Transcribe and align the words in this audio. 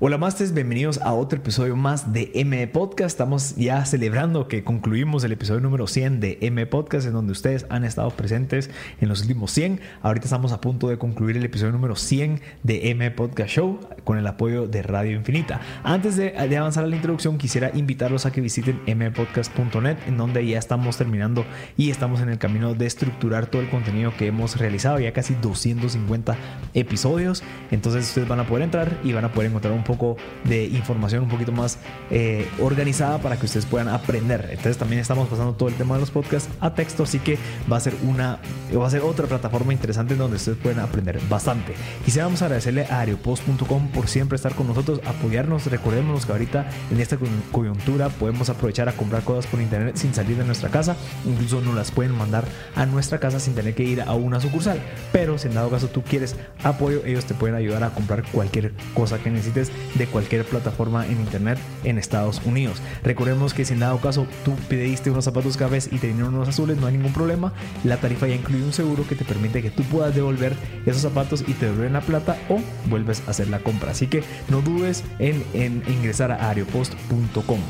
Hola 0.00 0.16
Masters, 0.16 0.54
bienvenidos 0.54 0.98
a 0.98 1.12
otro 1.12 1.40
episodio 1.40 1.74
más 1.74 2.12
de 2.12 2.30
M 2.36 2.68
Podcast. 2.68 3.14
Estamos 3.14 3.56
ya 3.56 3.84
celebrando 3.84 4.46
que 4.46 4.62
concluimos 4.62 5.24
el 5.24 5.32
episodio 5.32 5.58
número 5.58 5.88
100 5.88 6.20
de 6.20 6.38
M 6.40 6.64
Podcast, 6.66 7.08
en 7.08 7.14
donde 7.14 7.32
ustedes 7.32 7.66
han 7.68 7.82
estado 7.82 8.08
presentes 8.10 8.70
en 9.00 9.08
los 9.08 9.22
últimos 9.22 9.50
100. 9.50 9.80
Ahorita 10.00 10.26
estamos 10.26 10.52
a 10.52 10.60
punto 10.60 10.86
de 10.86 10.98
concluir 10.98 11.36
el 11.36 11.44
episodio 11.44 11.72
número 11.72 11.96
100 11.96 12.40
de 12.62 12.90
M 12.90 13.10
Podcast 13.10 13.50
Show 13.50 13.80
con 14.04 14.18
el 14.18 14.26
apoyo 14.28 14.68
de 14.68 14.82
Radio 14.82 15.16
Infinita. 15.16 15.60
Antes 15.82 16.16
de, 16.16 16.32
avanzar 16.56 16.84
a 16.84 16.86
la 16.86 16.94
introducción, 16.94 17.36
quisiera 17.36 17.72
invitarlos 17.74 18.24
a 18.24 18.30
que 18.30 18.40
visiten 18.40 18.80
mpodcast.net, 18.86 19.96
en 20.06 20.16
donde 20.16 20.46
ya 20.46 20.60
estamos 20.60 20.96
terminando 20.96 21.44
y 21.76 21.90
estamos 21.90 22.20
en 22.20 22.28
el 22.28 22.38
camino 22.38 22.72
de 22.74 22.86
estructurar 22.86 23.46
todo 23.46 23.62
el 23.62 23.68
contenido 23.68 24.12
que 24.16 24.28
hemos 24.28 24.60
realizado, 24.60 25.00
ya 25.00 25.12
casi 25.12 25.34
250 25.34 26.36
episodios. 26.74 27.42
Entonces 27.72 28.06
ustedes 28.06 28.28
van 28.28 28.38
a 28.38 28.46
poder 28.46 28.62
entrar 28.62 28.96
y 29.02 29.12
van 29.12 29.24
a 29.24 29.32
poder 29.32 29.48
encontrar 29.50 29.74
un 29.74 29.87
poco 29.88 30.16
de 30.44 30.66
información 30.66 31.24
un 31.24 31.30
poquito 31.30 31.50
más 31.50 31.78
eh, 32.10 32.46
organizada 32.60 33.18
para 33.18 33.36
que 33.38 33.46
ustedes 33.46 33.66
puedan 33.66 33.88
aprender. 33.88 34.48
Entonces 34.50 34.76
también 34.76 35.00
estamos 35.00 35.28
pasando 35.28 35.54
todo 35.54 35.68
el 35.68 35.74
tema 35.74 35.94
de 35.94 36.02
los 36.02 36.10
podcasts 36.10 36.48
a 36.60 36.74
texto, 36.74 37.04
así 37.04 37.18
que 37.18 37.38
va 37.70 37.78
a 37.78 37.80
ser 37.80 37.94
una 38.06 38.38
va 38.76 38.86
a 38.86 38.90
ser 38.90 39.00
otra 39.00 39.26
plataforma 39.26 39.72
interesante 39.72 40.12
en 40.12 40.18
donde 40.18 40.36
ustedes 40.36 40.58
pueden 40.58 40.78
aprender 40.78 41.18
bastante. 41.28 41.74
Quisiéramos 42.04 42.42
agradecerle 42.42 42.84
a 42.84 43.00
areopost.com 43.00 43.88
por 43.88 44.08
siempre 44.08 44.36
estar 44.36 44.54
con 44.54 44.66
nosotros, 44.68 45.00
apoyarnos. 45.06 45.66
Recordémonos 45.66 46.26
que 46.26 46.32
ahorita 46.32 46.68
en 46.90 47.00
esta 47.00 47.16
coyuntura 47.50 48.10
podemos 48.10 48.50
aprovechar 48.50 48.88
a 48.88 48.92
comprar 48.92 49.22
cosas 49.22 49.46
por 49.46 49.60
internet 49.60 49.96
sin 49.96 50.14
salir 50.14 50.36
de 50.36 50.44
nuestra 50.44 50.68
casa, 50.68 50.96
incluso 51.24 51.60
nos 51.62 51.74
las 51.74 51.90
pueden 51.90 52.12
mandar 52.12 52.44
a 52.76 52.84
nuestra 52.84 53.18
casa 53.18 53.40
sin 53.40 53.54
tener 53.54 53.74
que 53.74 53.84
ir 53.84 54.02
a 54.02 54.12
una 54.12 54.40
sucursal. 54.40 54.80
Pero 55.12 55.38
si 55.38 55.48
en 55.48 55.54
dado 55.54 55.70
caso 55.70 55.88
tú 55.88 56.02
quieres 56.02 56.36
apoyo, 56.62 57.02
ellos 57.06 57.24
te 57.24 57.34
pueden 57.34 57.56
ayudar 57.56 57.84
a 57.84 57.90
comprar 57.90 58.22
cualquier 58.30 58.72
cosa 58.94 59.18
que 59.18 59.30
necesites 59.30 59.72
de 59.94 60.06
cualquier 60.06 60.44
plataforma 60.44 61.06
en 61.06 61.20
internet 61.20 61.58
en 61.84 61.98
Estados 61.98 62.40
Unidos. 62.44 62.80
Recordemos 63.02 63.54
que 63.54 63.64
si 63.64 63.74
en 63.74 63.80
dado 63.80 63.98
caso 63.98 64.26
tú 64.44 64.54
pediste 64.68 65.10
unos 65.10 65.24
zapatos 65.24 65.56
cafés 65.56 65.88
y 65.90 65.98
te 65.98 66.08
vinieron 66.08 66.34
unos 66.34 66.48
azules, 66.48 66.76
no 66.78 66.86
hay 66.86 66.94
ningún 66.94 67.12
problema. 67.12 67.52
La 67.84 67.98
tarifa 67.98 68.26
ya 68.26 68.34
incluye 68.34 68.64
un 68.64 68.72
seguro 68.72 69.06
que 69.06 69.14
te 69.14 69.24
permite 69.24 69.62
que 69.62 69.70
tú 69.70 69.82
puedas 69.84 70.14
devolver 70.14 70.54
esos 70.86 71.02
zapatos 71.02 71.44
y 71.46 71.54
te 71.54 71.66
devuelven 71.66 71.92
la 71.92 72.00
plata 72.00 72.36
o 72.48 72.60
vuelves 72.88 73.22
a 73.26 73.30
hacer 73.30 73.48
la 73.48 73.60
compra. 73.60 73.92
Así 73.92 74.06
que 74.06 74.22
no 74.48 74.60
dudes 74.60 75.04
en, 75.18 75.44
en 75.54 75.82
ingresar 75.88 76.32
a 76.32 76.50
areopost.com. 76.50 77.60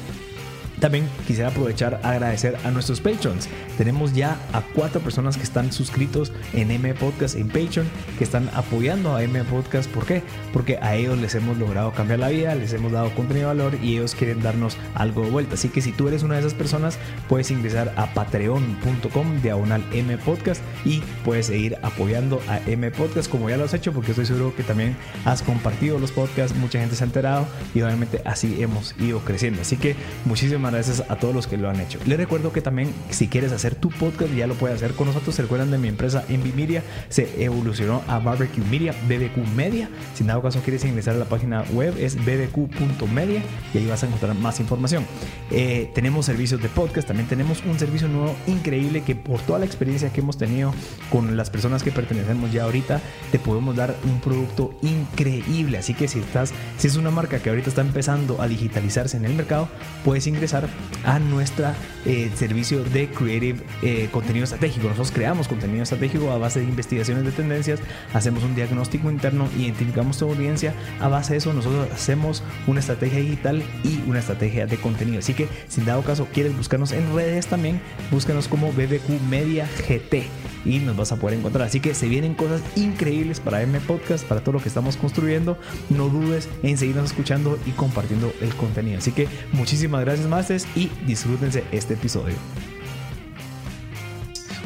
También 0.80 1.08
quisiera 1.26 1.48
aprovechar 1.48 2.00
a 2.02 2.10
agradecer 2.10 2.56
a 2.64 2.70
nuestros 2.70 3.00
patrons. 3.00 3.48
Tenemos 3.76 4.12
ya 4.14 4.36
a 4.52 4.62
cuatro 4.74 5.00
personas 5.00 5.36
que 5.36 5.42
están 5.42 5.72
suscritos 5.72 6.32
en 6.52 6.70
M 6.70 6.94
Podcast 6.94 7.36
en 7.36 7.48
Patreon, 7.48 7.88
que 8.16 8.24
están 8.24 8.48
apoyando 8.54 9.14
a 9.14 9.22
M 9.22 9.42
Podcast. 9.44 9.90
¿Por 9.90 10.06
qué? 10.06 10.22
Porque 10.52 10.78
a 10.80 10.96
ellos 10.96 11.18
les 11.18 11.34
hemos 11.34 11.58
logrado 11.58 11.92
cambiar 11.92 12.20
la 12.20 12.28
vida, 12.28 12.54
les 12.54 12.72
hemos 12.72 12.92
dado 12.92 13.10
contenido 13.14 13.48
de 13.48 13.56
valor 13.56 13.78
y 13.82 13.94
ellos 13.94 14.14
quieren 14.14 14.42
darnos 14.42 14.76
algo 14.94 15.22
de 15.22 15.30
vuelta. 15.30 15.54
Así 15.54 15.68
que 15.68 15.80
si 15.80 15.92
tú 15.92 16.08
eres 16.08 16.22
una 16.22 16.34
de 16.34 16.40
esas 16.40 16.54
personas, 16.54 16.98
puedes 17.28 17.50
ingresar 17.50 17.92
a 17.96 18.12
patreon.com 18.14 19.42
diagonal 19.42 19.84
M 19.92 20.16
Podcast 20.18 20.62
y 20.84 21.02
puedes 21.24 21.46
seguir 21.46 21.76
apoyando 21.82 22.40
a 22.48 22.58
M 22.66 22.90
Podcast 22.90 23.30
como 23.30 23.50
ya 23.50 23.56
lo 23.56 23.64
has 23.64 23.74
hecho, 23.74 23.92
porque 23.92 24.12
estoy 24.12 24.26
seguro 24.26 24.54
que 24.54 24.62
también 24.62 24.96
has 25.24 25.42
compartido 25.42 25.98
los 25.98 26.12
podcasts, 26.12 26.56
mucha 26.56 26.78
gente 26.80 26.96
se 26.96 27.04
ha 27.04 27.06
enterado 27.06 27.46
y 27.74 27.82
obviamente 27.82 28.22
así 28.24 28.62
hemos 28.62 28.94
ido 29.00 29.20
creciendo. 29.20 29.62
Así 29.62 29.76
que 29.76 29.96
muchísimas 30.24 30.67
gracias 30.74 31.04
a 31.08 31.16
todos 31.16 31.34
los 31.34 31.46
que 31.46 31.56
lo 31.56 31.68
han 31.68 31.80
hecho. 31.80 31.98
Les 32.06 32.18
recuerdo 32.18 32.52
que 32.52 32.60
también 32.60 32.92
si 33.10 33.28
quieres 33.28 33.52
hacer 33.52 33.74
tu 33.74 33.90
podcast 33.90 34.32
ya 34.34 34.46
lo 34.46 34.54
puedes 34.54 34.76
hacer 34.76 34.92
con 34.94 35.06
nosotros. 35.06 35.34
Se 35.34 35.42
recuerdan 35.42 35.70
de 35.70 35.78
mi 35.78 35.88
empresa 35.88 36.24
Envy 36.28 36.52
Media, 36.52 36.82
se 37.08 37.42
evolucionó 37.42 38.02
a 38.08 38.18
Barbecue 38.18 38.64
Media, 38.64 38.94
BBQ 39.06 39.46
Media. 39.54 39.88
Si 40.14 40.22
en 40.22 40.28
dado 40.28 40.42
caso 40.42 40.60
quieres 40.60 40.84
ingresar 40.84 41.14
a 41.14 41.18
la 41.18 41.24
página 41.24 41.62
web 41.72 41.94
es 41.98 42.16
bbq.media 42.16 43.42
y 43.74 43.78
ahí 43.78 43.86
vas 43.86 44.02
a 44.02 44.06
encontrar 44.06 44.34
más 44.34 44.60
información. 44.60 45.04
Eh, 45.50 45.90
tenemos 45.94 46.26
servicios 46.26 46.62
de 46.62 46.68
podcast, 46.68 47.08
también 47.08 47.28
tenemos 47.28 47.62
un 47.64 47.78
servicio 47.78 48.08
nuevo 48.08 48.34
increíble 48.46 49.02
que 49.02 49.14
por 49.14 49.40
toda 49.40 49.58
la 49.58 49.64
experiencia 49.64 50.12
que 50.12 50.20
hemos 50.20 50.38
tenido 50.38 50.74
con 51.10 51.36
las 51.36 51.50
personas 51.50 51.82
que 51.82 51.90
pertenecemos 51.90 52.52
ya 52.52 52.64
ahorita, 52.64 53.00
te 53.32 53.38
podemos 53.38 53.76
dar 53.76 53.94
un 54.04 54.20
producto 54.20 54.74
increíble. 54.82 55.78
Así 55.78 55.94
que 55.94 56.08
si 56.08 56.18
estás, 56.18 56.52
si 56.76 56.86
es 56.86 56.96
una 56.96 57.10
marca 57.10 57.38
que 57.38 57.50
ahorita 57.50 57.68
está 57.68 57.80
empezando 57.80 58.40
a 58.40 58.48
digitalizarse 58.48 59.16
en 59.16 59.24
el 59.24 59.34
mercado, 59.34 59.68
puedes 60.04 60.26
ingresar 60.26 60.57
a 61.04 61.18
nuestro 61.18 61.66
eh, 62.04 62.30
servicio 62.34 62.82
de 62.84 63.08
Creative 63.08 63.60
eh, 63.82 64.08
Contenido 64.10 64.44
Estratégico. 64.44 64.84
Nosotros 64.84 65.10
creamos 65.10 65.48
contenido 65.48 65.82
estratégico 65.82 66.30
a 66.30 66.38
base 66.38 66.60
de 66.60 66.66
investigaciones 66.66 67.24
de 67.24 67.32
tendencias, 67.32 67.80
hacemos 68.14 68.42
un 68.44 68.54
diagnóstico 68.54 69.10
interno, 69.10 69.48
identificamos 69.56 70.18
tu 70.18 70.26
audiencia, 70.26 70.74
a 71.00 71.08
base 71.08 71.34
de 71.34 71.38
eso 71.38 71.52
nosotros 71.52 71.88
hacemos 71.92 72.42
una 72.66 72.80
estrategia 72.80 73.20
digital 73.20 73.62
y 73.84 74.00
una 74.08 74.20
estrategia 74.20 74.66
de 74.66 74.76
contenido. 74.76 75.18
Así 75.18 75.34
que 75.34 75.48
si 75.68 75.80
en 75.80 75.86
dado 75.86 76.02
caso 76.02 76.26
quieres 76.32 76.56
buscarnos 76.56 76.92
en 76.92 77.14
redes 77.14 77.46
también, 77.46 77.80
búscanos 78.10 78.48
como 78.48 78.72
BBQ 78.72 79.20
Media 79.28 79.68
GT 79.86 80.26
y 80.64 80.78
nos 80.80 80.96
vas 80.96 81.12
a 81.12 81.16
poder 81.16 81.38
encontrar. 81.38 81.66
Así 81.66 81.80
que 81.80 81.94
se 81.94 82.08
vienen 82.08 82.34
cosas 82.34 82.62
increíbles 82.76 83.40
para 83.40 83.62
M 83.62 83.78
Podcast, 83.80 84.24
para 84.26 84.40
todo 84.40 84.54
lo 84.54 84.60
que 84.60 84.68
estamos 84.68 84.96
construyendo. 84.96 85.58
No 85.90 86.08
dudes 86.08 86.48
en 86.62 86.78
seguirnos 86.78 87.06
escuchando 87.06 87.58
y 87.66 87.70
compartiendo 87.72 88.32
el 88.40 88.54
contenido. 88.54 88.98
Así 88.98 89.12
que 89.12 89.28
muchísimas 89.52 90.02
gracias, 90.02 90.26
Y 90.50 90.88
disfrútense 91.04 91.62
este 91.72 91.92
episodio. 91.92 92.34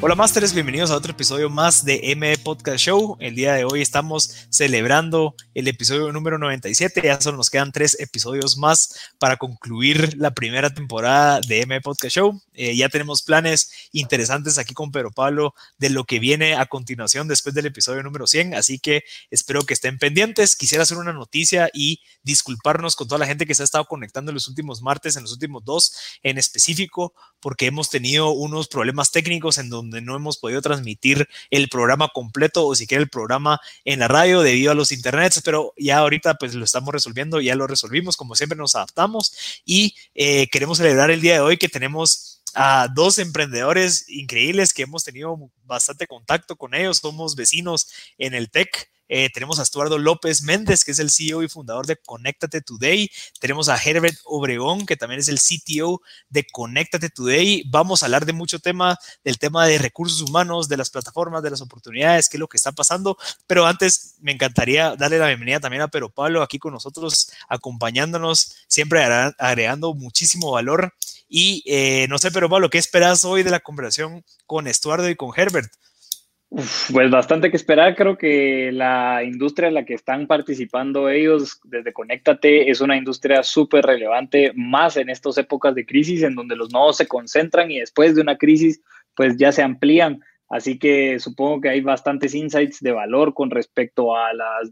Hola 0.00 0.15
Masters, 0.15 0.54
bienvenidos 0.54 0.93
a 0.93 0.97
otro 0.97 1.10
episodio 1.10 1.50
más 1.50 1.84
de 1.84 2.00
M 2.12 2.37
Podcast 2.38 2.78
Show. 2.78 3.16
El 3.19 3.34
día 3.34 3.54
de 3.54 3.65
hoy 3.65 3.82
estamos 3.82 4.47
celebrando 4.48 5.34
el 5.54 5.66
episodio 5.66 6.12
número 6.12 6.38
97. 6.38 7.03
Ya 7.04 7.20
solo 7.20 7.37
nos 7.37 7.50
quedan 7.50 7.72
tres 7.72 7.98
episodios 7.98 8.56
más 8.59 9.12
para 9.19 9.37
concluir 9.37 10.16
la 10.19 10.31
primera 10.31 10.70
temporada 10.70 11.41
de 11.41 11.62
M 11.62 11.81
Podcast 11.81 12.14
Show. 12.14 12.41
Eh, 12.54 12.76
ya 12.76 12.88
tenemos 12.88 13.22
planes 13.22 13.70
interesantes 13.92 14.58
aquí 14.58 14.74
con 14.74 14.92
Pedro 14.92 15.10
Pablo 15.10 15.54
de 15.78 15.90
lo 15.90 16.04
que 16.04 16.18
viene 16.18 16.54
a 16.54 16.66
continuación 16.66 17.28
después 17.28 17.54
del 17.54 17.66
episodio 17.66 18.02
número 18.02 18.26
100. 18.26 18.54
Así 18.54 18.78
que 18.78 19.04
espero 19.30 19.62
que 19.62 19.74
estén 19.74 19.98
pendientes. 19.98 20.56
Quisiera 20.56 20.82
hacer 20.82 20.98
una 20.98 21.12
noticia 21.12 21.70
y 21.72 22.00
disculparnos 22.22 22.96
con 22.96 23.08
toda 23.08 23.18
la 23.18 23.26
gente 23.26 23.46
que 23.46 23.54
se 23.54 23.62
ha 23.62 23.64
estado 23.64 23.84
conectando 23.86 24.30
en 24.30 24.34
los 24.34 24.48
últimos 24.48 24.82
martes, 24.82 25.16
en 25.16 25.22
los 25.22 25.32
últimos 25.32 25.64
dos 25.64 25.94
en 26.22 26.38
específico, 26.38 27.14
porque 27.40 27.66
hemos 27.66 27.90
tenido 27.90 28.30
unos 28.30 28.69
problemas 28.69 29.10
técnicos 29.10 29.58
en 29.58 29.69
donde 29.69 30.00
no 30.00 30.14
hemos 30.14 30.38
podido 30.38 30.62
transmitir 30.62 31.28
el 31.50 31.69
programa 31.69 32.08
completo 32.08 32.66
o 32.66 32.74
siquiera 32.74 33.02
el 33.02 33.08
programa 33.08 33.60
en 33.84 34.00
la 34.00 34.08
radio 34.08 34.42
debido 34.42 34.72
a 34.72 34.74
los 34.74 34.92
internets, 34.92 35.42
pero 35.42 35.72
ya 35.76 35.98
ahorita 35.98 36.34
pues 36.34 36.54
lo 36.54 36.64
estamos 36.64 36.92
resolviendo, 36.92 37.40
ya 37.40 37.54
lo 37.54 37.66
resolvimos, 37.66 38.16
como 38.16 38.34
siempre 38.34 38.56
nos 38.58 38.74
adaptamos 38.74 39.62
y 39.64 39.94
eh, 40.14 40.48
queremos 40.48 40.78
celebrar 40.78 41.10
el 41.10 41.20
día 41.20 41.34
de 41.34 41.40
hoy 41.40 41.56
que 41.56 41.69
tenemos 41.69 42.41
a 42.54 42.88
dos 42.88 43.18
emprendedores 43.18 44.08
increíbles 44.08 44.72
que 44.72 44.82
hemos 44.82 45.04
tenido 45.04 45.50
bastante 45.64 46.06
contacto 46.06 46.56
con 46.56 46.74
ellos, 46.74 46.98
somos 46.98 47.34
vecinos 47.34 47.88
en 48.18 48.34
el 48.34 48.50
TEC 48.50 48.90
eh, 49.14 49.28
tenemos 49.28 49.58
a 49.58 49.62
Estuardo 49.62 49.98
López 49.98 50.40
Méndez, 50.40 50.84
que 50.84 50.92
es 50.92 50.98
el 50.98 51.10
CEO 51.10 51.42
y 51.42 51.48
fundador 51.50 51.84
de 51.84 51.96
Conéctate 51.96 52.62
Today. 52.62 53.10
Tenemos 53.40 53.68
a 53.68 53.76
Herbert 53.76 54.16
Obregón, 54.24 54.86
que 54.86 54.96
también 54.96 55.20
es 55.20 55.28
el 55.28 55.38
CTO 55.38 56.00
de 56.30 56.46
Conéctate 56.50 57.10
Today. 57.10 57.64
Vamos 57.66 58.02
a 58.02 58.06
hablar 58.06 58.24
de 58.24 58.32
mucho 58.32 58.58
tema, 58.58 58.96
del 59.22 59.38
tema 59.38 59.66
de 59.66 59.76
recursos 59.76 60.22
humanos, 60.22 60.66
de 60.70 60.78
las 60.78 60.88
plataformas, 60.88 61.42
de 61.42 61.50
las 61.50 61.60
oportunidades, 61.60 62.30
qué 62.30 62.38
es 62.38 62.40
lo 62.40 62.48
que 62.48 62.56
está 62.56 62.72
pasando. 62.72 63.18
Pero 63.46 63.66
antes 63.66 64.14
me 64.22 64.32
encantaría 64.32 64.96
darle 64.96 65.18
la 65.18 65.26
bienvenida 65.26 65.60
también 65.60 65.82
a 65.82 65.88
Pero 65.88 66.08
Pablo 66.08 66.40
aquí 66.40 66.58
con 66.58 66.72
nosotros, 66.72 67.32
acompañándonos, 67.50 68.64
siempre 68.66 69.04
agregando 69.04 69.92
muchísimo 69.92 70.52
valor. 70.52 70.94
Y 71.28 71.62
eh, 71.66 72.06
no 72.08 72.16
sé, 72.16 72.30
pero 72.30 72.48
Pablo, 72.48 72.70
¿qué 72.70 72.78
esperas 72.78 73.26
hoy 73.26 73.42
de 73.42 73.50
la 73.50 73.60
conversación 73.60 74.24
con 74.46 74.66
Estuardo 74.66 75.10
y 75.10 75.16
con 75.16 75.38
Herbert? 75.38 75.70
Pues 76.92 77.10
bastante 77.10 77.50
que 77.50 77.56
esperar. 77.56 77.96
Creo 77.96 78.16
que 78.18 78.70
la 78.72 79.22
industria 79.24 79.68
en 79.68 79.74
la 79.74 79.84
que 79.84 79.94
están 79.94 80.26
participando 80.26 81.08
ellos 81.08 81.60
desde 81.64 81.93
Conéctate 81.93 82.70
es 82.70 82.81
una 82.81 82.96
industria 82.96 83.43
súper 83.43 83.84
relevante, 83.87 84.52
más 84.54 84.96
en 84.96 85.08
estas 85.08 85.38
épocas 85.38 85.75
de 85.75 85.87
crisis 85.87 86.22
en 86.22 86.34
donde 86.34 86.56
los 86.56 86.72
nodos 86.72 86.99
se 86.99 87.08
concentran 87.08 87.70
y 87.70 87.78
después 87.78 88.14
de 88.14 88.20
una 88.20 88.37
crisis 88.37 88.82
pues 89.14 89.37
ya 89.37 89.52
se 89.52 89.62
amplían. 89.62 90.20
Así 90.49 90.78
que 90.78 91.19
supongo 91.19 91.62
que 91.62 91.70
hay 91.70 91.81
bastantes 91.81 92.34
insights 92.34 92.81
de 92.81 92.93
valor 92.93 93.32
con 93.32 93.50
respecto 93.50 94.14
a 94.14 94.34
las 94.34 94.70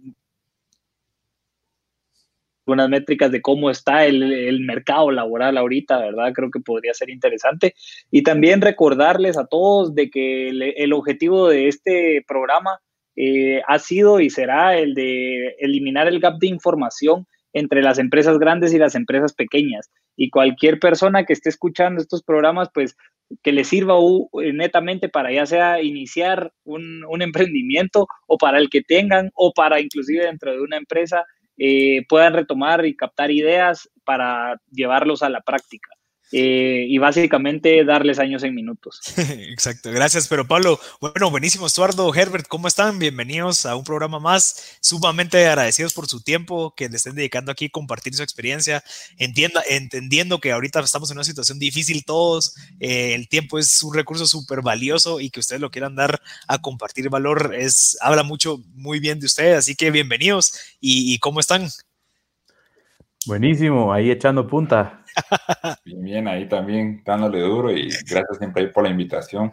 unas 2.73 2.89
métricas 2.89 3.31
de 3.31 3.41
cómo 3.41 3.71
está 3.71 4.07
el, 4.07 4.61
mercado 4.61 5.11
laboral 5.11 5.57
ahorita, 5.57 5.99
¿verdad? 5.99 6.33
Creo 6.35 6.51
que 6.51 6.61
podría 6.61 6.95
ser 6.95 7.11
interesante. 7.11 7.75
Y 8.11 8.23
también 8.23 8.61
recordarles 8.61 9.37
a 9.39 9.47
todos 9.47 9.95
de 9.95 10.11
que 10.11 10.49
el, 10.49 10.93
objetivo 10.93 11.49
de 11.49 11.69
este 11.69 12.25
programa 12.27 12.81
eh, 13.17 13.63
ha 13.67 13.79
sido 13.79 14.21
y 14.21 14.31
será 14.31 14.77
el 14.79 14.95
de 14.95 15.57
eliminar 15.59 16.09
el 16.09 16.21
gap 16.21 16.39
de 16.39 16.47
información 16.49 17.27
entre 17.53 17.83
las 17.83 17.99
empresas 17.99 18.39
grandes 18.39 18.73
y 18.73 18.79
las 18.79 18.95
empresas 18.95 19.33
pequeñas. 19.33 19.91
Y 20.17 20.31
cualquier 20.31 20.79
persona 20.79 21.25
que 21.25 21.33
esté 21.33 21.49
escuchando 21.49 22.01
estos 22.01 22.23
programas, 22.23 22.69
pues 22.73 22.97
que 23.43 23.53
le 23.53 23.65
sirva 23.65 23.95
netamente 24.53 25.09
para 25.09 25.33
ya 25.33 25.47
sea 25.47 25.83
iniciar 25.83 26.53
un, 26.65 27.05
un, 27.09 27.23
emprendimiento 27.23 28.07
o 28.27 28.39
para 28.39 28.59
el 28.59 28.71
que 28.71 28.83
tengan 28.83 29.31
o 29.35 29.53
para 29.53 29.81
inclusive 29.81 30.25
dentro 30.25 30.53
de 30.53 30.61
una 30.61 30.77
empresa 30.77 31.25
eh, 31.63 32.07
puedan 32.09 32.33
retomar 32.33 32.87
y 32.87 32.97
captar 32.97 33.31
ideas 33.31 33.91
para 34.05 34.59
llevarlos 34.71 35.23
a 35.23 35.29
la 35.29 35.43
práctica. 35.43 35.91
Eh, 36.33 36.87
y 36.89 36.99
básicamente 36.99 37.85
darles 37.85 38.21
años 38.21 38.45
en 38.45 38.55
minutos. 38.55 39.01
Exacto, 39.17 39.91
gracias. 39.91 40.29
Pero 40.29 40.47
Pablo, 40.47 40.79
bueno, 41.01 41.31
buenísimo, 41.31 41.67
Estuardo, 41.67 42.15
Herbert, 42.15 42.47
¿cómo 42.47 42.69
están? 42.69 42.99
Bienvenidos 43.01 43.67
a 43.67 43.75
un 43.75 43.83
programa 43.83 44.21
más. 44.21 44.79
Sumamente 44.81 45.45
agradecidos 45.47 45.93
por 45.93 46.07
su 46.07 46.23
tiempo 46.23 46.73
que 46.77 46.89
le 46.89 46.97
estén 46.97 47.17
dedicando 47.17 47.51
aquí, 47.51 47.69
compartir 47.69 48.15
su 48.15 48.23
experiencia. 48.23 48.85
Entienda, 49.19 49.63
entendiendo 49.69 50.39
que 50.39 50.53
ahorita 50.53 50.81
estamos 50.81 51.11
en 51.11 51.17
una 51.17 51.25
situación 51.25 51.59
difícil 51.59 52.05
todos, 52.05 52.55
eh, 52.79 53.15
el 53.15 53.29
tiempo 53.29 53.59
es 53.59 53.83
un 53.83 53.95
recurso 53.95 54.27
súper 54.27 54.63
valioso 54.63 55.21
y 55.21 55.31
que 55.31 55.41
ustedes 55.41 55.61
lo 55.61 55.71
quieran 55.71 55.97
dar 55.97 56.21
a 56.47 56.59
compartir 56.59 57.09
valor, 57.11 57.55
es, 57.59 57.99
habla 58.01 58.23
mucho, 58.23 58.63
muy 58.75 59.01
bien 59.01 59.19
de 59.19 59.27
ustedes. 59.27 59.59
Así 59.59 59.75
que 59.75 59.91
bienvenidos 59.91 60.53
y, 60.81 61.13
y 61.13 61.19
¿cómo 61.19 61.41
están? 61.41 61.69
Buenísimo, 63.27 63.93
ahí 63.93 64.11
echando 64.11 64.47
punta. 64.47 65.00
Bien, 65.85 66.03
bien, 66.03 66.29
ahí 66.29 66.49
también 66.49 67.03
dándole 67.05 67.41
duro 67.41 67.73
y 67.73 67.89
gracias 67.89 68.39
siempre 68.39 68.69
por 68.69 68.85
la 68.85 68.91
invitación. 68.91 69.53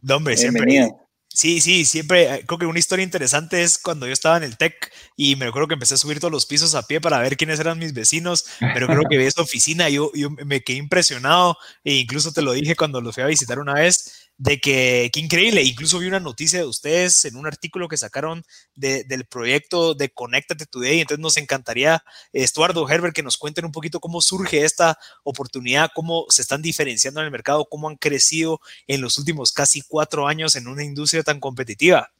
No, 0.00 0.16
hombre, 0.16 0.36
siempre. 0.36 0.90
Sí, 1.34 1.60
sí, 1.60 1.84
siempre. 1.86 2.34
Eh, 2.34 2.44
creo 2.46 2.58
que 2.58 2.66
una 2.66 2.78
historia 2.78 3.02
interesante 3.02 3.62
es 3.62 3.78
cuando 3.78 4.06
yo 4.06 4.12
estaba 4.12 4.36
en 4.36 4.42
el 4.42 4.58
TEC 4.58 4.92
y 5.16 5.36
me 5.36 5.46
acuerdo 5.46 5.68
que 5.68 5.74
empecé 5.74 5.94
a 5.94 5.96
subir 5.96 6.20
todos 6.20 6.32
los 6.32 6.44
pisos 6.44 6.74
a 6.74 6.86
pie 6.86 7.00
para 7.00 7.20
ver 7.20 7.36
quiénes 7.36 7.58
eran 7.58 7.78
mis 7.78 7.94
vecinos, 7.94 8.44
pero 8.60 8.86
creo 8.86 9.02
que 9.08 9.16
vi 9.16 9.24
esta 9.26 9.42
oficina 9.42 9.88
y 9.88 9.94
yo, 9.94 10.10
yo 10.14 10.30
me 10.30 10.60
quedé 10.60 10.76
impresionado 10.76 11.56
e 11.84 11.94
incluso 11.94 12.32
te 12.32 12.42
lo 12.42 12.52
dije 12.52 12.76
cuando 12.76 13.00
los 13.00 13.14
fui 13.14 13.24
a 13.24 13.28
visitar 13.28 13.58
una 13.58 13.74
vez 13.74 14.21
de 14.42 14.58
que, 14.58 15.08
qué 15.12 15.20
increíble, 15.20 15.62
incluso 15.62 16.00
vi 16.00 16.08
una 16.08 16.18
noticia 16.18 16.58
de 16.58 16.64
ustedes 16.64 17.24
en 17.26 17.36
un 17.36 17.46
artículo 17.46 17.86
que 17.86 17.96
sacaron 17.96 18.42
del 18.74 19.24
proyecto 19.26 19.94
de 19.94 20.10
Conéctate 20.10 20.66
Today, 20.66 20.98
entonces 20.98 21.22
nos 21.22 21.36
encantaría, 21.36 22.02
Estuardo 22.32 22.88
Herbert, 22.88 23.14
que 23.14 23.22
nos 23.22 23.36
cuenten 23.36 23.66
un 23.66 23.70
poquito 23.70 24.00
cómo 24.00 24.20
surge 24.20 24.64
esta 24.64 24.98
oportunidad, 25.22 25.92
cómo 25.94 26.26
se 26.28 26.42
están 26.42 26.60
diferenciando 26.60 27.20
en 27.20 27.26
el 27.26 27.30
mercado, 27.30 27.66
cómo 27.70 27.88
han 27.88 27.94
crecido 27.94 28.60
en 28.88 29.00
los 29.00 29.16
últimos 29.16 29.52
casi 29.52 29.80
cuatro 29.82 30.26
años 30.26 30.56
en 30.56 30.66
una 30.66 30.82
industria 30.82 31.22
tan 31.22 31.38
competitiva. 31.38 32.10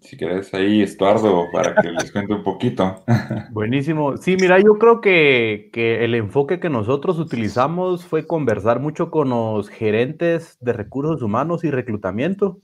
Si 0.00 0.16
querés 0.16 0.52
ahí, 0.54 0.82
Estuardo, 0.82 1.46
para 1.52 1.74
que 1.80 1.90
les 1.90 2.10
cuente 2.10 2.34
un 2.34 2.42
poquito. 2.42 3.04
Buenísimo. 3.52 4.16
Sí, 4.16 4.36
mira, 4.38 4.58
yo 4.58 4.78
creo 4.78 5.00
que, 5.00 5.70
el 5.72 6.14
enfoque 6.14 6.60
que 6.60 6.68
nosotros 6.68 7.18
utilizamos 7.18 8.04
fue 8.04 8.26
conversar 8.26 8.80
mucho 8.80 9.10
con 9.10 9.30
los 9.30 9.68
gerentes 9.68 10.58
de 10.60 10.72
recursos 10.72 11.22
humanos 11.22 11.64
y 11.64 11.70
reclutamiento, 11.70 12.60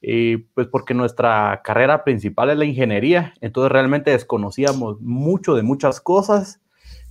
y 0.00 0.36
pues 0.36 0.68
porque 0.68 0.94
nuestra 0.94 1.62
carrera 1.64 2.04
principal 2.04 2.50
es 2.50 2.58
la 2.58 2.64
ingeniería, 2.66 3.32
entonces 3.40 3.72
realmente 3.72 4.10
desconocíamos 4.10 5.00
mucho 5.00 5.54
de 5.54 5.62
muchas 5.62 6.00
cosas, 6.00 6.60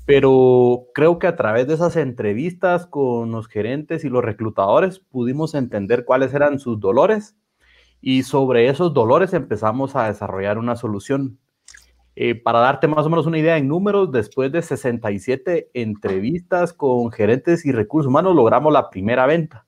pero 0.06 0.86
creo 0.94 1.18
que 1.18 1.28
a 1.28 1.36
través 1.36 1.68
de 1.68 1.74
esas 1.74 1.96
entrevistas 1.96 2.86
con 2.86 3.32
los 3.32 3.48
gerentes 3.48 4.06
y 4.06 4.10
los 4.10 4.24
reclutadores 4.24 5.00
pudimos 5.00 5.56
entender 5.56 6.06
cuáles 6.06 6.34
eran 6.34 6.60
sus 6.60 6.80
dolores 6.80 7.36
y 8.08 8.22
sobre 8.22 8.70
esos 8.70 8.94
dolores 8.94 9.34
empezamos 9.34 9.96
a 9.96 10.06
desarrollar 10.06 10.60
una 10.60 10.76
solución. 10.76 11.40
Eh, 12.16 12.36
para 12.36 12.60
darte 12.60 12.88
más 12.88 13.04
o 13.04 13.10
menos 13.10 13.26
una 13.26 13.40
idea 13.40 13.58
en 13.58 13.68
números, 13.68 14.12
después 14.12 14.52
de 14.52 14.62
67 14.62 15.72
entrevistas 15.74 16.72
con 16.72 17.12
gerentes 17.12 17.66
y 17.66 17.72
recursos 17.72 18.08
humanos, 18.08 18.36
logramos 18.36 18.72
la 18.72 18.92
primera 18.92 19.26
venta. 19.26 19.66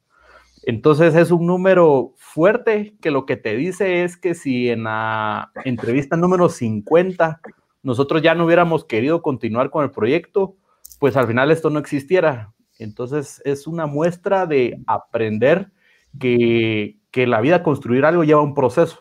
Entonces 0.62 1.16
es 1.16 1.32
un 1.32 1.48
número 1.48 2.14
fuerte 2.16 2.96
que 3.02 3.10
lo 3.10 3.26
que 3.26 3.38
te 3.38 3.58
dice 3.58 4.04
es 4.04 4.18
que 4.18 4.36
si 4.36 4.70
en 4.70 4.84
la 4.84 5.52
entrevista 5.66 6.16
número 6.16 6.48
50 6.48 7.42
nosotros 7.82 8.22
ya 8.22 8.36
no 8.36 8.46
hubiéramos 8.46 8.86
querido 8.86 9.24
continuar 9.24 9.72
con 9.72 9.84
el 9.84 9.90
proyecto, 9.90 10.56
pues 11.00 11.18
al 11.18 11.26
final 11.26 11.50
esto 11.50 11.72
no 11.72 11.80
existiera. 11.80 12.54
Entonces 12.78 13.42
es 13.46 13.66
una 13.66 13.88
muestra 13.88 14.46
de 14.46 14.80
aprender 14.86 15.72
que, 16.20 17.00
que 17.18 17.26
la 17.26 17.42
vida 17.42 17.64
construir 17.64 18.06
algo 18.06 18.24
lleva 18.24 18.44
un 18.44 18.54
proceso. 18.54 19.00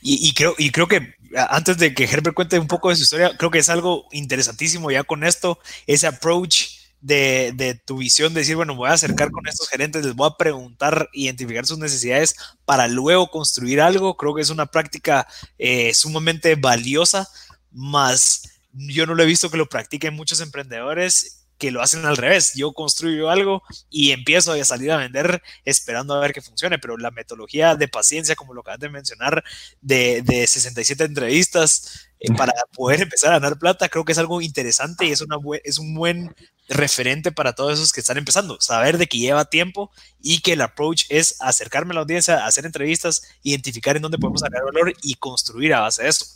Y, 0.00 0.32
creo, 0.32 0.54
y 0.56 0.70
creo 0.70 0.88
que 0.88 1.14
antes 1.50 1.76
de 1.76 1.94
que 1.94 2.04
Herbert 2.04 2.34
cuente 2.34 2.58
un 2.58 2.66
poco 2.66 2.88
de 2.88 2.96
su 2.96 3.02
historia, 3.02 3.36
creo 3.36 3.50
que 3.50 3.58
es 3.58 3.68
algo 3.68 4.06
interesantísimo 4.10 4.90
ya 4.90 5.04
con 5.04 5.22
esto, 5.22 5.58
ese 5.86 6.06
approach 6.06 6.78
de, 7.02 7.52
de, 7.54 7.74
tu 7.74 7.98
visión, 7.98 8.32
de 8.32 8.40
decir, 8.40 8.56
bueno, 8.56 8.74
voy 8.74 8.88
a 8.88 8.94
acercar 8.94 9.30
con 9.30 9.46
estos 9.46 9.68
gerentes, 9.68 10.02
les 10.02 10.14
voy 10.14 10.30
a 10.30 10.38
preguntar, 10.38 11.10
identificar 11.12 11.66
sus 11.66 11.78
necesidades 11.78 12.36
para 12.64 12.88
luego 12.88 13.30
construir 13.30 13.82
algo, 13.82 14.16
creo 14.16 14.34
que 14.34 14.42
es 14.42 14.50
una 14.50 14.64
práctica 14.64 15.26
eh, 15.58 15.92
sumamente 15.92 16.54
valiosa, 16.54 17.28
más 17.70 18.42
yo 18.72 19.04
no 19.04 19.14
lo 19.14 19.22
he 19.22 19.26
visto 19.26 19.50
que 19.50 19.58
lo 19.58 19.68
practiquen 19.68 20.14
muchos 20.14 20.40
emprendedores 20.40 21.43
que 21.58 21.70
lo 21.70 21.82
hacen 21.82 22.04
al 22.04 22.16
revés. 22.16 22.52
Yo 22.54 22.72
construyo 22.72 23.30
algo 23.30 23.62
y 23.90 24.12
empiezo 24.12 24.52
a 24.52 24.64
salir 24.64 24.92
a 24.92 24.96
vender 24.96 25.42
esperando 25.64 26.14
a 26.14 26.20
ver 26.20 26.32
que 26.32 26.42
funcione, 26.42 26.78
pero 26.78 26.96
la 26.96 27.10
metodología 27.10 27.76
de 27.76 27.88
paciencia, 27.88 28.34
como 28.34 28.54
lo 28.54 28.60
acabas 28.60 28.80
de 28.80 28.88
mencionar, 28.88 29.44
de, 29.80 30.22
de 30.22 30.46
67 30.46 31.04
entrevistas 31.04 32.10
eh, 32.20 32.32
para 32.36 32.52
poder 32.72 33.02
empezar 33.02 33.30
a 33.30 33.38
ganar 33.38 33.58
plata, 33.58 33.88
creo 33.88 34.04
que 34.04 34.12
es 34.12 34.18
algo 34.18 34.40
interesante 34.40 35.06
y 35.06 35.12
es, 35.12 35.20
una 35.20 35.36
es 35.62 35.78
un 35.78 35.94
buen 35.94 36.34
referente 36.68 37.32
para 37.32 37.52
todos 37.52 37.74
esos 37.74 37.92
que 37.92 38.00
están 38.00 38.16
empezando. 38.16 38.60
Saber 38.60 38.98
de 38.98 39.06
que 39.06 39.18
lleva 39.18 39.44
tiempo 39.44 39.90
y 40.22 40.40
que 40.40 40.54
el 40.54 40.62
approach 40.62 41.04
es 41.10 41.36
acercarme 41.40 41.92
a 41.92 41.94
la 41.96 42.00
audiencia, 42.00 42.46
hacer 42.46 42.64
entrevistas, 42.64 43.22
identificar 43.42 43.96
en 43.96 44.02
dónde 44.02 44.18
podemos 44.18 44.40
sacar 44.40 44.64
valor 44.64 44.94
y 45.02 45.14
construir 45.14 45.74
a 45.74 45.80
base 45.80 46.02
de 46.02 46.08
eso. 46.08 46.26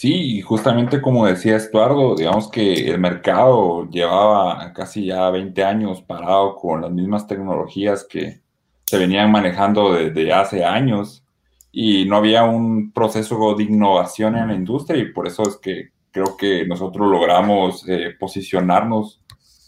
Sí, 0.00 0.40
justamente 0.40 1.02
como 1.02 1.26
decía 1.26 1.56
Estuardo, 1.56 2.14
digamos 2.14 2.50
que 2.50 2.88
el 2.90 2.98
mercado 2.98 3.86
llevaba 3.90 4.72
casi 4.72 5.04
ya 5.04 5.28
20 5.28 5.62
años 5.62 6.00
parado 6.00 6.56
con 6.56 6.80
las 6.80 6.90
mismas 6.90 7.26
tecnologías 7.26 8.06
que 8.08 8.40
se 8.86 8.96
venían 8.96 9.30
manejando 9.30 9.92
desde 9.92 10.32
hace 10.32 10.64
años 10.64 11.22
y 11.70 12.06
no 12.06 12.16
había 12.16 12.44
un 12.44 12.92
proceso 12.92 13.54
de 13.54 13.64
innovación 13.64 14.36
en 14.36 14.48
la 14.48 14.54
industria 14.54 15.02
y 15.02 15.12
por 15.12 15.26
eso 15.26 15.42
es 15.42 15.58
que 15.58 15.90
creo 16.10 16.34
que 16.34 16.64
nosotros 16.66 17.06
logramos 17.06 17.86
eh, 17.86 18.14
posicionarnos 18.18 19.20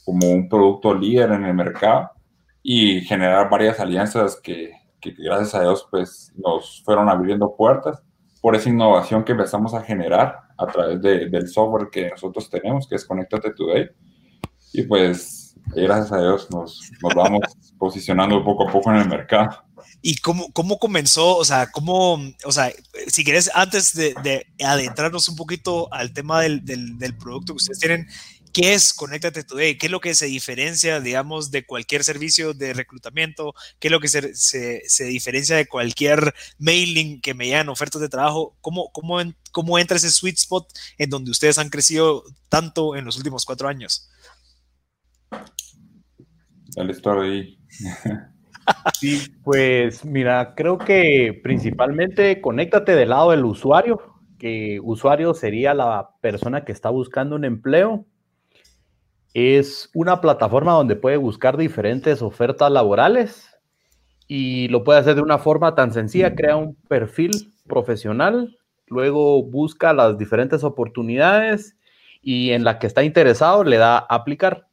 como 0.02 0.30
un 0.30 0.48
producto 0.48 0.94
líder 0.94 1.32
en 1.32 1.44
el 1.44 1.52
mercado 1.52 2.10
y 2.62 3.02
generar 3.02 3.50
varias 3.50 3.78
alianzas 3.80 4.40
que, 4.42 4.72
que 4.98 5.10
gracias 5.10 5.54
a 5.54 5.60
Dios 5.60 5.86
pues 5.90 6.32
nos 6.36 6.82
fueron 6.86 7.10
abriendo 7.10 7.54
puertas 7.54 8.02
por 8.42 8.56
esa 8.56 8.68
innovación 8.68 9.24
que 9.24 9.32
empezamos 9.32 9.72
a 9.72 9.82
generar 9.82 10.40
a 10.58 10.66
través 10.66 11.00
del 11.00 11.48
software 11.48 11.88
que 11.90 12.10
nosotros 12.10 12.50
tenemos, 12.50 12.88
que 12.88 12.96
es 12.96 13.04
Connectate 13.04 13.52
Today. 13.52 13.88
Y 14.72 14.82
pues, 14.82 15.54
gracias 15.74 16.10
a 16.10 16.20
Dios, 16.20 16.50
nos, 16.50 16.90
nos 17.00 17.14
vamos 17.14 17.42
posicionando 17.78 18.44
poco 18.44 18.68
a 18.68 18.72
poco 18.72 18.90
en 18.90 18.96
el 18.96 19.08
mercado. 19.08 19.62
¿Y 20.02 20.16
cómo, 20.16 20.52
cómo 20.52 20.80
comenzó? 20.80 21.36
O 21.36 21.44
sea, 21.44 21.70
cómo, 21.70 22.18
o 22.44 22.52
sea, 22.52 22.72
si 23.06 23.22
quieres, 23.22 23.48
antes 23.54 23.94
de, 23.94 24.12
de 24.24 24.46
adentrarnos 24.64 25.28
un 25.28 25.36
poquito 25.36 25.92
al 25.92 26.12
tema 26.12 26.40
del, 26.40 26.64
del, 26.64 26.98
del, 26.98 27.16
producto 27.16 27.52
que 27.52 27.58
ustedes 27.58 27.78
tienen, 27.78 28.08
¿Qué 28.52 28.74
es 28.74 28.92
Conéctate 28.92 29.44
Today? 29.44 29.78
¿Qué 29.78 29.86
es 29.86 29.92
lo 29.92 30.00
que 30.00 30.14
se 30.14 30.26
diferencia, 30.26 31.00
digamos, 31.00 31.50
de 31.50 31.64
cualquier 31.64 32.04
servicio 32.04 32.52
de 32.52 32.74
reclutamiento? 32.74 33.54
¿Qué 33.78 33.88
es 33.88 33.92
lo 33.92 34.00
que 34.00 34.08
se, 34.08 34.34
se, 34.34 35.04
diferencia 35.04 35.56
de 35.56 35.66
cualquier 35.66 36.34
mailing 36.58 37.20
que 37.22 37.32
me 37.32 37.46
llegan 37.46 37.70
ofertas 37.70 38.02
de 38.02 38.10
trabajo? 38.10 38.56
¿Cómo, 38.60 38.90
cómo, 38.92 39.18
¿Cómo 39.52 39.78
entra 39.78 39.96
ese 39.96 40.10
sweet 40.10 40.36
spot 40.36 40.68
en 40.98 41.08
donde 41.08 41.30
ustedes 41.30 41.58
han 41.58 41.70
crecido 41.70 42.24
tanto 42.50 42.94
en 42.94 43.06
los 43.06 43.16
últimos 43.16 43.46
cuatro 43.46 43.68
años? 43.68 44.10
Dale, 46.76 46.92
estoy 46.92 47.28
ahí. 47.28 47.58
Sí, 49.00 49.20
pues 49.42 50.04
mira, 50.04 50.54
creo 50.54 50.78
que 50.78 51.40
principalmente 51.42 52.40
conéctate 52.40 52.94
del 52.94 53.08
lado 53.08 53.32
del 53.32 53.44
usuario, 53.44 54.00
que 54.38 54.78
usuario 54.84 55.34
sería 55.34 55.74
la 55.74 56.10
persona 56.20 56.64
que 56.64 56.70
está 56.70 56.88
buscando 56.88 57.34
un 57.34 57.44
empleo 57.44 58.06
es 59.34 59.90
una 59.94 60.20
plataforma 60.20 60.72
donde 60.72 60.96
puede 60.96 61.16
buscar 61.16 61.56
diferentes 61.56 62.22
ofertas 62.22 62.70
laborales 62.70 63.48
y 64.28 64.68
lo 64.68 64.84
puede 64.84 65.00
hacer 65.00 65.14
de 65.14 65.22
una 65.22 65.38
forma 65.38 65.74
tan 65.74 65.92
sencilla, 65.92 66.34
crea 66.34 66.56
un 66.56 66.74
perfil 66.88 67.52
profesional, 67.66 68.56
luego 68.86 69.42
busca 69.42 69.92
las 69.92 70.18
diferentes 70.18 70.64
oportunidades 70.64 71.76
y 72.20 72.50
en 72.50 72.64
la 72.64 72.78
que 72.78 72.86
está 72.86 73.02
interesado 73.02 73.64
le 73.64 73.78
da 73.78 73.98
aplicar. 73.98 74.66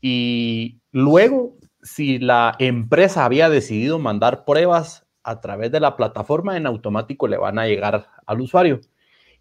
Y 0.00 0.80
luego, 0.92 1.56
si 1.82 2.18
la 2.18 2.54
empresa 2.58 3.24
había 3.24 3.48
decidido 3.50 3.98
mandar 3.98 4.44
pruebas 4.44 5.06
a 5.22 5.40
través 5.40 5.70
de 5.72 5.80
la 5.80 5.96
plataforma, 5.96 6.56
en 6.56 6.66
automático 6.66 7.28
le 7.28 7.36
van 7.36 7.58
a 7.58 7.66
llegar 7.66 8.06
al 8.26 8.40
usuario. 8.40 8.80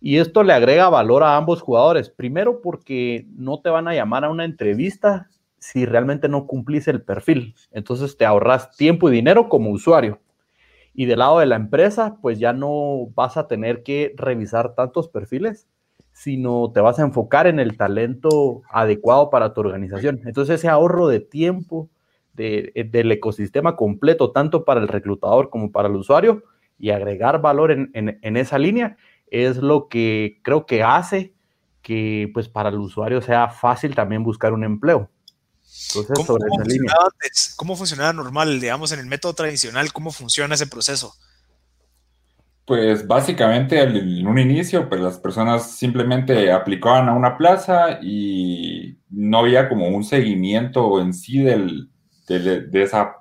Y 0.01 0.17
esto 0.17 0.43
le 0.43 0.53
agrega 0.53 0.89
valor 0.89 1.23
a 1.23 1.35
ambos 1.35 1.61
jugadores. 1.61 2.09
Primero 2.09 2.61
porque 2.61 3.25
no 3.35 3.59
te 3.59 3.69
van 3.69 3.87
a 3.87 3.93
llamar 3.93 4.23
a 4.23 4.29
una 4.29 4.45
entrevista 4.45 5.29
si 5.57 5.85
realmente 5.85 6.29
no 6.29 6.47
cumplís 6.47 6.87
el 6.87 7.01
perfil. 7.01 7.55
Entonces 7.71 8.17
te 8.17 8.25
ahorras 8.25 8.75
tiempo 8.77 9.09
y 9.09 9.13
dinero 9.13 9.49
como 9.49 9.71
usuario. 9.71 10.19
Y 10.93 11.05
del 11.05 11.19
lado 11.19 11.39
de 11.39 11.45
la 11.45 11.55
empresa, 11.55 12.17
pues 12.21 12.39
ya 12.39 12.53
no 12.53 13.07
vas 13.13 13.37
a 13.37 13.47
tener 13.47 13.83
que 13.83 14.13
revisar 14.17 14.73
tantos 14.73 15.07
perfiles, 15.09 15.67
sino 16.11 16.71
te 16.73 16.81
vas 16.81 16.99
a 16.99 17.03
enfocar 17.03 17.47
en 17.47 17.59
el 17.59 17.77
talento 17.77 18.63
adecuado 18.69 19.29
para 19.29 19.53
tu 19.53 19.61
organización. 19.61 20.21
Entonces 20.25 20.55
ese 20.55 20.67
ahorro 20.67 21.07
de 21.07 21.19
tiempo 21.19 21.89
del 22.33 23.11
ecosistema 23.11 23.75
completo, 23.75 24.31
tanto 24.31 24.63
para 24.63 24.79
el 24.79 24.87
reclutador 24.87 25.49
como 25.49 25.71
para 25.71 25.89
el 25.89 25.95
usuario, 25.95 26.43
y 26.77 26.91
agregar 26.91 27.41
valor 27.41 27.71
en, 27.71 27.91
en, 27.93 28.37
esa 28.37 28.57
línea, 28.57 28.95
es 29.31 29.57
lo 29.57 29.87
que 29.87 30.39
creo 30.43 30.65
que 30.65 30.83
hace 30.83 31.33
que 31.81 32.29
pues 32.33 32.49
para 32.49 32.69
el 32.69 32.77
usuario 32.77 33.21
sea 33.21 33.49
fácil 33.49 33.95
también 33.95 34.23
buscar 34.23 34.53
un 34.53 34.63
empleo. 34.63 35.09
Entonces, 35.89 36.11
¿Cómo, 36.15 36.25
sobre 36.25 36.43
esa 36.53 36.63
línea. 36.65 36.93
¿Cómo 37.55 37.75
funcionaba 37.75 38.13
normal, 38.13 38.59
digamos, 38.59 38.91
en 38.91 38.99
el 38.99 39.05
método 39.05 39.33
tradicional? 39.33 39.93
¿Cómo 39.93 40.11
funciona 40.11 40.55
ese 40.55 40.67
proceso? 40.67 41.13
Pues 42.65 43.07
básicamente 43.07 43.81
en 43.81 44.27
un 44.27 44.37
inicio, 44.37 44.87
pues 44.87 45.01
las 45.01 45.17
personas 45.17 45.71
simplemente 45.71 46.51
aplicaban 46.51 47.09
a 47.09 47.13
una 47.13 47.37
plaza 47.37 47.99
y 48.01 48.99
no 49.09 49.39
había 49.39 49.67
como 49.67 49.87
un 49.87 50.03
seguimiento 50.03 51.01
en 51.01 51.13
sí 51.13 51.41
del, 51.41 51.89
de, 52.27 52.83
esa, 52.83 53.15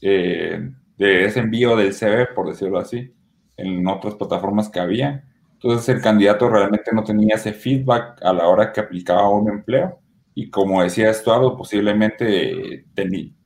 eh, 0.00 0.70
de 0.98 1.24
ese 1.24 1.40
envío 1.40 1.76
del 1.76 1.94
CV, 1.94 2.26
por 2.34 2.48
decirlo 2.48 2.78
así, 2.78 3.14
en 3.56 3.86
otras 3.86 4.14
plataformas 4.14 4.68
que 4.68 4.80
había. 4.80 5.24
Entonces 5.54 5.88
el 5.94 6.02
candidato 6.02 6.48
realmente 6.48 6.90
no 6.92 7.04
tenía 7.04 7.36
ese 7.36 7.52
feedback 7.52 8.22
a 8.22 8.32
la 8.32 8.46
hora 8.48 8.72
que 8.72 8.80
aplicaba 8.80 9.28
un 9.30 9.48
empleo. 9.50 10.00
Y 10.34 10.50
como 10.50 10.82
decía 10.82 11.10
Estuardo, 11.10 11.56
posiblemente 11.56 12.84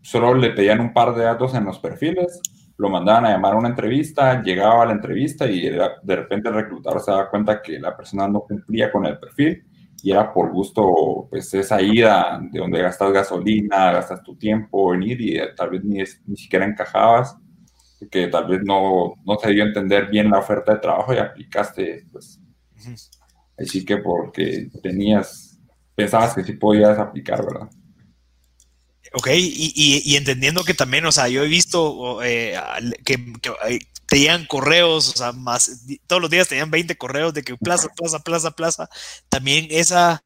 solo 0.03 0.35
le 0.35 0.51
pedían 0.51 0.81
un 0.81 0.93
par 0.93 1.15
de 1.15 1.25
datos 1.25 1.55
en 1.55 1.65
los 1.65 1.79
perfiles 1.79 2.41
lo 2.81 2.89
mandaban 2.89 3.27
a 3.27 3.31
llamar 3.33 3.53
a 3.53 3.59
una 3.59 3.69
entrevista, 3.69 4.43
llegaba 4.43 4.83
a 4.83 4.87
la 4.87 4.93
entrevista 4.93 5.47
y 5.47 5.69
de 5.69 6.17
repente 6.17 6.49
el 6.49 6.55
reclutador 6.55 7.01
se 7.01 7.11
daba 7.11 7.29
cuenta 7.29 7.61
que 7.61 7.79
la 7.79 7.95
persona 7.95 8.27
no 8.27 8.41
cumplía 8.41 8.91
con 8.91 9.05
el 9.05 9.19
perfil 9.19 9.63
y 10.03 10.13
era 10.13 10.33
por 10.33 10.51
gusto, 10.51 11.27
pues 11.29 11.53
esa 11.53 11.83
ida 11.83 12.41
de 12.51 12.59
donde 12.59 12.81
gastas 12.81 13.13
gasolina, 13.13 13.93
gastas 13.93 14.23
tu 14.23 14.35
tiempo 14.35 14.95
en 14.95 15.03
ir 15.03 15.21
y 15.21 15.39
tal 15.55 15.69
vez 15.69 15.85
ni, 15.85 15.99
ni 16.27 16.37
siquiera 16.37 16.65
encajabas, 16.65 17.37
que 18.09 18.29
tal 18.29 18.47
vez 18.47 18.61
no, 18.65 19.15
no 19.25 19.39
se 19.39 19.51
dio 19.51 19.65
a 19.65 19.67
entender 19.67 20.07
bien 20.09 20.31
la 20.31 20.39
oferta 20.39 20.75
de 20.75 20.81
trabajo 20.81 21.13
y 21.13 21.19
aplicaste, 21.19 22.05
pues, 22.13 22.41
así 23.59 23.85
que 23.85 23.99
porque 23.99 24.69
tenías, 24.83 25.59
pensabas 25.95 26.35
que 26.35 26.45
sí 26.45 26.53
podías 26.55 26.99
aplicar, 26.99 27.45
¿verdad? 27.45 27.69
Ok, 29.13 29.29
y, 29.35 30.15
entendiendo 30.15 30.63
que 30.63 30.75
también, 30.75 31.05
o 31.05 31.13
sea, 31.13 31.29
yo 31.29 31.43
he 31.43 31.49
visto 31.49 32.23
eh, 32.23 32.55
que, 33.05 33.19
te 34.07 34.19
llegan 34.19 34.47
correos, 34.47 35.09
o 35.09 35.17
sea, 35.17 35.33
más, 35.33 35.85
todos 36.07 36.23
los 36.23 36.31
días 36.31 36.49
te 36.49 36.55
llegan 36.55 36.71
20 36.71 36.97
correos 36.97 37.35
de 37.35 37.43
que 37.43 37.57
plaza, 37.57 37.89
plaza, 37.97 38.21
plaza, 38.21 38.51
plaza. 38.53 38.89
También 39.29 39.67
esa, 39.71 40.23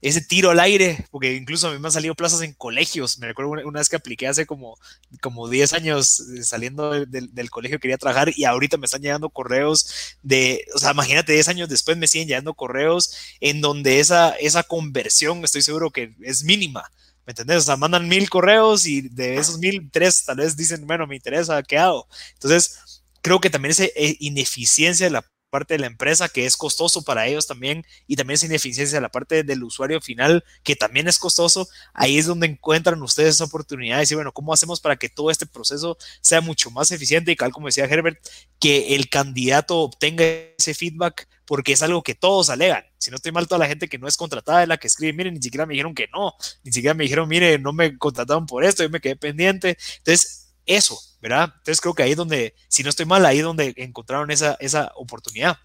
ese 0.00 0.20
tiro 0.20 0.50
al 0.50 0.60
aire, 0.60 1.06
porque 1.10 1.34
incluso 1.34 1.68
a 1.68 1.72
mí 1.72 1.78
me 1.78 1.88
han 1.88 1.92
salido 1.92 2.14
plazas 2.14 2.42
en 2.42 2.52
colegios. 2.52 3.18
Me 3.18 3.26
recuerdo 3.26 3.50
una, 3.50 3.80
vez 3.80 3.88
que 3.88 3.96
apliqué 3.96 4.28
hace 4.28 4.46
como, 4.46 4.78
como 5.20 5.48
10 5.48 5.72
años 5.72 6.20
eh, 6.20 6.44
saliendo 6.44 7.06
del, 7.06 7.34
del, 7.34 7.50
colegio, 7.50 7.80
quería 7.80 7.98
trabajar 7.98 8.32
y 8.34 8.44
ahorita 8.44 8.76
me 8.76 8.86
están 8.86 9.02
llegando 9.02 9.30
correos 9.30 10.16
de, 10.22 10.64
o 10.74 10.78
sea, 10.78 10.92
imagínate 10.92 11.32
10 11.32 11.48
años 11.48 11.68
después 11.68 11.96
me 11.96 12.06
siguen 12.06 12.28
llegando 12.28 12.54
correos 12.54 13.14
en 13.40 13.60
donde 13.60 14.00
esa, 14.00 14.30
esa 14.30 14.62
conversión 14.62 15.44
estoy 15.44 15.62
seguro 15.62 15.90
que 15.90 16.14
es 16.22 16.44
mínima. 16.44 16.90
¿Me 17.26 17.32
entendés? 17.32 17.58
O 17.58 17.62
sea, 17.62 17.76
mandan 17.76 18.08
mil 18.08 18.30
correos 18.30 18.86
y 18.86 19.02
de 19.02 19.36
esos 19.36 19.58
mil, 19.58 19.90
tres 19.92 20.24
tal 20.24 20.38
vez 20.38 20.56
dicen, 20.56 20.86
bueno, 20.86 21.06
me 21.06 21.16
interesa, 21.16 21.62
¿qué 21.62 21.76
hago? 21.76 22.08
Entonces, 22.34 23.02
creo 23.20 23.38
que 23.38 23.50
también 23.50 23.72
esa 23.72 23.84
eh, 23.84 24.16
ineficiencia 24.20 25.04
de 25.04 25.10
la 25.10 25.24
parte 25.50 25.74
de 25.74 25.80
la 25.80 25.86
empresa 25.86 26.28
que 26.28 26.46
es 26.46 26.56
costoso 26.56 27.02
para 27.02 27.26
ellos 27.26 27.46
también 27.46 27.84
y 28.06 28.16
también 28.16 28.34
esa 28.34 28.46
ineficiencia 28.46 28.96
de 28.96 29.02
la 29.02 29.10
parte 29.10 29.42
del 29.42 29.64
usuario 29.64 30.00
final 30.00 30.44
que 30.62 30.76
también 30.76 31.08
es 31.08 31.18
costoso, 31.18 31.68
ahí 31.94 32.18
es 32.18 32.26
donde 32.26 32.46
encuentran 32.46 33.02
ustedes 33.02 33.36
esa 33.36 33.44
oportunidad 33.44 33.96
de 33.96 34.00
decir, 34.00 34.16
bueno, 34.16 34.32
¿cómo 34.32 34.52
hacemos 34.52 34.80
para 34.80 34.96
que 34.96 35.08
todo 35.08 35.30
este 35.30 35.46
proceso 35.46 35.96
sea 36.20 36.40
mucho 36.40 36.70
más 36.70 36.90
eficiente 36.90 37.32
y 37.32 37.36
tal 37.36 37.52
como 37.52 37.66
decía 37.68 37.84
Herbert, 37.84 38.18
que 38.58 38.94
el 38.94 39.08
candidato 39.08 39.78
obtenga 39.78 40.24
ese 40.24 40.74
feedback 40.74 41.28
porque 41.44 41.72
es 41.72 41.82
algo 41.82 42.02
que 42.02 42.14
todos 42.14 42.50
alegan. 42.50 42.84
Si 42.98 43.10
no 43.10 43.16
estoy 43.16 43.32
mal, 43.32 43.48
toda 43.48 43.60
la 43.60 43.68
gente 43.68 43.88
que 43.88 43.96
no 43.96 44.06
es 44.06 44.18
contratada 44.18 44.62
es 44.62 44.68
la 44.68 44.76
que 44.76 44.86
escribe, 44.86 45.14
miren, 45.14 45.32
ni 45.32 45.40
siquiera 45.40 45.64
me 45.64 45.72
dijeron 45.72 45.94
que 45.94 46.06
no, 46.12 46.34
ni 46.62 46.72
siquiera 46.72 46.92
me 46.92 47.04
dijeron, 47.04 47.26
mire, 47.26 47.58
no 47.58 47.72
me 47.72 47.96
contrataron 47.96 48.44
por 48.44 48.64
esto, 48.64 48.82
yo 48.82 48.90
me 48.90 49.00
quedé 49.00 49.16
pendiente. 49.16 49.78
Entonces, 49.98 50.52
eso, 50.66 51.00
¿verdad? 51.20 51.52
Entonces 51.56 51.80
creo 51.80 51.94
que 51.94 52.02
ahí 52.02 52.12
es 52.12 52.16
donde, 52.16 52.54
si 52.68 52.82
no 52.82 52.88
estoy 52.88 53.06
mal, 53.06 53.24
ahí 53.26 53.38
es 53.38 53.44
donde 53.44 53.74
encontraron 53.76 54.30
esa, 54.30 54.56
esa 54.60 54.92
oportunidad. 54.96 55.56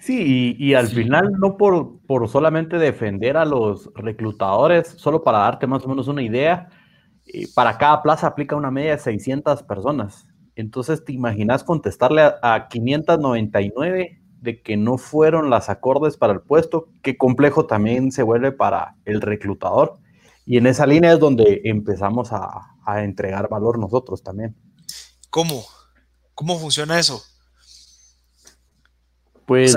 Sí, 0.00 0.56
y, 0.58 0.74
al 0.74 0.88
final 0.88 1.30
no 1.38 1.56
por, 1.56 2.00
por 2.08 2.28
solamente 2.28 2.76
defender 2.76 3.36
a 3.36 3.44
los 3.44 3.88
reclutadores, 3.94 4.88
solo 4.88 5.22
para 5.22 5.38
darte 5.38 5.68
más 5.68 5.84
o 5.84 5.88
menos 5.88 6.08
una 6.08 6.22
idea, 6.22 6.68
eh, 7.26 7.46
para 7.54 7.78
cada 7.78 8.02
plaza 8.02 8.26
aplica 8.26 8.56
una 8.56 8.72
media 8.72 8.92
de 8.92 8.98
600 8.98 9.62
personas. 9.62 10.26
Entonces, 10.56 11.04
¿te 11.04 11.12
imaginas 11.12 11.62
contestarle 11.62 12.22
a, 12.22 12.38
a 12.42 12.66
599 12.66 14.22
de 14.42 14.60
que 14.60 14.76
no 14.76 14.98
fueron 14.98 15.50
las 15.50 15.70
acordes 15.70 16.16
para 16.16 16.32
el 16.32 16.40
puesto, 16.40 16.88
qué 17.00 17.16
complejo 17.16 17.66
también 17.66 18.10
se 18.10 18.24
vuelve 18.24 18.50
para 18.50 18.96
el 19.04 19.20
reclutador. 19.20 19.98
Y 20.44 20.56
en 20.56 20.66
esa 20.66 20.84
línea 20.84 21.12
es 21.12 21.20
donde 21.20 21.60
empezamos 21.64 22.32
a, 22.32 22.71
entregar 22.86 23.48
valor 23.48 23.78
nosotros 23.78 24.22
también. 24.22 24.56
¿Cómo? 25.30 25.64
¿Cómo 26.34 26.58
funciona 26.58 26.98
eso? 26.98 27.22
Pues 29.46 29.76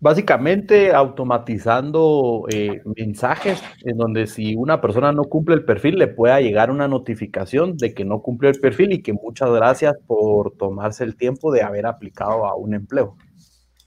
básicamente 0.00 0.92
automatizando 0.92 2.46
eh, 2.50 2.82
mensajes 2.96 3.62
en 3.84 3.96
donde 3.96 4.26
si 4.26 4.56
una 4.56 4.80
persona 4.80 5.12
no 5.12 5.24
cumple 5.24 5.54
el 5.54 5.64
perfil 5.64 5.96
le 5.96 6.08
pueda 6.08 6.40
llegar 6.40 6.72
una 6.72 6.88
notificación 6.88 7.76
de 7.76 7.94
que 7.94 8.04
no 8.04 8.20
cumplió 8.20 8.50
el 8.50 8.58
perfil 8.58 8.92
y 8.92 9.02
que 9.02 9.12
muchas 9.12 9.50
gracias 9.50 9.94
por 10.06 10.56
tomarse 10.56 11.04
el 11.04 11.16
tiempo 11.16 11.52
de 11.52 11.62
haber 11.62 11.86
aplicado 11.86 12.46
a 12.46 12.56
un 12.56 12.74
empleo. 12.74 13.16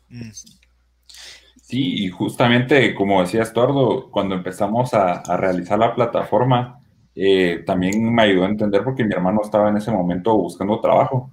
Mm. 0.07 0.31
Sí, 1.65 2.05
y 2.05 2.09
justamente 2.09 2.93
como 2.93 3.21
decía 3.21 3.41
Estuardo, 3.41 4.09
cuando 4.11 4.35
empezamos 4.35 4.93
a, 4.93 5.21
realizar 5.35 5.79
la 5.79 5.95
plataforma, 5.95 6.79
eh, 7.15 7.63
también 7.65 8.13
me 8.13 8.23
ayudó 8.23 8.43
a 8.43 8.49
entender 8.49 8.83
porque 8.83 9.03
mi 9.03 9.13
hermano 9.13 9.41
estaba 9.43 9.69
en 9.69 9.77
ese 9.77 9.91
momento 9.91 10.35
buscando 10.37 10.79
trabajo 10.81 11.31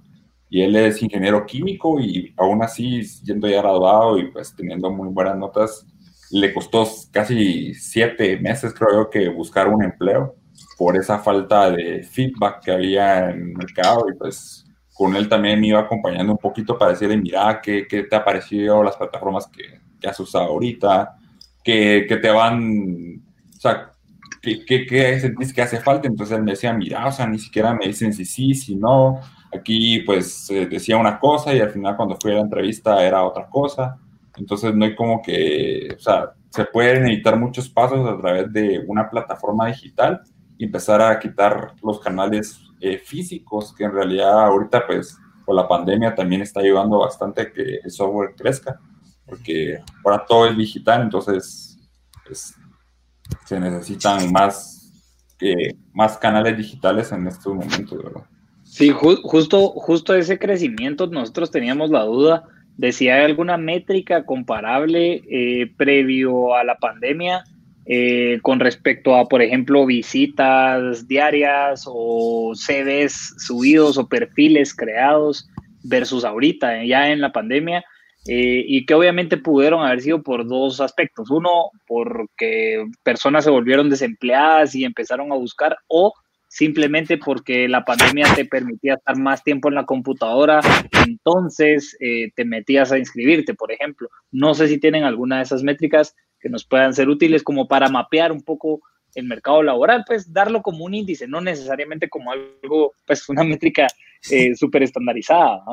y 0.49 0.61
él 0.61 0.75
es 0.75 1.01
ingeniero 1.01 1.45
químico 1.45 1.99
y 1.99 2.33
aún 2.37 2.63
así, 2.63 3.01
yendo 3.23 3.47
ya 3.47 3.61
graduado 3.61 4.17
y 4.17 4.31
pues 4.31 4.55
teniendo 4.55 4.91
muy 4.91 5.09
buenas 5.09 5.37
notas, 5.37 5.85
le 6.31 6.53
costó 6.53 6.87
casi 7.11 7.73
siete 7.73 8.37
meses, 8.39 8.73
creo 8.73 8.91
yo, 8.93 9.09
que 9.09 9.29
buscar 9.29 9.67
un 9.67 9.83
empleo 9.83 10.35
por 10.77 10.97
esa 10.97 11.19
falta 11.19 11.71
de 11.71 12.03
feedback 12.03 12.63
que 12.63 12.71
había 12.71 13.29
en 13.29 13.49
el 13.49 13.53
mercado 13.57 14.05
y 14.09 14.17
pues 14.17 14.65
con 14.93 15.15
él 15.15 15.27
también 15.27 15.59
me 15.59 15.67
iba 15.67 15.79
acompañando 15.79 16.33
un 16.33 16.37
poquito 16.37 16.77
para 16.77 16.91
decirle, 16.91 17.17
mira, 17.17 17.59
¿qué, 17.61 17.87
qué 17.87 18.03
te 18.03 18.15
ha 18.15 18.23
parecido 18.23 18.83
las 18.83 18.95
plataformas 18.95 19.47
que, 19.47 19.79
que 19.99 20.07
has 20.07 20.19
usado 20.19 20.45
ahorita? 20.45 21.17
¿Qué, 21.63 22.05
te 22.21 22.29
van, 22.29 23.23
o 23.55 23.59
sea, 23.59 23.92
¿qué, 24.43 24.85
qué, 24.85 25.19
sentís 25.19 25.53
que 25.53 25.61
hace 25.61 25.79
falta? 25.79 26.07
Entonces 26.07 26.37
él 26.37 26.43
me 26.43 26.51
decía, 26.51 26.73
mira, 26.73 27.07
o 27.07 27.11
sea, 27.11 27.25
ni 27.27 27.39
siquiera 27.39 27.73
me 27.73 27.87
dicen 27.87 28.13
si 28.13 28.25
sí, 28.25 28.53
si 28.53 28.75
no. 28.75 29.19
Aquí 29.55 30.01
pues 30.01 30.47
decía 30.69 30.97
una 30.97 31.19
cosa 31.19 31.53
y 31.53 31.59
al 31.59 31.71
final 31.71 31.95
cuando 31.95 32.17
fui 32.19 32.31
a 32.31 32.35
la 32.35 32.41
entrevista 32.41 33.03
era 33.05 33.23
otra 33.23 33.47
cosa. 33.47 33.97
Entonces 34.35 34.75
no 34.75 34.85
hay 34.85 34.95
como 34.95 35.21
que, 35.21 35.95
o 35.95 35.99
sea, 35.99 36.31
se 36.49 36.65
pueden 36.65 37.05
editar 37.05 37.39
muchos 37.39 37.69
pasos 37.69 38.07
a 38.07 38.17
través 38.17 38.51
de 38.51 38.83
una 38.87 39.09
plataforma 39.09 39.67
digital 39.67 40.21
y 40.57 40.65
empezar 40.65 41.01
a 41.01 41.19
quitar 41.19 41.73
los 41.81 41.99
canales 41.99 42.59
eh, 42.81 42.97
físicos, 42.97 43.73
que 43.73 43.85
en 43.85 43.93
realidad 43.93 44.45
ahorita 44.45 44.85
pues 44.85 45.17
con 45.45 45.55
la 45.55 45.67
pandemia 45.67 46.15
también 46.15 46.41
está 46.41 46.59
ayudando 46.59 46.99
bastante 46.99 47.41
a 47.41 47.51
que 47.51 47.79
el 47.83 47.91
software 47.91 48.35
crezca, 48.35 48.79
porque 49.25 49.79
ahora 50.03 50.25
todo 50.27 50.47
es 50.47 50.57
digital, 50.57 51.03
entonces 51.03 51.77
pues, 52.25 52.55
se 53.45 53.59
necesitan 53.59 54.31
más, 54.31 54.91
eh, 55.39 55.75
más 55.93 56.17
canales 56.17 56.57
digitales 56.57 57.11
en 57.11 57.27
estos 57.27 57.53
momentos, 57.53 58.03
¿verdad? 58.03 58.23
Sí, 58.63 58.89
justo, 58.89 59.69
justo 59.69 60.15
ese 60.15 60.39
crecimiento 60.39 61.07
nosotros 61.07 61.51
teníamos 61.51 61.91
la 61.91 62.03
duda 62.03 62.43
de 62.77 62.91
si 62.91 63.09
hay 63.09 63.25
alguna 63.25 63.57
métrica 63.57 64.25
comparable 64.25 65.21
eh, 65.29 65.71
previo 65.77 66.55
a 66.55 66.63
la 66.63 66.75
pandemia 66.77 67.43
eh, 67.85 68.39
con 68.41 68.59
respecto 68.59 69.15
a, 69.15 69.27
por 69.27 69.41
ejemplo, 69.41 69.85
visitas 69.85 71.07
diarias 71.07 71.83
o 71.85 72.53
CVs 72.55 73.35
subidos 73.37 73.97
o 73.97 74.07
perfiles 74.07 74.73
creados 74.73 75.49
versus 75.83 76.23
ahorita, 76.23 76.83
ya 76.85 77.09
en 77.09 77.19
la 77.19 77.33
pandemia, 77.33 77.83
eh, 78.27 78.63
y 78.65 78.85
que 78.85 78.93
obviamente 78.93 79.37
pudieron 79.37 79.85
haber 79.85 80.01
sido 80.01 80.23
por 80.23 80.47
dos 80.47 80.79
aspectos. 80.81 81.29
Uno, 81.29 81.71
porque 81.87 82.85
personas 83.03 83.43
se 83.43 83.49
volvieron 83.49 83.89
desempleadas 83.89 84.75
y 84.75 84.85
empezaron 84.85 85.31
a 85.31 85.35
buscar, 85.35 85.77
o 85.87 86.13
simplemente 86.47 87.17
porque 87.17 87.67
la 87.67 87.83
pandemia 87.83 88.27
te 88.35 88.45
permitía 88.45 88.93
estar 88.93 89.17
más 89.17 89.43
tiempo 89.43 89.69
en 89.69 89.75
la 89.75 89.85
computadora, 89.85 90.61
entonces 91.07 91.97
eh, 91.99 92.31
te 92.35 92.45
metías 92.45 92.91
a 92.91 92.99
inscribirte, 92.99 93.55
por 93.55 93.71
ejemplo. 93.71 94.07
No 94.31 94.53
sé 94.53 94.67
si 94.67 94.79
tienen 94.79 95.03
alguna 95.03 95.37
de 95.37 95.43
esas 95.43 95.63
métricas 95.63 96.15
que 96.39 96.49
nos 96.49 96.63
puedan 96.65 96.93
ser 96.93 97.09
útiles 97.09 97.41
como 97.41 97.67
para 97.67 97.89
mapear 97.89 98.31
un 98.31 98.43
poco 98.43 98.81
el 99.15 99.25
mercado 99.25 99.63
laboral, 99.63 100.03
pues 100.05 100.31
darlo 100.31 100.61
como 100.61 100.85
un 100.85 100.93
índice, 100.93 101.27
no 101.27 101.41
necesariamente 101.41 102.09
como 102.09 102.31
algo, 102.31 102.93
pues 103.05 103.27
una 103.29 103.43
métrica 103.43 103.87
eh, 104.29 104.55
súper 104.55 104.83
estandarizada. 104.83 105.63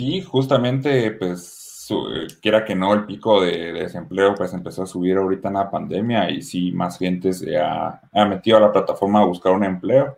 Sí, 0.00 0.22
justamente, 0.22 1.10
pues 1.10 1.86
eh, 1.90 2.26
quiera 2.40 2.64
que 2.64 2.74
no, 2.74 2.94
el 2.94 3.04
pico 3.04 3.42
de, 3.42 3.74
desempleo 3.74 4.34
pues 4.34 4.54
empezó 4.54 4.84
a 4.84 4.86
subir 4.86 5.18
ahorita 5.18 5.48
en 5.48 5.54
la 5.54 5.70
pandemia 5.70 6.30
y 6.30 6.40
sí, 6.40 6.72
más 6.72 6.96
gente 6.96 7.34
se 7.34 7.58
ha, 7.58 8.00
metido 8.26 8.56
a 8.56 8.60
la 8.60 8.72
plataforma 8.72 9.20
a 9.20 9.26
buscar 9.26 9.52
un 9.52 9.62
empleo. 9.62 10.16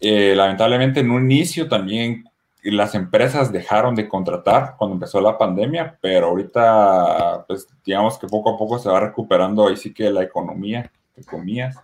Eh, 0.00 0.34
lamentablemente 0.34 1.00
en 1.00 1.10
un 1.10 1.30
inicio 1.30 1.68
también 1.68 2.24
las 2.62 2.94
empresas 2.94 3.52
dejaron 3.52 3.94
de 3.94 4.08
contratar 4.08 4.76
cuando 4.78 4.94
empezó 4.94 5.20
la 5.20 5.36
pandemia, 5.36 5.98
pero 6.00 6.28
ahorita 6.28 7.44
pues 7.46 7.68
digamos 7.84 8.16
que 8.16 8.26
poco 8.28 8.54
a 8.54 8.56
poco 8.56 8.78
se 8.78 8.88
va 8.88 9.00
recuperando 9.00 9.68
ahí 9.68 9.76
sí 9.76 9.92
que 9.92 10.10
la 10.10 10.22
economía, 10.22 10.90
comías, 11.30 11.76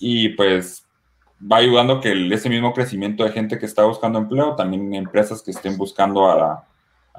y 0.00 0.30
pues 0.30 0.83
va 1.40 1.58
ayudando 1.58 2.00
que 2.00 2.12
ese 2.32 2.48
mismo 2.48 2.72
crecimiento 2.72 3.24
de 3.24 3.32
gente 3.32 3.58
que 3.58 3.66
está 3.66 3.84
buscando 3.84 4.18
empleo, 4.18 4.54
también 4.56 4.94
empresas 4.94 5.42
que 5.42 5.50
estén 5.50 5.76
buscando 5.76 6.26
a 6.30 6.64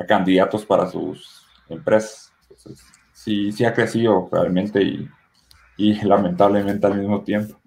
candidatos 0.08 0.66
para 0.66 0.88
sus 0.88 1.46
empresas. 1.70 2.34
sí, 3.14 3.52
sí 3.52 3.66
ha 3.66 3.74
crecido 3.74 4.30
realmente 4.32 4.82
y, 4.82 5.10
y 5.78 5.94
lamentablemente 6.02 6.86
al 6.88 6.98
mismo 6.98 7.22
tiempo. 7.22 7.60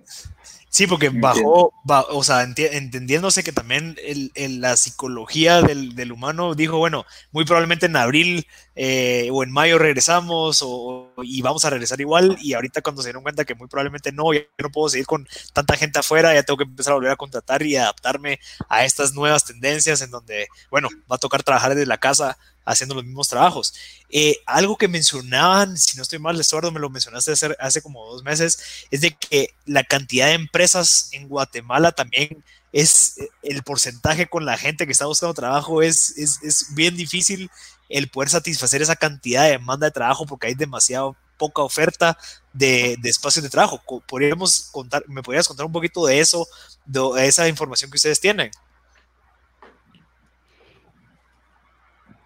Sí, 0.70 0.86
porque 0.86 1.08
bajó, 1.08 1.72
o 1.86 2.24
sea, 2.24 2.42
entendiéndose 2.42 3.42
que 3.42 3.52
también 3.52 3.96
el, 4.04 4.60
la 4.60 4.76
psicología 4.76 5.62
del, 5.62 6.12
humano 6.12 6.54
dijo, 6.54 6.78
bueno, 6.78 7.06
muy 7.32 7.44
probablemente 7.44 7.86
en 7.86 7.96
abril 7.96 8.46
eh, 8.74 9.30
o 9.32 9.42
en 9.42 9.50
mayo 9.50 9.78
regresamos 9.78 10.60
o, 10.62 11.10
y 11.22 11.40
vamos 11.40 11.64
a 11.64 11.70
regresar 11.70 12.00
igual 12.00 12.36
y 12.40 12.52
ahorita 12.52 12.82
cuando 12.82 13.02
se 13.02 13.08
dieron 13.08 13.22
cuenta 13.22 13.44
que 13.44 13.54
muy 13.54 13.66
probablemente 13.66 14.12
no, 14.12 14.32
ya 14.34 14.42
no 14.58 14.70
puedo 14.70 14.88
seguir 14.90 15.06
con 15.06 15.26
tanta 15.54 15.76
gente 15.76 15.98
afuera, 15.98 16.34
ya 16.34 16.42
tengo 16.42 16.58
que 16.58 16.64
empezar 16.64 16.92
a 16.92 16.96
volver 16.96 17.12
a 17.12 17.16
contratar 17.16 17.62
y 17.62 17.76
adaptarme 17.76 18.38
a 18.68 18.84
estas 18.84 19.14
nuevas 19.14 19.44
tendencias 19.44 20.02
en 20.02 20.10
donde, 20.10 20.48
bueno, 20.70 20.88
va 21.10 21.16
a 21.16 21.18
tocar 21.18 21.42
trabajar 21.42 21.74
desde 21.74 21.86
la 21.86 21.98
casa 21.98 22.36
haciendo 22.68 22.94
los 22.94 23.04
mismos 23.04 23.28
trabajos. 23.28 23.74
Eh, 24.10 24.36
algo 24.46 24.76
que 24.76 24.88
mencionaban, 24.88 25.76
si 25.78 25.96
no 25.96 26.02
estoy 26.02 26.18
mal, 26.18 26.38
Estuardo, 26.38 26.70
me 26.70 26.80
lo 26.80 26.90
mencionaste 26.90 27.32
hace, 27.32 27.56
hace 27.58 27.82
como 27.82 28.06
dos 28.06 28.22
meses, 28.22 28.86
es 28.90 29.00
de 29.00 29.12
que 29.12 29.54
la 29.64 29.84
cantidad 29.84 30.26
de 30.26 30.34
empresas 30.34 31.08
en 31.12 31.28
Guatemala 31.28 31.92
también 31.92 32.44
es 32.72 33.18
eh, 33.18 33.28
el 33.42 33.62
porcentaje 33.62 34.26
con 34.26 34.44
la 34.44 34.58
gente 34.58 34.84
que 34.84 34.92
está 34.92 35.06
buscando 35.06 35.32
trabajo 35.32 35.82
es, 35.82 36.16
es, 36.18 36.42
es, 36.42 36.74
bien 36.74 36.96
difícil 36.96 37.50
el 37.88 38.08
poder 38.08 38.28
satisfacer 38.28 38.82
esa 38.82 38.96
cantidad 38.96 39.44
de 39.44 39.52
demanda 39.52 39.86
de 39.86 39.92
trabajo 39.92 40.26
porque 40.26 40.48
hay 40.48 40.54
demasiado 40.54 41.16
poca 41.38 41.62
oferta 41.62 42.18
de, 42.52 42.96
de 43.00 43.08
espacios 43.08 43.42
de 43.42 43.48
trabajo. 43.48 43.80
¿Podríamos 44.06 44.68
contar, 44.72 45.04
¿Me 45.08 45.22
podrías 45.22 45.48
contar 45.48 45.64
un 45.64 45.72
poquito 45.72 46.04
de 46.04 46.20
eso, 46.20 46.46
de 46.84 47.26
esa 47.26 47.48
información 47.48 47.90
que 47.90 47.96
ustedes 47.96 48.20
tienen? 48.20 48.50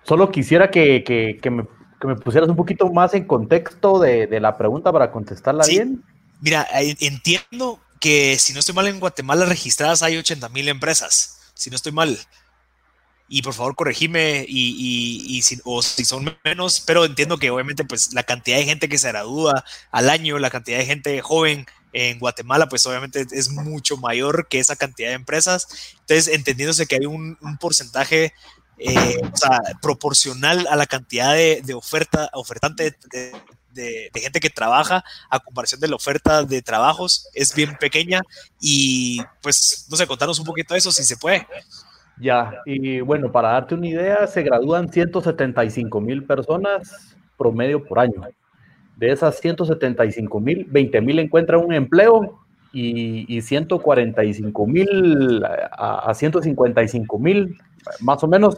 Solo 0.04 0.30
quisiera 0.30 0.70
que, 0.70 1.38
me, 1.50 2.14
pusieras 2.16 2.48
un 2.48 2.56
poquito 2.56 2.90
más 2.92 3.14
en 3.14 3.24
contexto 3.24 4.00
de, 4.00 4.40
la 4.40 4.56
pregunta 4.56 4.92
para 4.92 5.10
contestarla 5.10 5.64
bien. 5.66 6.02
Mira, 6.40 6.66
entiendo 6.72 7.80
que 8.00 8.36
si 8.38 8.52
no 8.52 8.58
estoy 8.58 8.74
mal 8.74 8.88
en 8.88 8.98
Guatemala 8.98 9.44
registradas 9.44 10.02
hay 10.02 10.16
80 10.16 10.48
mil 10.48 10.68
empresas, 10.68 11.52
si 11.54 11.70
no 11.70 11.76
estoy 11.76 11.92
mal. 11.92 12.18
Y 13.28 13.42
por 13.42 13.54
favor 13.54 13.76
corregime 13.76 14.44
y, 14.46 15.40
si, 15.42 15.60
o 15.64 15.80
si 15.80 16.04
son 16.04 16.36
menos, 16.44 16.82
pero 16.84 17.04
entiendo 17.04 17.38
que 17.38 17.50
obviamente 17.50 17.84
pues 17.84 18.12
la 18.12 18.24
cantidad 18.24 18.56
de 18.56 18.64
gente 18.64 18.88
que 18.88 18.98
se 18.98 19.08
gradúa 19.08 19.64
al 19.92 20.10
año, 20.10 20.38
la 20.38 20.50
cantidad 20.50 20.78
de 20.78 20.84
gente 20.84 21.22
joven 21.22 21.64
en 21.92 22.18
Guatemala, 22.18 22.68
pues 22.68 22.84
obviamente 22.86 23.24
es 23.30 23.50
mucho 23.50 23.96
mayor 23.96 24.48
que 24.48 24.58
esa 24.58 24.76
cantidad 24.76 25.10
de 25.10 25.14
empresas. 25.14 25.94
Entonces, 26.00 26.28
entendiéndose 26.28 26.86
que 26.86 26.96
hay 26.96 27.06
un, 27.06 27.38
un 27.40 27.56
porcentaje 27.58 28.32
eh, 28.78 29.20
proporcional 29.80 30.66
a 30.68 30.76
la 30.76 30.86
cantidad 30.86 31.34
de, 31.34 31.74
oferta, 31.74 32.30
ofertante 32.32 32.96
de, 33.72 34.10
gente 34.14 34.40
que 34.40 34.50
trabaja 34.50 35.04
a 35.30 35.40
comparación 35.40 35.80
de 35.80 35.88
la 35.88 35.96
oferta 35.96 36.44
de 36.44 36.62
trabajos 36.62 37.28
es 37.34 37.54
bien 37.54 37.76
pequeña 37.78 38.22
y 38.60 39.20
pues, 39.42 39.86
no 39.90 39.96
sé, 39.96 40.06
contanos 40.06 40.38
un 40.38 40.46
poquito 40.46 40.74
de 40.74 40.78
eso 40.78 40.92
si 40.92 41.04
se 41.04 41.16
puede. 41.16 41.46
Ya, 42.18 42.52
y 42.66 43.00
bueno, 43.00 43.32
para 43.32 43.52
darte 43.52 43.74
una 43.74 43.88
idea, 43.88 44.26
se 44.26 44.42
gradúan 44.42 44.92
175 44.92 46.00
mil 46.00 46.24
personas 46.24 47.16
promedio 47.36 47.84
por 47.84 47.98
año. 47.98 48.22
De 48.96 49.10
esas 49.10 49.40
175 49.40 50.40
mil, 50.40 50.66
20 50.68 51.00
mil 51.00 51.18
encuentran 51.18 51.64
un 51.64 51.72
empleo 51.72 52.38
y, 52.72 53.36
y 53.36 53.42
145 53.42 54.66
mil 54.66 55.44
a, 55.44 56.10
a 56.10 56.14
155 56.14 57.18
mil 57.18 57.58
más 58.00 58.22
o 58.22 58.28
menos 58.28 58.56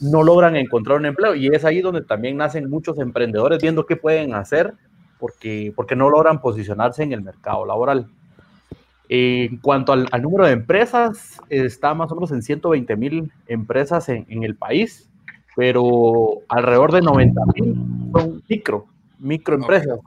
no 0.00 0.22
logran 0.22 0.56
encontrar 0.56 0.98
un 0.98 1.06
empleo. 1.06 1.34
Y 1.34 1.48
es 1.48 1.64
ahí 1.64 1.80
donde 1.80 2.02
también 2.02 2.36
nacen 2.36 2.68
muchos 2.68 2.98
emprendedores 2.98 3.62
viendo 3.62 3.86
qué 3.86 3.96
pueden 3.96 4.34
hacer 4.34 4.74
porque, 5.18 5.72
porque 5.76 5.94
no 5.94 6.10
logran 6.10 6.40
posicionarse 6.40 7.04
en 7.04 7.12
el 7.12 7.22
mercado 7.22 7.64
laboral. 7.64 8.08
En 9.08 9.58
cuanto 9.58 9.92
al, 9.92 10.08
número 10.20 10.46
de 10.46 10.52
empresas, 10.52 11.38
está 11.48 11.94
más 11.94 12.10
o 12.10 12.16
menos 12.16 12.32
en 12.32 12.42
120 12.42 12.96
mil 12.96 13.32
empresas 13.46 14.08
en, 14.08 14.42
el 14.42 14.56
país, 14.56 15.08
pero 15.54 16.38
alrededor 16.48 16.92
de 16.92 17.02
90 17.02 17.40
mil 17.54 17.76
son 18.12 18.42
micro, 18.48 18.86
microempresas. 19.18 20.00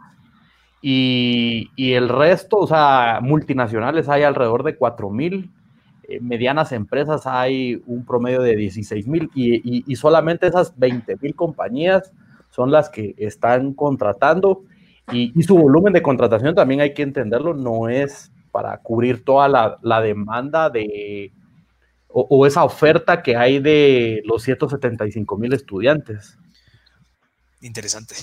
Y, 0.87 1.93
el 1.93 2.09
resto, 2.09 2.57
o 2.57 2.67
sea, 2.67 3.17
multinacionales 3.19 4.07
hay 4.07 4.21
alrededor 4.21 4.61
de 4.61 4.75
4 4.75 5.09
mil 5.09 5.49
eh, 6.07 6.19
medianas 6.21 6.71
empresas 6.73 7.25
hay 7.25 7.81
un 7.87 8.05
promedio 8.05 8.43
de 8.43 8.55
16 8.55 9.07
mil 9.07 9.31
y, 9.33 9.95
solamente 9.95 10.45
esas 10.45 10.77
20 10.77 11.17
mil 11.21 11.33
compañías 11.33 12.13
son 12.51 12.69
las 12.69 12.91
que 12.91 13.15
están 13.17 13.73
contratando 13.73 14.61
y, 15.11 15.41
su 15.41 15.57
volumen 15.57 15.91
de 15.91 16.03
contratación 16.03 16.53
también 16.53 16.81
hay 16.81 16.93
que 16.93 17.01
entenderlo, 17.01 17.55
no 17.55 17.89
es 17.89 18.31
para 18.51 18.77
cubrir 18.77 19.25
toda 19.25 19.47
la, 19.81 20.01
demanda 20.01 20.69
de 20.69 21.31
o, 22.09 22.45
esa 22.45 22.63
oferta 22.63 23.23
que 23.23 23.35
hay 23.35 23.57
de 23.57 24.21
los 24.25 24.43
175 24.43 25.35
mil 25.35 25.51
estudiantes. 25.51 26.37
Interesante. 27.65 28.13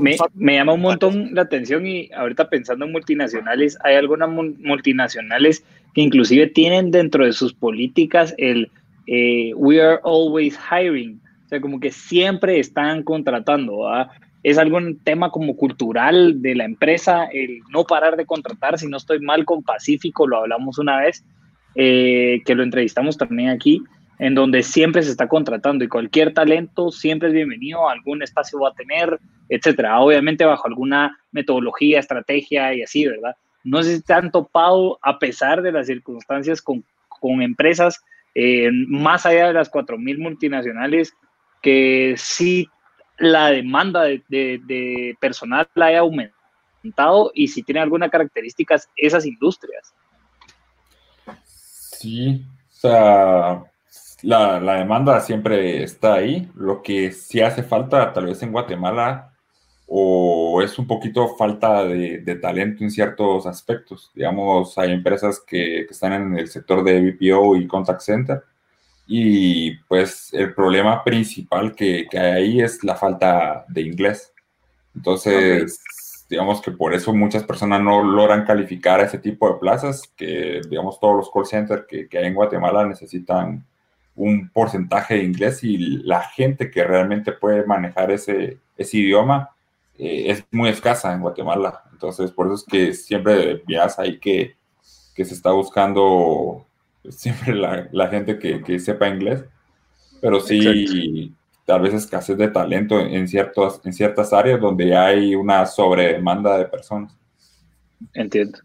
Me, 0.00 0.16
me, 0.32 0.54
llama 0.54 0.72
un 0.72 0.80
montón 0.80 1.34
la 1.34 1.42
atención 1.42 1.86
y 1.86 2.10
ahorita 2.12 2.48
pensando 2.48 2.86
en 2.86 2.92
multinacionales, 2.92 3.76
hay 3.84 3.96
algunas 3.96 4.30
multinacionales 4.30 5.62
que 5.92 6.00
inclusive 6.00 6.46
tienen 6.46 6.90
dentro 6.90 7.26
de 7.26 7.34
sus 7.34 7.52
políticas 7.52 8.34
el 8.38 8.70
eh, 9.06 9.52
we 9.54 9.82
are 9.82 10.00
always 10.02 10.58
hiring, 10.70 11.20
o 11.44 11.48
sea, 11.50 11.60
como 11.60 11.78
que 11.78 11.92
siempre 11.92 12.58
están 12.58 13.02
contratando. 13.02 13.82
Es 14.42 14.56
algún 14.56 14.98
tema 14.98 15.30
como 15.30 15.56
cultural 15.56 16.40
de 16.40 16.54
la 16.54 16.64
empresa, 16.64 17.24
el 17.26 17.60
no 17.70 17.84
parar 17.84 18.16
de 18.16 18.24
contratar, 18.24 18.78
si 18.78 18.88
no 18.88 18.96
estoy 18.96 19.20
mal 19.20 19.44
con 19.44 19.62
Pacífico, 19.62 20.26
lo 20.26 20.38
hablamos 20.38 20.78
una 20.78 21.00
vez, 21.00 21.22
eh, 21.74 22.40
que 22.46 22.54
lo 22.54 22.62
entrevistamos 22.62 23.18
también 23.18 23.50
aquí, 23.50 23.82
en 24.18 24.34
donde 24.34 24.62
siempre 24.62 25.02
se 25.02 25.10
está 25.10 25.28
contratando 25.28 25.84
y 25.84 25.88
cualquier 25.88 26.32
talento 26.32 26.90
siempre 26.90 27.28
es 27.28 27.34
bienvenido, 27.34 27.88
algún 27.88 28.22
espacio 28.22 28.60
va 28.60 28.70
a 28.70 28.74
tener, 28.74 29.18
etcétera. 29.48 30.00
Obviamente 30.00 30.44
bajo 30.44 30.66
alguna 30.66 31.18
metodología, 31.32 32.00
estrategia 32.00 32.74
y 32.74 32.82
así, 32.82 33.06
¿verdad? 33.06 33.34
no 33.64 33.82
sé 33.82 33.96
si 33.96 34.02
te 34.02 34.12
han 34.12 34.30
topado, 34.30 34.98
a 35.02 35.18
pesar 35.18 35.62
de 35.62 35.72
las 35.72 35.86
circunstancias, 35.86 36.62
con, 36.62 36.84
empresas 37.40 38.04
eh, 38.34 38.68
más 38.70 39.24
allá 39.24 39.46
de 39.46 39.54
las 39.54 39.72
4.000 39.72 40.18
multinacionales, 40.18 41.14
que 41.62 42.14
sí 42.18 42.68
la 43.16 43.48
demanda 43.48 44.02
de, 44.02 45.16
personal 45.18 45.66
la 45.74 45.86
haya 45.86 46.00
aumentado 46.00 47.30
y 47.32 47.48
si 47.48 47.62
tienen 47.62 47.82
alguna 47.82 48.10
características 48.10 48.90
esas 48.96 49.24
industrias. 49.24 49.94
Sí, 51.46 52.44
o 52.68 52.72
sea, 52.72 53.62
la, 54.24 54.60
la, 54.60 54.74
demanda 54.78 55.20
siempre 55.20 55.82
está 55.82 56.14
ahí. 56.14 56.50
Lo 56.54 56.82
que 56.82 57.12
sí 57.12 57.40
hace 57.40 57.62
falta, 57.62 58.12
tal 58.12 58.26
vez 58.26 58.42
en 58.42 58.52
Guatemala, 58.52 59.34
o 59.86 60.62
es 60.62 60.78
un 60.78 60.86
poquito 60.86 61.36
falta 61.36 61.84
de, 61.84 62.38
talento 62.40 62.82
en 62.84 62.90
ciertos 62.90 63.46
aspectos. 63.46 64.10
Digamos, 64.14 64.76
hay 64.78 64.92
empresas 64.92 65.40
que, 65.46 65.82
están 65.82 66.12
en 66.12 66.38
el 66.38 66.48
sector 66.48 66.82
de 66.84 67.00
BPO 67.00 67.56
y 67.56 67.66
contact 67.66 68.00
center 68.00 68.42
y 69.06 69.76
pues 69.84 70.32
el 70.32 70.54
problema 70.54 71.04
principal 71.04 71.74
que, 71.74 72.06
hay 72.12 72.18
ahí 72.18 72.60
es 72.60 72.82
la 72.84 72.96
falta 72.96 73.64
de 73.68 73.82
inglés. 73.82 74.32
Entonces, 74.96 75.80
digamos 76.28 76.62
que 76.62 76.70
por 76.70 76.94
eso 76.94 77.12
muchas 77.12 77.44
personas 77.44 77.82
no 77.82 78.02
logran 78.02 78.44
calificar 78.44 79.00
a 79.00 79.04
ese 79.04 79.18
tipo 79.18 79.48
de 79.48 79.58
plazas, 79.60 80.02
que 80.16 80.60
digamos 80.68 80.98
todos 81.00 81.16
los 81.16 81.30
call 81.30 81.46
centers 81.46 81.84
que, 81.86 82.08
que 82.08 82.18
hay 82.18 82.26
en 82.26 82.34
Guatemala 82.34 82.86
necesitan 82.86 83.64
un 84.16 84.48
porcentaje 84.48 85.14
de 85.14 85.24
inglés 85.24 85.64
y 85.64 85.76
la 85.78 86.22
gente 86.22 86.70
que 86.70 86.84
realmente 86.84 87.32
puede 87.32 87.66
manejar 87.66 88.10
ese, 88.10 88.58
ese 88.76 88.98
idioma 88.98 89.50
eh, 89.98 90.30
es 90.30 90.44
muy 90.50 90.68
escasa 90.68 91.12
en 91.12 91.20
Guatemala. 91.20 91.82
Entonces, 91.92 92.30
por 92.30 92.46
eso 92.46 92.56
es 92.56 92.64
que 92.64 92.92
siempre 92.94 93.62
veas 93.66 93.98
ahí 93.98 94.18
que, 94.18 94.56
que 95.14 95.24
se 95.24 95.34
está 95.34 95.50
buscando 95.50 96.66
siempre 97.08 97.54
la, 97.54 97.88
la 97.92 98.08
gente 98.08 98.38
que, 98.38 98.62
que, 98.62 98.78
sepa 98.78 99.08
inglés, 99.08 99.44
pero 100.20 100.40
sí, 100.40 101.34
tal 101.64 101.82
vez 101.82 101.94
escasez 101.94 102.36
de 102.38 102.48
talento 102.48 102.98
en, 103.00 103.28
ciertos, 103.28 103.80
en 103.84 103.92
ciertas 103.92 104.32
áreas 104.32 104.60
donde 104.60 104.96
hay 104.96 105.34
una 105.34 105.66
sobredemanda 105.66 106.58
de 106.58 106.66
personas. 106.66 107.16
Entiendo. 108.12 108.58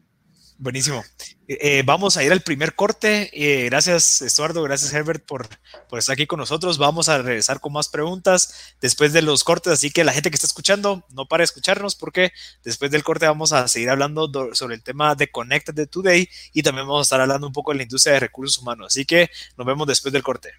Buenísimo. 0.61 1.05
Eh, 1.47 1.83
vamos 1.85 2.17
a 2.17 2.23
ir 2.25 2.33
al 2.33 2.41
primer 2.41 2.75
corte. 2.75 3.29
Eh, 3.31 3.69
gracias, 3.69 4.21
Estuardo. 4.21 4.61
Gracias, 4.61 4.93
Herbert, 4.93 5.25
por, 5.25 5.47
por, 5.87 5.99
estar 5.99 6.11
aquí 6.11 6.27
con 6.27 6.37
nosotros. 6.37 6.77
Vamos 6.77 7.07
a 7.07 7.17
regresar 7.19 7.61
con 7.61 7.71
más 7.71 7.87
preguntas 7.87 8.75
después 8.81 9.13
de 9.13 9.21
los 9.21 9.45
cortes. 9.45 9.71
Así 9.71 9.89
que 9.89 10.03
la 10.03 10.11
gente 10.11 10.29
que 10.29 10.35
está 10.35 10.47
escuchando, 10.47 11.05
no 11.11 11.29
para 11.29 11.45
escucharnos, 11.45 11.95
porque 11.95 12.33
después 12.61 12.91
del 12.91 13.05
corte 13.05 13.25
vamos 13.25 13.53
a 13.53 13.69
seguir 13.69 13.89
hablando 13.89 14.29
sobre 14.53 14.75
el 14.75 14.83
tema 14.83 15.15
de 15.15 15.31
Connected 15.31 15.73
de 15.73 15.87
Today 15.87 16.27
y 16.51 16.61
también 16.61 16.85
vamos 16.85 17.05
a 17.05 17.07
estar 17.07 17.21
hablando 17.21 17.47
un 17.47 17.53
poco 17.53 17.71
de 17.71 17.77
la 17.77 17.83
industria 17.83 18.15
de 18.15 18.19
recursos 18.19 18.61
humanos. 18.61 18.87
Así 18.87 19.05
que 19.05 19.29
nos 19.55 19.65
vemos 19.65 19.87
después 19.87 20.11
del 20.11 20.23
corte. 20.23 20.51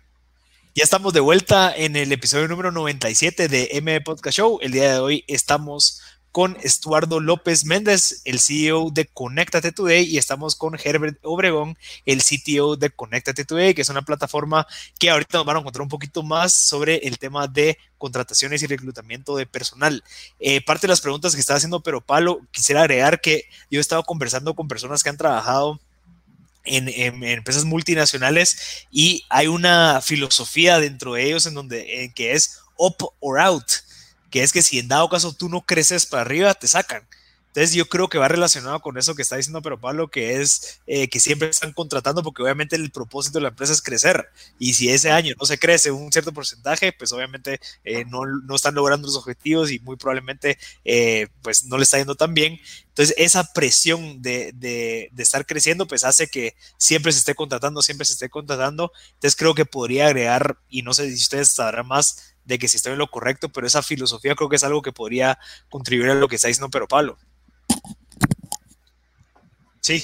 Ya 0.74 0.84
estamos 0.84 1.12
de 1.12 1.20
vuelta 1.20 1.74
en 1.76 1.94
el 1.94 2.10
episodio 2.10 2.48
número 2.48 2.72
97 2.72 3.48
de 3.48 3.68
M 3.72 4.00
Podcast 4.00 4.38
Show. 4.38 4.60
El 4.62 4.72
día 4.72 4.94
de 4.94 4.98
hoy 4.98 5.24
estamos 5.28 6.00
con 6.32 6.56
Estuardo 6.62 7.20
López 7.20 7.64
Méndez, 7.64 8.22
el 8.24 8.38
CEO 8.38 8.90
de 8.90 9.06
Conéctate 9.06 9.72
Today, 9.72 10.04
y 10.04 10.18
estamos 10.18 10.54
con 10.54 10.78
Herbert 10.82 11.18
Obregón, 11.22 11.76
el 12.06 12.22
CTO 12.22 12.76
de 12.76 12.90
Conéctate 12.90 13.44
Today, 13.44 13.74
que 13.74 13.82
es 13.82 13.88
una 13.88 14.02
plataforma 14.02 14.66
que 14.98 15.10
ahorita 15.10 15.38
nos 15.38 15.46
van 15.46 15.56
a 15.56 15.60
encontrar 15.60 15.82
un 15.82 15.88
poquito 15.88 16.22
más 16.22 16.52
sobre 16.52 16.96
el 16.98 17.18
tema 17.18 17.48
de 17.48 17.78
contrataciones 17.98 18.62
y 18.62 18.66
reclutamiento 18.66 19.36
de 19.36 19.46
personal. 19.46 20.04
Eh, 20.38 20.60
parte 20.60 20.86
de 20.86 20.92
las 20.92 21.00
preguntas 21.00 21.34
que 21.34 21.40
estaba 21.40 21.56
haciendo 21.56 21.82
Pero 21.82 22.00
Palo, 22.00 22.40
quisiera 22.52 22.82
agregar 22.82 23.20
que 23.20 23.44
yo 23.70 23.78
he 23.78 23.80
estado 23.80 24.04
conversando 24.04 24.54
con 24.54 24.68
personas 24.68 25.02
que 25.02 25.10
han 25.10 25.16
trabajado 25.16 25.80
en, 26.64 26.88
empresas 27.24 27.64
multinacionales 27.64 28.86
y 28.90 29.24
hay 29.28 29.46
una 29.48 30.00
filosofía 30.02 30.78
dentro 30.78 31.14
de 31.14 31.24
ellos 31.24 31.46
en 31.46 31.54
donde 31.54 32.12
que 32.14 32.32
es 32.32 32.60
up 32.76 32.96
or 33.20 33.40
out 33.40 33.64
que 34.30 34.42
es 34.42 34.52
que 34.52 34.62
si 34.62 34.78
en 34.78 34.88
dado 34.88 35.08
caso 35.08 35.32
tú 35.32 35.48
no 35.48 35.62
creces 35.62 36.06
para 36.06 36.22
arriba, 36.22 36.54
te 36.54 36.68
sacan. 36.68 37.06
Entonces 37.50 37.74
yo 37.74 37.88
creo 37.88 38.08
que 38.08 38.18
va 38.18 38.28
relacionado 38.28 38.78
con 38.80 38.96
eso 38.96 39.16
que 39.16 39.22
está 39.22 39.34
diciendo 39.34 39.60
pero 39.60 39.80
Pablo, 39.80 40.08
que 40.08 40.40
es 40.40 40.80
eh, 40.86 41.08
que 41.08 41.18
siempre 41.18 41.48
están 41.48 41.72
contratando 41.72 42.22
porque 42.22 42.44
obviamente 42.44 42.76
el 42.76 42.92
propósito 42.92 43.38
de 43.38 43.42
la 43.42 43.48
empresa 43.48 43.72
es 43.72 43.82
crecer. 43.82 44.28
Y 44.60 44.74
si 44.74 44.88
ese 44.88 45.10
año 45.10 45.34
no 45.38 45.44
se 45.46 45.58
crece 45.58 45.90
un 45.90 46.12
cierto 46.12 46.32
porcentaje, 46.32 46.92
pues 46.92 47.10
obviamente 47.10 47.58
eh, 47.84 48.04
no, 48.04 48.24
no, 48.24 48.54
están 48.54 48.76
logrando 48.76 49.08
los 49.08 49.16
objetivos 49.16 49.72
y 49.72 49.80
muy 49.80 49.96
probablemente 49.96 50.58
eh, 50.84 51.26
pues 51.42 51.64
no 51.64 51.76
le 51.76 51.82
está 51.82 51.98
yendo 51.98 52.14
tan 52.14 52.34
bien. 52.34 52.60
Entonces 52.90 53.16
esa 53.18 53.52
presión 53.52 54.22
de, 54.22 54.52
de, 54.54 55.08
de, 55.10 55.22
estar 55.22 55.44
creciendo 55.44 55.88
pues 55.88 56.04
hace 56.04 56.28
que 56.28 56.54
siempre 56.76 57.10
se 57.10 57.18
esté 57.18 57.34
contratando, 57.34 57.82
siempre 57.82 58.04
se 58.04 58.12
esté 58.12 58.28
contratando. 58.28 58.92
Entonces 59.14 59.34
creo 59.34 59.54
que 59.56 59.64
podría 59.64 60.06
agregar, 60.06 60.58
y 60.68 60.82
no 60.82 60.94
sé 60.94 61.08
si 61.08 61.14
ustedes 61.14 61.50
sabrán 61.50 61.88
más, 61.88 62.29
de 62.44 62.58
que 62.58 62.68
si 62.68 62.76
estoy 62.76 62.92
en 62.92 62.98
lo 62.98 63.08
correcto, 63.08 63.48
pero 63.48 63.66
esa 63.66 63.82
filosofía 63.82 64.34
creo 64.34 64.48
que 64.48 64.56
es 64.56 64.64
algo 64.64 64.82
que 64.82 64.92
podría 64.92 65.38
contribuir 65.68 66.10
a 66.10 66.14
lo 66.14 66.28
que 66.28 66.36
está 66.36 66.48
diciendo 66.48 66.70
Pero 66.70 66.88
Pablo. 66.88 67.16
Sí. 69.80 70.02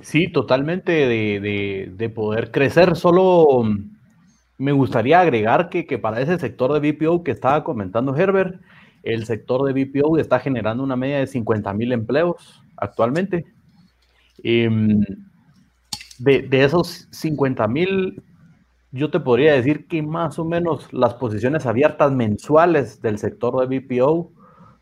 Sí, 0.00 0.28
totalmente 0.28 0.92
de, 0.92 2.12
poder 2.14 2.50
crecer. 2.50 2.96
Solo 2.96 3.62
me 4.58 4.72
gustaría 4.72 5.20
agregar 5.20 5.68
que, 5.70 5.98
para 5.98 6.20
ese 6.20 6.38
sector 6.38 6.72
de 6.72 6.92
BPO 6.92 7.24
que 7.24 7.30
estaba 7.30 7.64
comentando 7.64 8.16
Herbert, 8.16 8.60
el 9.02 9.26
sector 9.26 9.64
de 9.64 9.84
BPO 9.84 10.18
está 10.18 10.38
generando 10.40 10.82
una 10.84 10.96
media 10.96 11.18
de 11.18 11.26
50 11.26 11.72
mil 11.74 11.92
empleos 11.92 12.62
actualmente. 12.76 13.44
Em, 14.42 15.04
de, 16.18 16.42
de, 16.42 16.64
esos 16.64 17.08
50 17.10 17.66
mil, 17.68 18.22
yo 18.92 19.10
te 19.10 19.20
podría 19.20 19.54
decir 19.54 19.86
que 19.88 20.02
más 20.02 20.38
o 20.38 20.44
menos 20.44 20.92
las 20.92 21.14
posiciones 21.14 21.64
abiertas 21.64 22.12
mensuales 22.12 23.00
del 23.00 23.18
sector 23.18 23.66
de 23.66 23.78
BPO 23.78 24.30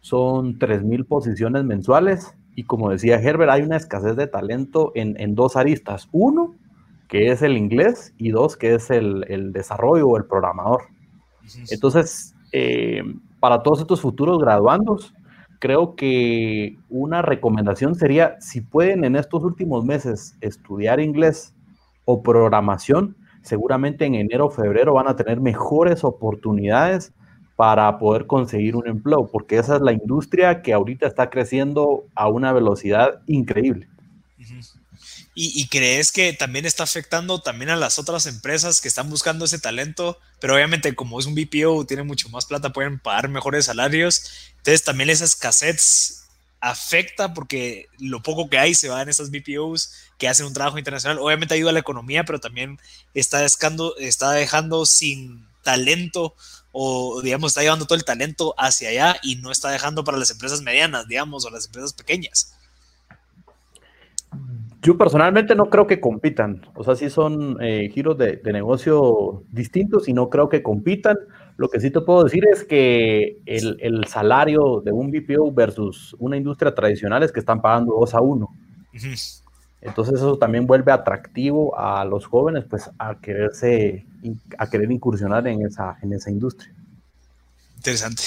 son 0.00 0.58
3.000 0.58 1.06
posiciones 1.06 1.64
mensuales 1.64 2.34
y 2.56 2.64
como 2.64 2.90
decía 2.90 3.20
Herbert, 3.20 3.52
hay 3.52 3.62
una 3.62 3.76
escasez 3.76 4.16
de 4.16 4.26
talento 4.26 4.90
en, 4.94 5.34
dos 5.34 5.56
aristas. 5.56 6.08
Uno, 6.10 6.56
que 7.08 7.30
es 7.30 7.42
el 7.42 7.56
inglés 7.56 8.12
y 8.18 8.30
dos, 8.30 8.56
que 8.56 8.74
es 8.74 8.90
el, 8.90 9.52
desarrollo 9.52 10.08
o 10.08 10.16
el 10.16 10.24
programador. 10.24 10.82
Entonces, 11.70 12.34
eh, 12.52 13.02
para 13.38 13.62
todos 13.62 13.80
estos 13.80 14.00
futuros 14.00 14.38
graduandos, 14.40 15.14
creo 15.60 15.94
que 15.94 16.76
una 16.88 17.22
recomendación 17.22 17.94
sería, 17.94 18.36
si 18.40 18.60
pueden 18.60 19.04
en 19.04 19.14
estos 19.14 19.44
últimos 19.44 19.84
meses 19.84 20.36
estudiar 20.40 21.00
inglés 21.00 21.54
o 22.04 22.22
programación, 22.22 23.16
seguramente 23.42 24.04
en 24.04 24.14
enero 24.14 24.46
o 24.46 24.50
febrero 24.50 24.94
van 24.94 25.08
a 25.08 25.16
tener 25.16 25.40
mejores 25.40 26.04
oportunidades 26.04 27.12
para 27.56 27.98
poder 27.98 28.26
conseguir 28.26 28.74
un 28.74 28.88
empleo, 28.88 29.28
porque 29.30 29.58
esa 29.58 29.76
es 29.76 29.82
la 29.82 29.92
industria 29.92 30.62
que 30.62 30.72
ahorita 30.72 31.06
está 31.06 31.28
creciendo 31.28 32.06
a 32.14 32.28
una 32.28 32.52
velocidad 32.52 33.20
increíble. 33.26 33.86
¿Y, 35.34 35.68
crees 35.68 36.12
que 36.12 36.32
también 36.32 36.66
está 36.66 36.82
afectando 36.82 37.40
también 37.40 37.70
a 37.70 37.76
las 37.76 37.98
otras 37.98 38.26
empresas 38.26 38.80
que 38.80 38.88
están 38.88 39.08
buscando 39.08 39.44
ese 39.44 39.58
talento? 39.58 40.18
Pero 40.40 40.54
obviamente 40.54 40.94
como 40.94 41.18
es 41.20 41.26
un 41.26 41.34
BPO, 41.34 41.86
tiene 41.86 42.02
mucho 42.02 42.28
más 42.30 42.46
plata, 42.46 42.72
pueden 42.72 42.98
pagar 42.98 43.28
mejores 43.28 43.66
salarios. 43.66 44.52
Entonces 44.58 44.84
también 44.84 45.08
esa 45.08 45.24
escasez 45.24 46.19
afecta 46.60 47.32
porque 47.32 47.86
lo 47.98 48.22
poco 48.22 48.50
que 48.50 48.58
hay 48.58 48.74
se 48.74 48.88
va 48.88 49.02
en 49.02 49.08
esas 49.08 49.30
BPOs 49.30 49.92
que 50.18 50.28
hacen 50.28 50.46
un 50.46 50.52
trabajo 50.52 50.78
internacional. 50.78 51.18
Obviamente 51.18 51.54
ayuda 51.54 51.70
a 51.70 51.74
la 51.74 51.80
economía, 51.80 52.24
pero 52.24 52.38
también 52.38 52.78
está, 53.14 53.44
está 53.44 54.32
dejando 54.32 54.86
sin 54.86 55.46
talento 55.62 56.34
o, 56.72 57.20
digamos, 57.22 57.50
está 57.50 57.62
llevando 57.62 57.86
todo 57.86 57.96
el 57.96 58.04
talento 58.04 58.54
hacia 58.56 58.90
allá 58.90 59.16
y 59.22 59.36
no 59.36 59.50
está 59.50 59.70
dejando 59.70 60.04
para 60.04 60.18
las 60.18 60.30
empresas 60.30 60.62
medianas, 60.62 61.08
digamos, 61.08 61.44
o 61.44 61.50
las 61.50 61.66
empresas 61.66 61.92
pequeñas. 61.92 62.54
Yo 64.82 64.96
personalmente 64.96 65.54
no 65.54 65.68
creo 65.68 65.86
que 65.86 66.00
compitan, 66.00 66.66
o 66.74 66.84
sea, 66.84 66.96
sí 66.96 67.10
son 67.10 67.58
eh, 67.60 67.90
giros 67.92 68.16
de, 68.16 68.40
negocio 68.44 69.42
distintos 69.50 70.08
y 70.08 70.14
no 70.14 70.30
creo 70.30 70.48
que 70.48 70.62
compitan. 70.62 71.18
Lo 71.56 71.68
que 71.68 71.80
sí 71.80 71.90
te 71.90 72.00
puedo 72.00 72.24
decir 72.24 72.44
es 72.52 72.64
que 72.64 73.38
el, 73.46 74.04
salario 74.06 74.82
de 74.84 74.92
un 74.92 75.10
BPO 75.10 75.52
versus 75.52 76.16
una 76.18 76.36
industria 76.36 76.74
tradicional 76.74 77.22
es 77.22 77.32
que 77.32 77.40
están 77.40 77.60
pagando 77.60 77.94
dos 77.98 78.14
a 78.14 78.20
uno. 78.20 78.54
Entonces 79.82 80.14
eso 80.14 80.36
también 80.38 80.66
vuelve 80.66 80.92
atractivo 80.92 81.78
a 81.78 82.04
los 82.04 82.26
jóvenes 82.26 82.64
pues 82.68 82.90
a 82.98 83.18
quererse 83.18 84.04
a 84.58 84.68
querer 84.68 84.90
incursionar 84.90 85.46
en 85.46 85.64
esa 85.64 85.96
en 86.02 86.12
esa 86.12 86.30
industria. 86.30 86.72
Interesante. 87.76 88.22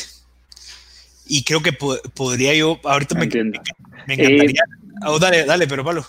Y 1.26 1.44
creo 1.44 1.62
que 1.62 1.74
podría 1.74 2.54
yo 2.56 2.80
ahorita 2.84 3.16
me, 3.16 3.26
encantaría. 3.26 3.62
Eh, 4.08 5.06
oh, 5.06 5.20
dale, 5.20 5.46
dale, 5.46 5.68
pero 5.68 5.84
Pablo. 5.84 6.06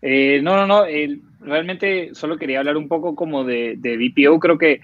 Eh, 0.00 0.40
no, 0.42 0.56
no, 0.56 0.66
no. 0.66 0.86
Realmente 1.40 2.14
solo 2.14 2.36
quería 2.36 2.60
hablar 2.60 2.76
un 2.76 2.88
poco 2.88 3.14
como 3.14 3.44
de, 3.44 3.76
de, 3.78 3.96
BPO. 3.96 4.38
Creo 4.40 4.58
que 4.58 4.80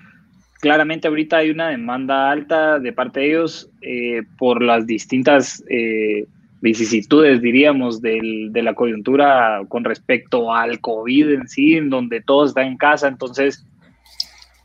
claramente 0.60 1.08
ahorita 1.08 1.38
hay 1.38 1.50
una 1.50 1.68
demanda 1.68 2.30
alta 2.30 2.78
de 2.78 2.92
parte 2.92 3.20
de 3.20 3.26
ellos 3.28 3.70
eh, 3.82 4.22
por 4.38 4.62
las 4.62 4.86
distintas 4.86 5.62
vicisitudes, 6.60 7.42
diríamos, 7.42 8.00
del, 8.00 8.50
de 8.50 8.62
la 8.62 8.74
coyuntura 8.74 9.60
con 9.68 9.84
respecto 9.84 10.54
al 10.54 10.80
COVID 10.80 11.30
en 11.30 11.46
sí, 11.46 11.74
en 11.74 11.90
donde 11.90 12.22
todo 12.22 12.46
está 12.46 12.62
en 12.62 12.78
casa, 12.78 13.06
entonces 13.06 13.66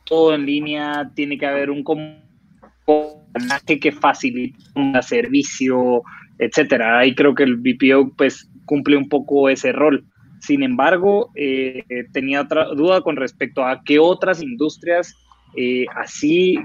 todo 0.10 0.34
en 0.34 0.46
línea, 0.46 1.12
tiene 1.14 1.38
que 1.38 1.46
haber 1.46 1.70
un 1.70 1.84
componente 1.84 3.80
que 3.80 3.92
facilite 3.92 4.58
un 4.76 5.02
servicio, 5.04 6.02
etcétera. 6.40 7.00
Ahí 7.00 7.14
creo 7.14 7.36
que 7.36 7.44
el 7.44 7.58
BPO 7.58 8.14
pues 8.18 8.50
cumple 8.66 8.98
un 8.98 9.08
poco 9.08 9.50
ese 9.50 9.72
rol. 9.72 10.04
Sin 10.40 10.64
embargo, 10.64 11.32
eh, 11.36 11.84
tenía 12.12 12.42
otra 12.42 12.66
duda 12.66 13.02
con 13.02 13.16
respecto 13.16 13.64
a 13.66 13.84
qué 13.84 14.00
otras 14.00 14.42
industrias 14.42 15.16
eh, 15.56 15.86
así, 15.96 16.58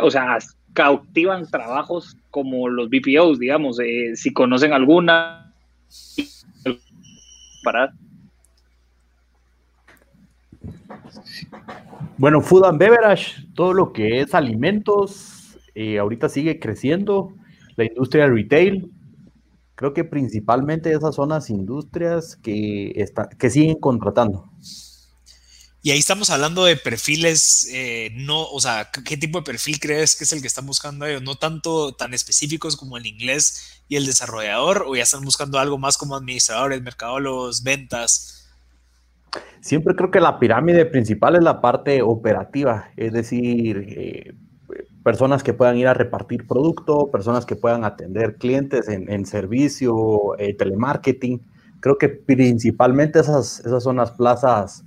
o 0.00 0.10
sea, 0.10 0.38
cautivan 0.72 1.50
trabajos 1.50 2.16
como 2.30 2.68
los 2.68 2.88
BPOs, 2.88 3.38
digamos, 3.38 3.78
eh, 3.80 4.12
si 4.14 4.32
conocen 4.32 4.72
alguna 4.72 5.52
para 7.62 7.92
bueno, 12.20 12.42
food 12.42 12.64
and 12.66 12.78
beverage, 12.78 13.46
todo 13.54 13.72
lo 13.72 13.94
que 13.94 14.20
es 14.20 14.34
alimentos, 14.34 15.58
eh, 15.74 15.98
ahorita 15.98 16.28
sigue 16.28 16.58
creciendo 16.60 17.32
la 17.76 17.84
industria 17.84 18.26
retail. 18.26 18.90
Creo 19.80 19.94
que 19.94 20.04
principalmente 20.04 20.92
esas 20.92 21.14
son 21.14 21.30
las 21.30 21.48
industrias 21.48 22.36
que, 22.36 22.92
está, 22.96 23.30
que 23.30 23.48
siguen 23.48 23.76
contratando. 23.76 24.52
Y 25.82 25.90
ahí 25.90 25.98
estamos 25.98 26.28
hablando 26.28 26.66
de 26.66 26.76
perfiles, 26.76 27.66
eh, 27.72 28.10
no, 28.12 28.42
o 28.42 28.60
sea, 28.60 28.90
¿qué 29.06 29.16
tipo 29.16 29.38
de 29.38 29.44
perfil 29.44 29.80
crees 29.80 30.16
que 30.16 30.24
es 30.24 30.34
el 30.34 30.42
que 30.42 30.48
están 30.48 30.66
buscando 30.66 31.06
ellos? 31.06 31.22
No 31.22 31.36
tanto 31.36 31.94
tan 31.94 32.12
específicos 32.12 32.76
como 32.76 32.98
el 32.98 33.06
inglés 33.06 33.82
y 33.88 33.96
el 33.96 34.04
desarrollador, 34.04 34.84
o 34.86 34.94
ya 34.94 35.04
están 35.04 35.24
buscando 35.24 35.58
algo 35.58 35.78
más 35.78 35.96
como 35.96 36.14
administradores, 36.14 36.82
mercadólogos, 36.82 37.62
ventas. 37.62 38.50
Siempre 39.62 39.96
creo 39.96 40.10
que 40.10 40.20
la 40.20 40.38
pirámide 40.38 40.84
principal 40.84 41.36
es 41.36 41.42
la 41.42 41.62
parte 41.62 42.02
operativa, 42.02 42.90
es 42.98 43.14
decir, 43.14 43.86
eh, 43.88 44.34
personas 45.02 45.42
que 45.42 45.54
puedan 45.54 45.76
ir 45.76 45.88
a 45.88 45.94
repartir 45.94 46.46
producto, 46.46 47.10
personas 47.10 47.46
que 47.46 47.56
puedan 47.56 47.84
atender 47.84 48.36
clientes 48.36 48.88
en, 48.88 49.26
servicio, 49.26 50.38
eh, 50.38 50.54
telemarketing. 50.54 51.40
Creo 51.80 51.96
que 51.96 52.08
principalmente 52.08 53.20
esas, 53.20 53.60
esas 53.60 53.82
son 53.82 53.96
las 53.96 54.10
plazas 54.10 54.84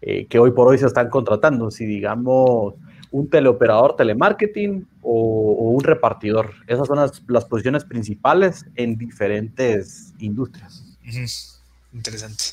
eh, 0.00 0.26
que 0.26 0.38
hoy 0.38 0.50
por 0.50 0.68
hoy 0.68 0.78
se 0.78 0.86
están 0.86 1.08
contratando. 1.10 1.70
Si 1.70 1.86
digamos 1.86 2.74
un 3.12 3.28
teleoperador 3.28 3.94
telemarketing 3.94 4.86
o, 5.02 5.70
un 5.72 5.84
repartidor. 5.84 6.54
Esas 6.66 6.88
son 6.88 6.98
las, 7.28 7.44
posiciones 7.44 7.84
principales 7.84 8.64
en 8.74 8.96
diferentes 8.96 10.12
industrias. 10.18 10.82
Interesante. 11.92 12.44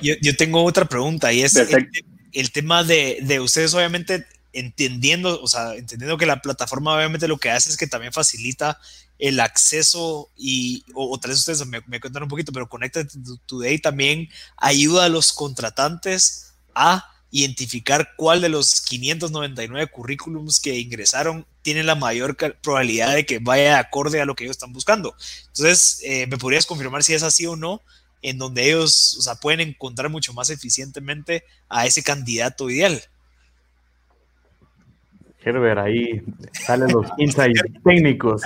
Yo, 0.00 0.36
tengo 0.36 0.62
otra 0.64 0.84
pregunta 0.84 1.32
y 1.32 1.42
es 1.42 1.56
el, 1.56 2.52
tema 2.52 2.84
de, 2.84 3.18
de, 3.22 3.40
ustedes 3.40 3.74
obviamente 3.74 4.24
entendiendo, 4.56 5.40
o 5.40 5.46
sea, 5.46 5.74
entendiendo 5.74 6.16
que 6.16 6.26
la 6.26 6.40
plataforma 6.40 6.94
obviamente 6.94 7.28
lo 7.28 7.38
que 7.38 7.50
hace 7.50 7.70
es 7.70 7.76
que 7.76 7.86
también 7.86 8.12
facilita 8.12 8.80
el 9.18 9.40
acceso 9.40 10.30
y, 10.36 10.84
o, 10.94 11.18
tal 11.18 11.30
vez 11.30 11.40
ustedes 11.40 11.66
me, 11.66 11.82
me 11.86 12.00
cuentan 12.00 12.22
un 12.22 12.28
poquito, 12.28 12.52
pero 12.52 12.68
Connected 12.68 13.06
Today 13.46 13.78
también 13.78 14.28
ayuda 14.56 15.04
a 15.04 15.08
los 15.08 15.32
contratantes 15.32 16.54
a 16.74 17.12
identificar 17.30 18.14
cuál 18.16 18.40
de 18.40 18.48
los 18.48 18.80
599 18.80 19.88
currículums 19.88 20.58
que 20.58 20.78
ingresaron 20.78 21.46
tiene 21.60 21.82
la 21.82 21.94
mayor 21.94 22.36
probabilidad 22.62 23.14
de 23.14 23.26
que 23.26 23.38
vaya 23.40 23.78
acorde 23.78 24.20
a 24.20 24.24
lo 24.24 24.34
que 24.34 24.44
ellos 24.44 24.56
están 24.56 24.72
buscando. 24.72 25.14
Entonces, 25.48 26.00
eh, 26.02 26.26
¿me 26.28 26.38
podrías 26.38 26.64
confirmar 26.64 27.02
si 27.02 27.12
es 27.12 27.22
así 27.22 27.44
o 27.46 27.56
no? 27.56 27.82
En 28.22 28.38
donde 28.38 28.68
ellos, 28.68 29.16
o 29.18 29.22
sea, 29.22 29.34
pueden 29.34 29.60
encontrar 29.60 30.08
mucho 30.08 30.32
más 30.32 30.48
eficientemente 30.48 31.44
a 31.68 31.84
ese 31.84 32.02
candidato 32.02 32.70
ideal. 32.70 33.02
Herbert, 35.46 35.78
ahí 35.78 36.22
salen 36.52 36.90
los 36.92 37.06
insights 37.18 37.62
técnicos. 37.84 38.42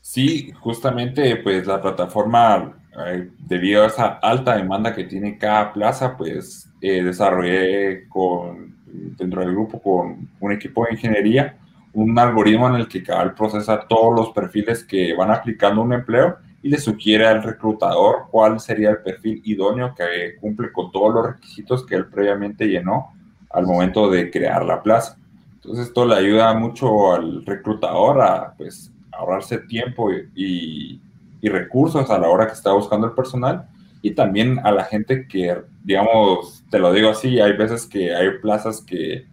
Sí, 0.00 0.52
justamente, 0.60 1.36
pues 1.36 1.66
la 1.66 1.82
plataforma, 1.82 2.76
eh, 3.06 3.30
debido 3.38 3.82
a 3.82 3.88
esa 3.88 4.06
alta 4.22 4.56
demanda 4.56 4.94
que 4.94 5.04
tiene 5.04 5.36
cada 5.36 5.72
plaza, 5.72 6.16
pues 6.16 6.70
eh, 6.80 7.02
desarrollé 7.02 8.08
con, 8.08 8.76
dentro 8.84 9.40
del 9.40 9.52
grupo 9.52 9.82
con 9.82 10.28
un 10.40 10.52
equipo 10.52 10.84
de 10.84 10.92
ingeniería 10.92 11.58
un 11.94 12.18
algoritmo 12.18 12.68
en 12.68 12.74
el 12.74 12.88
que 12.88 13.02
cada 13.02 13.34
procesa 13.34 13.86
todos 13.88 14.14
los 14.14 14.30
perfiles 14.30 14.84
que 14.84 15.14
van 15.14 15.30
aplicando 15.30 15.80
un 15.80 15.92
empleo 15.92 16.38
y 16.62 16.68
le 16.68 16.78
sugiere 16.78 17.26
al 17.26 17.42
reclutador 17.42 18.26
cuál 18.30 18.58
sería 18.58 18.90
el 18.90 18.98
perfil 18.98 19.40
idóneo 19.44 19.94
que 19.94 20.36
cumple 20.40 20.72
con 20.72 20.90
todos 20.90 21.14
los 21.14 21.26
requisitos 21.34 21.86
que 21.86 21.94
él 21.94 22.06
previamente 22.06 22.66
llenó 22.66 23.12
al 23.50 23.66
momento 23.66 24.10
de 24.10 24.30
crear 24.30 24.64
la 24.64 24.82
plaza. 24.82 25.16
Entonces 25.64 25.86
esto 25.86 26.04
le 26.04 26.16
ayuda 26.16 26.52
mucho 26.52 27.14
al 27.14 27.44
reclutador 27.46 28.20
a 28.20 28.54
pues, 28.56 28.92
ahorrarse 29.12 29.58
tiempo 29.58 30.10
y, 30.12 31.00
recursos 31.42 32.10
a 32.10 32.18
la 32.18 32.28
hora 32.30 32.46
que 32.46 32.54
está 32.54 32.72
buscando 32.72 33.06
el 33.06 33.12
personal 33.12 33.68
y 34.00 34.12
también 34.12 34.60
a 34.64 34.72
la 34.72 34.84
gente 34.84 35.28
que, 35.28 35.54
digamos, 35.82 36.64
te 36.70 36.78
lo 36.78 36.90
digo 36.90 37.10
así, 37.10 37.38
hay 37.38 37.52
veces 37.52 37.84
que 37.84 38.14
hay 38.14 38.38
plazas 38.40 38.80
que, 38.80 39.26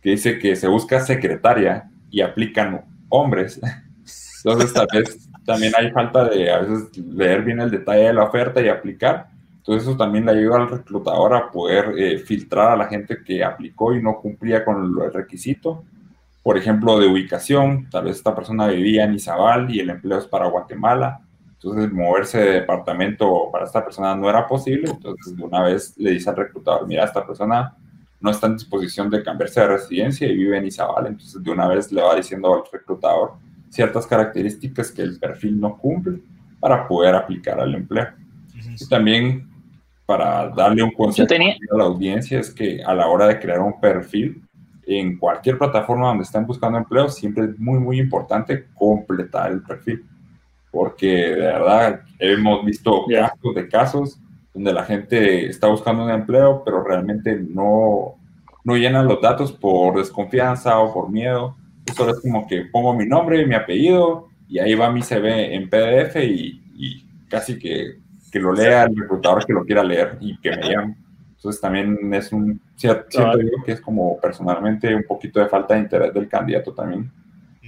que 0.00 0.10
dice 0.10 0.38
que 0.38 0.56
se 0.56 0.68
busca 0.68 1.00
secretaria 1.00 1.90
y 2.10 2.22
aplican 2.22 2.86
hombres. 3.10 3.60
Entonces 4.42 4.72
tal 4.72 4.86
vez 4.90 5.28
también 5.44 5.74
hay 5.76 5.90
falta 5.90 6.24
de 6.24 6.50
a 6.50 6.60
veces 6.60 6.96
leer 6.96 7.42
bien 7.42 7.60
el 7.60 7.70
detalle 7.70 8.04
de 8.04 8.14
la 8.14 8.24
oferta 8.24 8.62
y 8.62 8.68
aplicar. 8.68 9.28
Entonces 9.70 9.88
eso 9.88 9.96
también 9.96 10.26
le 10.26 10.32
ayuda 10.32 10.56
al 10.56 10.68
reclutador 10.68 11.32
a 11.32 11.48
poder 11.48 11.94
eh, 11.96 12.18
filtrar 12.18 12.72
a 12.72 12.76
la 12.76 12.88
gente 12.88 13.18
que 13.24 13.44
aplicó 13.44 13.94
y 13.94 14.02
no 14.02 14.18
cumplía 14.20 14.64
con 14.64 14.82
el 14.82 15.12
requisito. 15.12 15.84
Por 16.42 16.58
ejemplo, 16.58 16.98
de 16.98 17.06
ubicación, 17.06 17.88
tal 17.88 18.06
vez 18.06 18.16
esta 18.16 18.34
persona 18.34 18.66
vivía 18.66 19.04
en 19.04 19.14
Izabal 19.14 19.72
y 19.72 19.78
el 19.78 19.90
empleo 19.90 20.18
es 20.18 20.26
para 20.26 20.48
Guatemala. 20.48 21.20
Entonces 21.52 21.92
moverse 21.92 22.38
de 22.38 22.52
departamento 22.54 23.48
para 23.52 23.64
esta 23.64 23.84
persona 23.84 24.16
no 24.16 24.28
era 24.28 24.44
posible. 24.44 24.90
Entonces 24.90 25.36
de 25.36 25.44
una 25.44 25.62
vez 25.62 25.96
le 25.96 26.10
dice 26.10 26.30
al 26.30 26.36
reclutador, 26.36 26.88
mira, 26.88 27.04
esta 27.04 27.24
persona 27.24 27.72
no 28.18 28.32
está 28.32 28.48
en 28.48 28.54
disposición 28.54 29.08
de 29.08 29.22
cambiarse 29.22 29.60
de 29.60 29.68
residencia 29.68 30.26
y 30.26 30.34
vive 30.34 30.58
en 30.58 30.66
Izabal. 30.66 31.06
Entonces 31.06 31.40
de 31.40 31.48
una 31.48 31.68
vez 31.68 31.92
le 31.92 32.02
va 32.02 32.16
diciendo 32.16 32.52
al 32.52 32.62
reclutador 32.72 33.34
ciertas 33.68 34.04
características 34.04 34.90
que 34.90 35.02
el 35.02 35.20
perfil 35.20 35.60
no 35.60 35.78
cumple 35.78 36.18
para 36.58 36.88
poder 36.88 37.14
aplicar 37.14 37.60
al 37.60 37.72
empleo. 37.72 38.08
Y 38.76 38.88
también 38.88 39.49
para 40.10 40.48
darle 40.48 40.82
un 40.82 40.90
consejo 40.90 41.28
a 41.32 41.76
la 41.76 41.84
audiencia 41.84 42.40
es 42.40 42.50
que 42.50 42.82
a 42.82 42.92
la 42.92 43.06
hora 43.06 43.28
de 43.28 43.38
crear 43.38 43.60
un 43.60 43.78
perfil 43.78 44.42
en 44.84 45.16
cualquier 45.16 45.56
plataforma 45.56 46.08
donde 46.08 46.24
estén 46.24 46.44
buscando 46.44 46.78
empleo, 46.78 47.08
siempre 47.08 47.44
es 47.44 47.56
muy, 47.60 47.78
muy 47.78 48.00
importante 48.00 48.66
completar 48.74 49.52
el 49.52 49.62
perfil. 49.62 50.04
Porque 50.72 51.06
de 51.06 51.36
verdad 51.36 52.00
hemos 52.18 52.64
visto 52.64 53.04
casos 53.08 53.54
de 53.54 53.68
casos 53.68 54.20
donde 54.52 54.72
la 54.72 54.82
gente 54.82 55.46
está 55.46 55.68
buscando 55.68 56.02
un 56.02 56.10
empleo, 56.10 56.64
pero 56.64 56.82
realmente 56.82 57.38
no, 57.48 58.16
no 58.64 58.76
llenan 58.76 59.06
los 59.06 59.20
datos 59.20 59.52
por 59.52 59.96
desconfianza 59.96 60.76
o 60.80 60.92
por 60.92 61.08
miedo. 61.08 61.54
Solo 61.94 62.10
es 62.10 62.20
como 62.20 62.48
que 62.48 62.62
pongo 62.62 62.94
mi 62.94 63.06
nombre, 63.06 63.46
mi 63.46 63.54
apellido 63.54 64.26
y 64.48 64.58
ahí 64.58 64.74
va 64.74 64.90
mi 64.90 65.02
CV 65.02 65.54
en 65.54 65.70
PDF 65.70 66.16
y, 66.16 66.60
y 66.74 67.06
casi 67.28 67.60
que 67.60 67.99
que 68.30 68.38
lo 68.38 68.52
lea 68.52 68.84
el 68.84 68.96
reclutador 68.96 69.44
que 69.44 69.52
lo 69.52 69.64
quiera 69.64 69.82
leer 69.82 70.16
y 70.20 70.38
que 70.38 70.50
me. 70.50 70.96
Entonces 71.36 71.60
también 71.60 72.12
es 72.12 72.32
un, 72.32 72.60
siento 72.76 73.06
yo 73.10 73.64
que 73.64 73.72
es 73.72 73.80
como 73.80 74.18
personalmente 74.20 74.94
un 74.94 75.04
poquito 75.04 75.40
de 75.40 75.48
falta 75.48 75.74
de 75.74 75.80
interés 75.80 76.12
del 76.12 76.28
candidato 76.28 76.74
también 76.74 77.10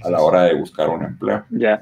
a 0.03 0.09
la 0.11 0.21
hora 0.21 0.43
de 0.43 0.53
buscar 0.53 0.89
un 0.89 1.03
empleo. 1.03 1.43
Ya. 1.49 1.79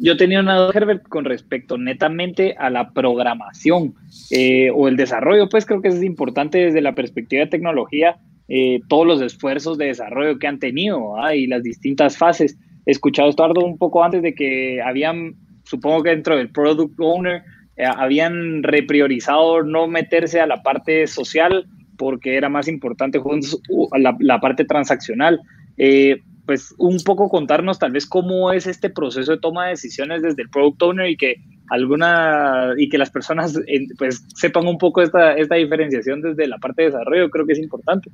Yo 0.00 0.16
tenía 0.16 0.40
una 0.40 0.56
duda, 0.56 0.72
Herbert, 0.74 1.06
con 1.08 1.24
respecto 1.24 1.78
netamente 1.78 2.56
a 2.58 2.70
la 2.70 2.90
programación 2.90 3.94
eh, 4.30 4.70
o 4.74 4.88
el 4.88 4.96
desarrollo, 4.96 5.48
pues 5.48 5.64
creo 5.64 5.80
que 5.80 5.88
es 5.88 6.02
importante 6.02 6.58
desde 6.58 6.80
la 6.80 6.94
perspectiva 6.94 7.44
de 7.44 7.50
tecnología, 7.50 8.16
eh, 8.48 8.80
todos 8.88 9.06
los 9.06 9.20
esfuerzos 9.20 9.78
de 9.78 9.86
desarrollo 9.86 10.38
que 10.38 10.46
han 10.46 10.58
tenido 10.58 11.14
y 11.32 11.46
las 11.46 11.62
distintas 11.62 12.16
fases. 12.16 12.58
He 12.84 12.92
escuchado, 12.92 13.28
Estuardo, 13.28 13.64
un 13.64 13.78
poco 13.78 14.02
antes 14.02 14.22
de 14.22 14.34
que 14.34 14.80
habían 14.82 15.36
supongo 15.66 16.02
que 16.02 16.10
dentro 16.10 16.36
del 16.36 16.50
product 16.50 16.98
owner 16.98 17.42
eh, 17.76 17.84
habían 17.84 18.62
repriorizado 18.62 19.62
no 19.62 19.86
meterse 19.86 20.40
a 20.40 20.46
la 20.46 20.62
parte 20.62 21.06
social 21.06 21.66
porque 21.98 22.36
era 22.36 22.48
más 22.48 22.68
importante 22.68 23.20
la, 24.20 24.40
parte 24.40 24.64
transaccional. 24.64 25.40
Eh, 25.76 26.22
pues 26.46 26.74
un 26.78 26.98
poco 27.04 27.28
contarnos 27.28 27.78
tal 27.78 27.90
vez 27.90 28.06
cómo 28.06 28.52
es 28.52 28.66
este 28.66 28.88
proceso 28.88 29.32
de 29.32 29.38
toma 29.38 29.64
de 29.64 29.70
decisiones 29.70 30.22
desde 30.22 30.42
el 30.42 30.48
product 30.48 30.80
owner 30.82 31.10
y 31.10 31.16
que 31.16 31.36
alguna 31.68 32.74
y 32.76 32.88
que 32.88 32.98
las 32.98 33.10
personas 33.10 33.58
pues 33.98 34.24
sepan 34.36 34.68
un 34.68 34.78
poco 34.78 35.02
esta, 35.02 35.32
esta 35.32 35.56
diferenciación 35.56 36.22
desde 36.22 36.46
la 36.46 36.58
parte 36.58 36.82
de 36.82 36.90
desarrollo, 36.90 37.30
creo 37.30 37.46
que 37.46 37.54
es 37.54 37.58
importante. 37.58 38.10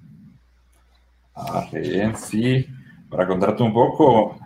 Ah, 1.36 1.68
bien, 1.72 2.16
sí. 2.16 2.66
Para 3.10 3.26
contarte 3.26 3.62
un 3.62 3.74
poco, 3.74 4.38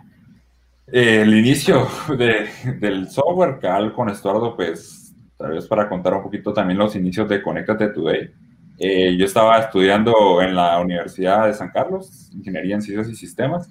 el 0.87 1.37
inicio 1.37 1.87
de, 2.17 2.47
del 2.79 3.09
software, 3.09 3.59
Cal 3.59 3.93
con 3.93 4.09
Estuardo, 4.09 4.55
pues 4.55 5.13
tal 5.37 5.51
vez 5.51 5.67
para 5.67 5.87
contar 5.89 6.13
un 6.13 6.23
poquito 6.23 6.53
también 6.53 6.79
los 6.79 6.95
inicios 6.95 7.27
de 7.27 7.41
Conéctate 7.41 7.89
Today. 7.89 8.31
Eh, 8.79 9.15
yo 9.17 9.25
estaba 9.25 9.57
estudiando 9.59 10.41
en 10.41 10.55
la 10.55 10.79
Universidad 10.79 11.47
de 11.47 11.53
San 11.53 11.71
Carlos, 11.71 12.29
Ingeniería 12.33 12.75
en 12.75 12.81
Ciencias 12.81 13.09
y 13.09 13.15
Sistemas, 13.15 13.69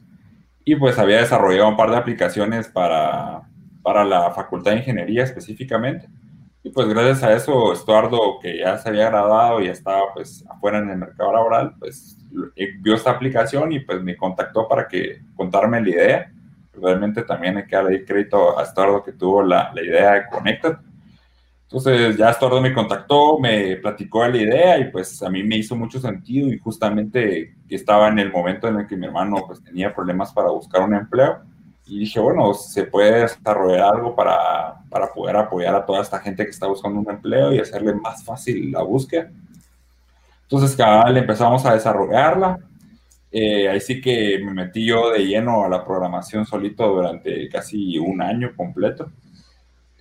y 0.65 0.77
pues 0.77 0.99
había 0.99 1.19
desarrollado 1.19 1.69
un 1.69 1.77
par 1.77 1.91
de 1.91 1.97
aplicaciones 1.97 2.69
para, 2.69 3.43
para 3.83 4.05
la 4.05 4.31
Facultad 4.33 4.73
de 4.73 4.79
Ingeniería 4.79 5.25
específicamente. 5.25 6.09
Y 6.65 6.71
pues 6.71 6.89
gracias 6.89 7.23
a 7.23 7.33
eso, 7.33 7.73
Estuardo, 7.73 8.41
que 8.43 8.59
ya 8.59 8.77
se 8.77 8.89
había 8.89 9.09
graduado 9.09 9.63
y 9.63 9.69
estaba 9.69 10.13
pues 10.13 10.45
afuera 10.51 10.79
en 10.79 10.91
el 10.91 10.99
mercado 10.99 11.33
laboral, 11.33 11.75
pues 11.79 12.19
vio 12.81 12.97
esta 12.97 13.13
aplicación 13.13 13.73
y 13.73 13.81
pues 13.81 14.03
me 14.03 14.17
contactó 14.17 14.67
para 14.69 14.89
que 14.89 15.21
contarme 15.37 15.81
la 15.81 15.89
idea 15.89 16.33
realmente 16.81 17.23
también 17.23 17.57
hay 17.57 17.67
que 17.67 17.77
darle 17.77 18.05
crédito 18.05 18.59
a 18.59 18.63
Estuardo 18.63 19.03
que 19.03 19.13
tuvo 19.13 19.43
la, 19.43 19.73
la 19.75 19.83
idea 19.83 20.13
de 20.15 20.27
Connected. 20.31 20.77
Entonces 21.65 22.17
ya 22.17 22.31
Estordo 22.31 22.61
me 22.61 22.73
contactó, 22.73 23.39
me 23.39 23.77
platicó 23.77 24.27
la 24.27 24.37
idea 24.37 24.79
y 24.79 24.91
pues 24.91 25.21
a 25.23 25.29
mí 25.29 25.43
me 25.43 25.57
hizo 25.57 25.75
mucho 25.75 25.99
sentido 25.99 26.49
y 26.53 26.59
justamente 26.59 27.57
estaba 27.69 28.09
en 28.09 28.21
el 28.21 28.31
momento 28.31 28.69
en 28.69 28.81
el 28.81 28.87
que 28.87 28.97
mi 28.97 29.07
hermano 29.07 29.43
pues 29.47 29.63
tenía 29.63 29.93
problemas 29.93 30.33
para 30.33 30.49
buscar 30.51 30.83
un 30.83 30.95
empleo 30.95 31.41
y 31.87 32.01
dije, 32.01 32.19
bueno, 32.19 32.53
se 32.55 32.85
puede 32.85 33.23
desarrollar 33.23 33.95
algo 33.95 34.15
para, 34.15 34.81
para 34.89 35.13
poder 35.13 35.37
apoyar 35.37 35.75
a 35.75 35.87
toda 35.87 36.03
esta 36.03 36.19
gente 36.19 36.45
que 36.45 36.51
está 36.51 36.67
buscando 36.67 37.01
un 37.01 37.11
empleo 37.11 37.53
y 37.53 37.61
hacerle 37.61 37.95
más 37.95 38.25
fácil 38.25 38.73
la 38.73 38.83
búsqueda. 38.83 39.31
Entonces, 40.43 40.77
cada 40.77 41.09
le 41.11 41.21
empezamos 41.21 41.65
a 41.65 41.75
desarrollarla. 41.75 42.59
Eh, 43.39 43.69
ahí 43.69 43.81
sí 43.81 44.01
que 44.01 44.41
me 44.43 44.55
metí 44.55 44.87
yo 44.87 45.11
de 45.11 45.27
lleno 45.27 45.63
a 45.63 45.69
la 45.69 45.85
programación 45.85 46.47
solito 46.47 46.89
durante 46.89 47.51
casi 47.51 47.99
un 47.99 48.23
año 48.23 48.55
completo. 48.57 49.13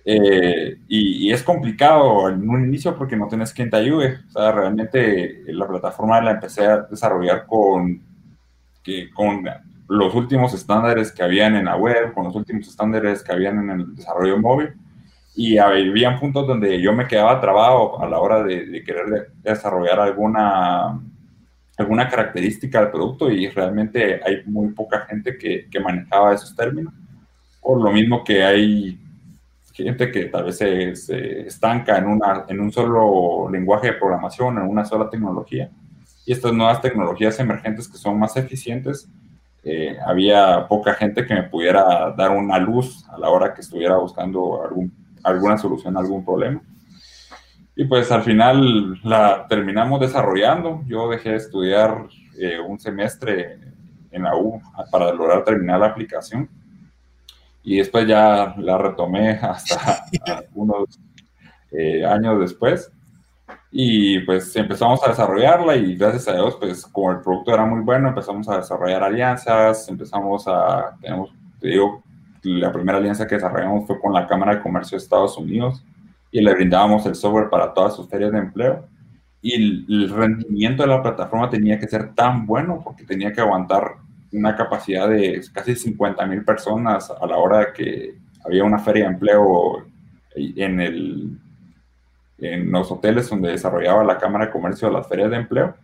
Eh, 0.06 0.78
y, 0.88 1.30
es 1.30 1.42
complicado 1.42 2.30
en 2.30 2.48
un 2.48 2.64
inicio 2.64 2.96
porque 2.96 3.14
no 3.14 3.28
tienes 3.28 3.52
quien 3.52 3.68
te 3.68 3.76
ayude. 3.76 4.20
O 4.28 4.30
sea, 4.30 4.52
realmente 4.52 5.42
la 5.48 5.68
plataforma 5.68 6.18
la 6.22 6.30
empecé 6.30 6.64
a 6.64 6.82
desarrollar 6.82 7.44
con, 7.44 8.00
que, 8.82 9.10
con 9.10 9.44
los 9.88 10.14
últimos 10.14 10.54
estándares 10.54 11.12
que 11.12 11.22
habían 11.22 11.56
en 11.56 11.66
la 11.66 11.76
web, 11.76 12.14
con 12.14 12.24
los 12.24 12.34
últimos 12.34 12.66
estándares 12.66 13.22
que 13.22 13.32
habían 13.32 13.58
en 13.58 13.70
el 13.80 13.94
desarrollo 13.96 14.38
móvil. 14.38 14.70
Y 15.34 15.58
había 15.58 16.18
puntos 16.18 16.46
donde 16.46 16.80
yo 16.80 16.94
me 16.94 17.06
quedaba 17.06 17.38
trabado 17.38 18.00
a 18.00 18.08
la 18.08 18.18
hora 18.18 18.42
de, 18.42 18.82
querer 18.82 19.32
desarrollar 19.42 20.00
alguna, 20.00 20.98
alguna 21.76 22.08
característica 22.08 22.80
del 22.80 22.90
producto 22.90 23.30
y 23.30 23.48
realmente 23.48 24.20
hay 24.24 24.42
muy 24.46 24.68
poca 24.68 25.00
gente 25.06 25.36
que, 25.36 25.68
que 25.70 25.80
manejaba 25.80 26.34
esos 26.34 26.54
términos. 26.56 26.92
Por 27.60 27.82
lo 27.82 27.90
mismo 27.90 28.24
que 28.24 28.42
hay 28.44 28.98
gente 29.84 30.10
que 30.10 30.26
tal 30.26 30.44
vez 30.44 30.58
se, 30.58 31.40
estanca 31.40 31.98
en, 31.98 32.06
una, 32.06 32.44
en 32.48 32.60
un 32.60 32.72
solo 32.72 33.48
lenguaje 33.50 33.88
de 33.88 33.92
programación, 33.94 34.58
en 34.58 34.64
una 34.64 34.84
sola 34.84 35.10
tecnología. 35.10 35.70
Y 36.24 36.32
estas 36.32 36.52
nuevas 36.52 36.80
tecnologías 36.80 37.38
emergentes 37.38 37.88
que 37.88 37.98
son 37.98 38.18
más 38.18 38.36
eficientes, 38.36 39.08
eh, 39.62 39.96
había 40.04 40.66
poca 40.68 40.94
gente 40.94 41.26
que 41.26 41.34
me 41.34 41.42
pudiera 41.42 42.12
dar 42.16 42.30
una 42.30 42.58
luz 42.58 43.04
a 43.10 43.18
la 43.18 43.28
hora 43.28 43.52
que 43.52 43.60
estuviera 43.60 43.96
buscando 43.96 44.64
algún, 44.64 44.92
alguna 45.22 45.58
solución 45.58 45.96
a 45.96 46.00
algún 46.00 46.24
problema. 46.24 46.62
Y 47.78 47.84
pues 47.84 48.10
al 48.10 48.22
final 48.22 48.98
la 49.04 49.46
terminamos 49.48 50.00
desarrollando. 50.00 50.82
Yo 50.86 51.10
dejé 51.10 51.30
de 51.30 51.36
estudiar 51.36 52.06
eh, 52.38 52.58
un 52.58 52.80
semestre 52.80 53.58
en 54.10 54.22
la 54.22 54.34
U 54.34 54.62
para 54.90 55.12
lograr 55.12 55.44
terminar 55.44 55.80
la 55.80 55.88
aplicación. 55.88 56.48
Y 57.62 57.76
después 57.76 58.06
ya 58.06 58.54
la 58.56 58.78
retomé 58.78 59.32
hasta 59.32 60.06
unos 60.54 60.98
eh, 61.70 62.02
años 62.02 62.40
después. 62.40 62.90
Y 63.70 64.20
pues 64.20 64.56
empezamos 64.56 65.04
a 65.04 65.10
desarrollarla 65.10 65.76
y 65.76 65.96
gracias 65.96 66.28
a 66.28 66.32
Dios 66.32 66.56
pues 66.58 66.86
como 66.86 67.10
el 67.10 67.20
producto 67.20 67.52
era 67.52 67.66
muy 67.66 67.80
bueno 67.80 68.08
empezamos 68.08 68.48
a 68.48 68.56
desarrollar 68.56 69.02
alianzas, 69.02 69.86
empezamos 69.88 70.48
a, 70.48 70.96
tenemos, 70.98 71.30
te 71.60 71.68
digo, 71.68 72.02
la 72.42 72.72
primera 72.72 72.96
alianza 72.96 73.26
que 73.26 73.34
desarrollamos 73.34 73.86
fue 73.86 74.00
con 74.00 74.14
la 74.14 74.26
Cámara 74.26 74.54
de 74.54 74.62
Comercio 74.62 74.96
de 74.96 75.02
Estados 75.02 75.36
Unidos 75.36 75.84
y 76.36 76.42
le 76.42 76.52
brindábamos 76.52 77.06
el 77.06 77.14
software 77.14 77.48
para 77.48 77.72
todas 77.72 77.96
sus 77.96 78.10
ferias 78.10 78.30
de 78.30 78.38
empleo 78.38 78.86
y 79.40 79.54
el 79.54 80.10
rendimiento 80.10 80.82
de 80.82 80.90
la 80.90 81.02
plataforma 81.02 81.48
tenía 81.48 81.78
que 81.78 81.88
ser 81.88 82.14
tan 82.14 82.44
bueno 82.44 82.82
porque 82.84 83.04
tenía 83.04 83.32
que 83.32 83.40
aguantar 83.40 83.94
una 84.34 84.54
capacidad 84.54 85.08
de 85.08 85.40
casi 85.50 85.74
50 85.74 86.26
mil 86.26 86.44
personas 86.44 87.10
a 87.10 87.26
la 87.26 87.38
hora 87.38 87.72
que 87.72 88.18
había 88.44 88.64
una 88.64 88.78
feria 88.78 89.04
de 89.04 89.14
empleo 89.14 89.86
en, 90.34 90.78
el, 90.78 91.38
en 92.36 92.70
los 92.70 92.92
hoteles 92.92 93.30
donde 93.30 93.52
desarrollaba 93.52 94.04
la 94.04 94.18
Cámara 94.18 94.44
de 94.44 94.52
Comercio 94.52 94.90
las 94.90 95.08
ferias 95.08 95.30
de 95.30 95.36
empleo. 95.38 95.74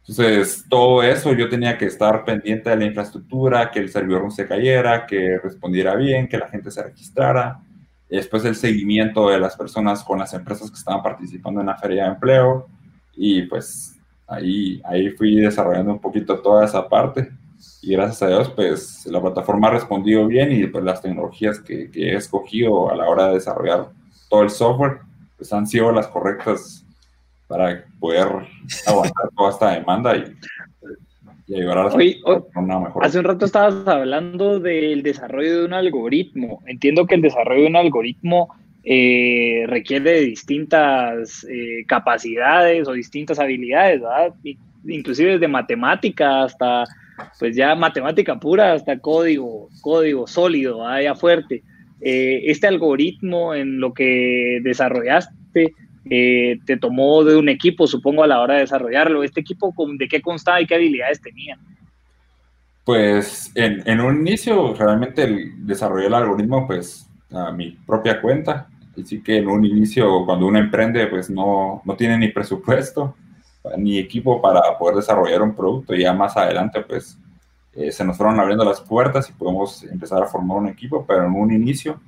Entonces, 0.00 0.64
todo 0.68 1.04
eso 1.04 1.32
yo 1.34 1.48
tenía 1.48 1.78
que 1.78 1.84
estar 1.84 2.24
pendiente 2.24 2.68
de 2.68 2.76
la 2.76 2.86
infraestructura, 2.86 3.70
que 3.70 3.78
el 3.78 3.90
servidor 3.90 4.24
no 4.24 4.30
se 4.32 4.48
cayera, 4.48 5.06
que 5.06 5.38
respondiera 5.38 5.94
bien, 5.94 6.26
que 6.26 6.36
la 6.36 6.48
gente 6.48 6.72
se 6.72 6.82
registrara. 6.82 7.60
Después 8.16 8.44
el 8.44 8.56
seguimiento 8.56 9.28
de 9.28 9.38
las 9.38 9.56
personas 9.56 10.02
con 10.04 10.18
las 10.18 10.34
empresas 10.34 10.70
que 10.70 10.76
estaban 10.76 11.02
participando 11.02 11.60
en 11.60 11.66
la 11.66 11.76
feria 11.76 12.04
de 12.04 12.10
empleo. 12.10 12.66
Y 13.16 13.42
pues 13.42 13.98
ahí, 14.26 14.80
ahí 14.84 15.10
fui 15.10 15.36
desarrollando 15.36 15.92
un 15.92 16.00
poquito 16.00 16.40
toda 16.40 16.64
esa 16.64 16.88
parte 16.88 17.30
y 17.86 17.92
gracias 17.92 18.22
a 18.22 18.28
Dios, 18.28 18.50
pues 18.50 19.06
la 19.06 19.20
plataforma 19.20 19.68
ha 19.68 19.72
respondido 19.72 20.26
bien 20.26 20.52
y 20.52 20.66
pues 20.66 20.82
las 20.82 21.02
tecnologías 21.02 21.60
que, 21.60 21.90
que, 21.90 22.12
he 22.12 22.16
escogido 22.16 22.90
a 22.90 22.96
la 22.96 23.08
hora 23.08 23.26
de 23.26 23.34
desarrollar 23.34 23.90
todo 24.30 24.42
el 24.42 24.50
software, 24.50 25.00
pues 25.36 25.52
han 25.52 25.66
sido 25.66 25.92
las 25.92 26.08
correctas 26.08 26.84
para 27.46 27.84
poder 28.00 28.26
aguantar 28.86 29.28
toda 29.36 29.50
esta 29.50 29.70
demanda 29.72 30.16
y, 30.16 30.34
y 31.46 31.56
ayudar 31.56 31.78
a 31.78 32.60
una 32.60 32.80
mejor. 32.80 33.04
Hace 33.04 33.18
un 33.18 33.24
rato 33.24 33.44
estabas 33.44 33.86
hablando 33.86 34.60
del 34.60 35.02
desarrollo 35.02 35.60
de 35.60 35.64
un 35.66 35.74
algoritmo. 35.74 36.62
Entiendo 36.66 37.06
que 37.06 37.16
el 37.16 37.22
desarrollo 37.22 37.62
de 37.62 37.68
un 37.68 37.76
algoritmo 37.76 38.54
eh, 38.82 39.64
requiere 39.66 40.12
de 40.12 40.20
distintas 40.20 41.44
eh, 41.44 41.84
capacidades 41.86 42.88
o 42.88 42.92
distintas 42.92 43.38
habilidades, 43.38 44.00
¿verdad? 44.00 44.34
Inclusive 44.86 45.32
desde 45.32 45.48
matemática 45.48 46.44
hasta 46.44 46.84
pues 47.38 47.54
ya 47.54 47.74
matemática 47.74 48.40
pura 48.40 48.72
hasta 48.72 48.98
código, 48.98 49.68
código 49.82 50.26
sólido, 50.26 50.86
allá 50.86 51.14
fuerte. 51.14 51.62
Eh, 52.00 52.42
este 52.46 52.66
algoritmo 52.66 53.54
en 53.54 53.80
lo 53.80 53.94
que 53.94 54.60
desarrollaste 54.62 55.72
eh, 56.10 56.58
te 56.66 56.76
tomó 56.76 57.24
de 57.24 57.36
un 57.36 57.48
equipo, 57.48 57.86
supongo, 57.86 58.22
a 58.22 58.26
la 58.26 58.40
hora 58.40 58.54
de 58.54 58.60
desarrollarlo. 58.60 59.22
¿Este 59.22 59.40
equipo 59.40 59.74
de 59.98 60.08
qué 60.08 60.20
constaba 60.20 60.60
y 60.60 60.66
qué 60.66 60.74
habilidades 60.74 61.20
tenía? 61.20 61.58
Pues 62.84 63.50
en, 63.54 64.00
un 64.00 64.26
inicio 64.26 64.74
realmente 64.74 65.22
el, 65.22 65.66
desarrollé 65.66 66.06
el 66.06 66.14
algoritmo 66.14 66.66
pues 66.66 67.08
a 67.30 67.50
mi 67.50 67.70
propia 67.70 68.20
cuenta. 68.20 68.68
Así 69.00 69.22
que 69.22 69.38
en 69.38 69.48
un 69.48 69.64
inicio 69.64 70.24
cuando 70.26 70.46
uno 70.46 70.58
emprende 70.58 71.06
pues 71.06 71.30
no, 71.30 71.82
no 71.84 71.96
tiene 71.96 72.18
ni 72.18 72.28
presupuesto 72.28 73.16
ni 73.78 73.98
equipo 73.98 74.40
para 74.40 74.76
poder 74.78 74.96
desarrollar 74.96 75.42
un 75.42 75.54
producto. 75.54 75.94
Y 75.94 76.02
ya 76.02 76.12
más 76.12 76.36
adelante, 76.36 76.80
pues, 76.82 77.18
eh, 77.72 77.90
se 77.90 78.04
nos 78.04 78.16
fueron 78.16 78.38
abriendo 78.38 78.64
las 78.64 78.80
puertas 78.80 79.28
y 79.28 79.32
podemos 79.32 79.82
empezar 79.84 80.22
a 80.22 80.26
formar 80.26 80.58
un 80.58 80.68
equipo, 80.68 81.04
pero 81.06 81.26
en 81.26 81.32
un 81.32 81.52
inicio, 81.52 82.00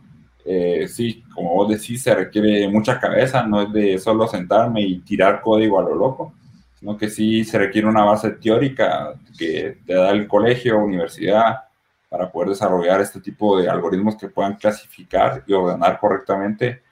eh, 0.48 0.86
sí, 0.86 1.24
como 1.34 1.54
vos 1.54 1.68
decís, 1.68 2.02
se 2.02 2.14
requiere 2.14 2.68
mucha 2.68 3.00
cabeza, 3.00 3.42
no 3.42 3.62
es 3.62 3.72
de 3.72 3.98
solo 3.98 4.28
sentarme 4.28 4.80
y 4.82 5.00
tirar 5.00 5.40
código 5.40 5.80
a 5.80 5.82
lo 5.82 5.94
loco, 5.96 6.34
sino 6.78 6.96
que 6.96 7.10
sí 7.10 7.44
se 7.44 7.58
requiere 7.58 7.88
una 7.88 8.04
base 8.04 8.30
teórica 8.30 9.14
que 9.36 9.78
te 9.84 9.94
da 9.94 10.10
el 10.10 10.28
colegio, 10.28 10.78
universidad, 10.78 11.64
para 12.08 12.30
poder 12.30 12.50
desarrollar 12.50 13.00
este 13.00 13.20
tipo 13.20 13.60
de 13.60 13.68
algoritmos 13.68 14.16
que 14.16 14.28
puedan 14.28 14.54
clasificar 14.54 15.42
y 15.48 15.52
ordenar 15.52 15.98
correctamente. 15.98 16.82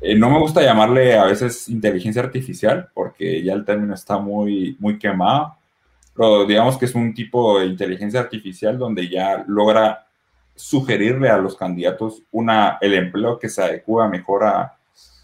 Eh, 0.00 0.14
no 0.14 0.30
me 0.30 0.38
gusta 0.38 0.62
llamarle 0.62 1.18
a 1.18 1.24
veces 1.24 1.68
inteligencia 1.68 2.22
artificial 2.22 2.90
porque 2.94 3.42
ya 3.42 3.54
el 3.54 3.64
término 3.64 3.94
está 3.94 4.18
muy, 4.18 4.76
muy 4.78 5.00
quemado, 5.00 5.56
pero 6.14 6.46
digamos 6.46 6.78
que 6.78 6.84
es 6.84 6.94
un 6.94 7.12
tipo 7.12 7.58
de 7.58 7.66
inteligencia 7.66 8.20
artificial 8.20 8.78
donde 8.78 9.08
ya 9.08 9.44
logra 9.48 10.06
sugerirle 10.60 11.30
a 11.30 11.38
los 11.38 11.56
candidatos 11.56 12.22
una, 12.30 12.78
el 12.80 12.94
empleo 12.94 13.38
que 13.38 13.48
se 13.48 13.62
adecua 13.62 14.08
mejor 14.08 14.44
a, 14.44 14.76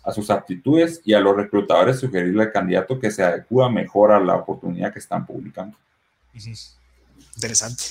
a 0.06 0.12
sus 0.12 0.30
aptitudes 0.30 1.00
y 1.04 1.14
a 1.14 1.20
los 1.20 1.36
reclutadores 1.36 1.98
sugerirle 1.98 2.44
al 2.44 2.52
candidato 2.52 2.98
que 2.98 3.10
se 3.10 3.24
adecua 3.24 3.68
mejor 3.68 4.12
a 4.12 4.20
la 4.20 4.36
oportunidad 4.36 4.92
que 4.92 5.00
están 5.00 5.26
publicando. 5.26 5.76
Interesante. 7.34 7.84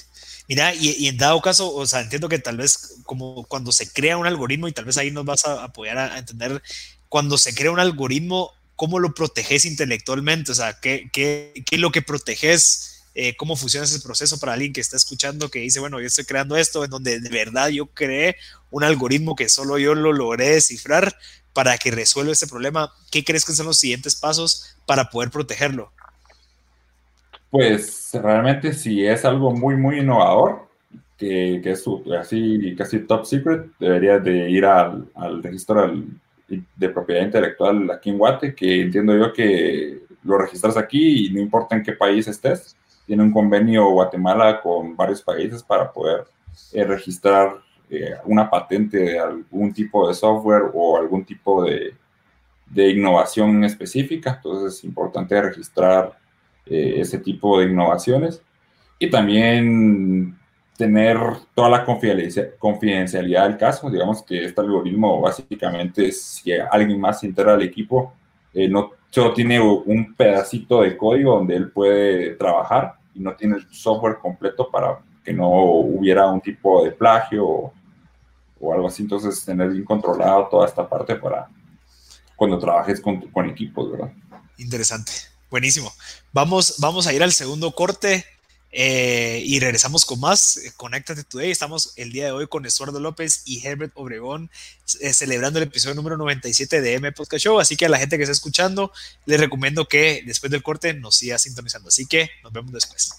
Mira, 0.47 0.73
y, 0.73 1.07
en 1.07 1.17
dado 1.17 1.41
caso, 1.41 1.73
o 1.75 1.85
sea, 1.85 2.01
entiendo 2.01 2.29
que 2.29 2.39
tal 2.39 2.57
vez 2.57 3.01
como 3.03 3.43
cuando 3.45 3.71
se 3.71 3.91
crea 3.91 4.17
un 4.17 4.27
algoritmo, 4.27 4.67
y 4.67 4.71
tal 4.71 4.85
vez 4.85 4.97
ahí 4.97 5.11
nos 5.11 5.25
vas 5.25 5.45
a 5.45 5.63
apoyar 5.63 5.97
a, 5.97 6.17
entender, 6.17 6.61
cuando 7.09 7.37
se 7.37 7.53
crea 7.53 7.71
un 7.71 7.79
algoritmo, 7.79 8.51
¿cómo 8.75 8.99
lo 8.99 9.13
proteges 9.13 9.65
intelectualmente? 9.65 10.51
O 10.51 10.55
sea, 10.55 10.79
¿qué, 10.79 11.09
qué, 11.11 11.63
qué 11.65 11.75
es 11.75 11.81
lo 11.81 11.91
que 11.91 12.01
proteges? 12.01 12.94
Eh, 13.17 13.35
¿Cómo 13.37 13.55
funciona 13.55 13.85
ese 13.85 14.01
proceso 14.01 14.37
para 14.39 14.53
alguien 14.53 14.73
que 14.73 14.81
está 14.81 14.97
escuchando, 14.97 15.49
que 15.49 15.59
dice, 15.59 15.79
bueno, 15.79 16.01
yo 16.01 16.07
estoy 16.07 16.25
creando 16.25 16.57
esto, 16.57 16.83
en 16.83 16.89
donde 16.89 17.21
de 17.21 17.29
verdad 17.29 17.69
yo 17.69 17.85
creé 17.87 18.35
un 18.71 18.83
algoritmo 18.83 19.37
que 19.37 19.47
solo 19.47 19.77
yo 19.77 19.95
lo 19.95 20.11
logré 20.11 20.49
descifrar 20.49 21.15
para 21.53 21.77
que 21.77 21.91
resuelva 21.91 22.33
ese 22.33 22.47
problema? 22.47 22.93
¿Qué 23.09 23.23
crees 23.23 23.45
que 23.45 23.53
son 23.53 23.67
los 23.67 23.79
siguientes 23.79 24.17
pasos 24.17 24.75
para 24.85 25.09
poder 25.09 25.31
protegerlo? 25.31 25.93
Pues 27.49 28.09
realmente 28.13 28.73
si 28.73 29.05
es 29.05 29.23
algo 29.23 29.51
muy, 29.51 29.77
muy 29.77 29.99
innovador, 29.99 30.67
que, 31.17 31.61
que 31.63 31.71
es 31.71 31.85
así 32.19 32.75
casi 32.77 32.99
top 32.99 33.25
secret, 33.25 33.67
deberías 33.79 34.21
de 34.21 34.49
ir 34.49 34.65
al, 34.65 35.07
al 35.15 35.41
registro 35.41 35.93
de 36.47 36.89
propiedad 36.89 37.23
intelectual 37.23 37.89
aquí 37.89 38.09
en 38.09 38.17
Guate, 38.17 38.53
que 38.53 38.81
entiendo 38.81 39.17
yo 39.17 39.31
que 39.31 40.01
lo 40.23 40.37
registras 40.37 40.75
aquí 40.75 41.27
y 41.27 41.29
no 41.33 41.39
importa 41.39 41.77
en 41.77 41.83
qué 41.83 41.93
país 41.93 42.27
estés. 42.27 42.75
Tiene 43.05 43.23
un 43.23 43.31
convenio 43.31 43.89
Guatemala 43.91 44.61
con 44.61 44.95
varios 44.95 45.21
países 45.21 45.61
para 45.63 45.91
poder 45.91 46.25
eh, 46.73 46.83
registrar 46.83 47.57
eh, 47.89 48.15
una 48.25 48.49
patente 48.49 48.97
de 48.97 49.19
algún 49.19 49.73
tipo 49.73 50.07
de 50.07 50.13
software 50.13 50.71
o 50.73 50.97
algún 50.97 51.23
tipo 51.23 51.63
de, 51.63 51.93
de 52.65 52.89
innovación 52.89 53.63
específica, 53.63 54.35
entonces 54.35 54.79
es 54.79 54.83
importante 54.83 55.39
registrar 55.41 56.17
eh, 56.65 56.95
ese 56.97 57.19
tipo 57.19 57.59
de 57.59 57.65
innovaciones 57.65 58.41
y 58.97 59.09
también 59.09 60.37
tener 60.77 61.17
toda 61.53 61.69
la 61.69 61.85
confidencialidad 61.85 63.47
del 63.47 63.57
caso. 63.57 63.89
Digamos 63.89 64.23
que 64.23 64.45
este 64.45 64.61
algoritmo 64.61 65.21
básicamente, 65.21 66.11
si 66.11 66.51
alguien 66.53 66.99
más 66.99 67.19
se 67.19 67.27
entera 67.27 67.53
al 67.53 67.61
equipo, 67.61 68.13
eh, 68.55 68.69
no 68.69 68.91
solo 69.09 69.33
tiene 69.33 69.61
un 69.61 70.15
pedacito 70.15 70.81
de 70.81 70.97
código 70.97 71.35
donde 71.35 71.55
él 71.55 71.71
puede 71.71 72.35
trabajar 72.35 72.95
y 73.13 73.19
no 73.19 73.35
tiene 73.35 73.57
el 73.57 73.67
software 73.69 74.17
completo 74.17 74.69
para 74.71 74.99
que 75.23 75.33
no 75.33 75.49
hubiera 75.49 76.25
un 76.27 76.41
tipo 76.41 76.83
de 76.83 76.91
plagio 76.91 77.45
o, 78.59 78.73
algo 78.73 78.87
así. 78.87 79.03
Entonces, 79.03 79.43
tener 79.45 79.69
bien 79.69 79.83
controlado 79.83 80.47
toda 80.47 80.67
esta 80.67 80.87
parte 80.87 81.15
para 81.15 81.47
cuando 82.35 82.57
trabajes 82.57 82.99
con, 82.99 83.21
con 83.29 83.49
equipos, 83.49 83.91
¿verdad? 83.91 84.11
Interesante. 84.57 85.11
Buenísimo. 85.49 85.91
Vamos, 86.33 86.75
vamos 86.79 87.07
a 87.07 87.13
ir 87.13 87.21
al 87.21 87.31
segundo 87.31 87.71
corte. 87.71 88.25
Eh, 88.77 89.41
y 89.45 89.61
regresamos 89.61 90.03
con 90.03 90.19
más. 90.19 90.57
Eh, 90.57 90.73
Conéctate 90.75 91.23
Today. 91.23 91.49
Estamos 91.49 91.93
el 91.95 92.11
día 92.11 92.25
de 92.25 92.31
hoy 92.31 92.47
con 92.47 92.65
Estuardo 92.65 92.99
López 92.99 93.43
y 93.45 93.65
Herbert 93.65 93.93
Obregón 93.95 94.51
eh, 94.99 95.13
celebrando 95.13 95.59
el 95.59 95.63
episodio 95.63 95.95
número 95.95 96.17
97 96.17 96.81
de 96.81 96.93
M 96.95 97.09
Podcast 97.13 97.45
Show. 97.45 97.57
Así 97.61 97.77
que 97.77 97.85
a 97.85 97.89
la 97.89 97.99
gente 97.99 98.17
que 98.17 98.23
está 98.23 98.33
escuchando, 98.33 98.91
les 99.25 99.39
recomiendo 99.39 99.87
que 99.87 100.23
después 100.25 100.51
del 100.51 100.61
corte 100.61 100.93
nos 100.93 101.15
siga 101.15 101.39
sintonizando. 101.39 101.87
Así 101.87 102.05
que 102.05 102.29
nos 102.43 102.51
vemos 102.51 102.73
después. 102.73 103.11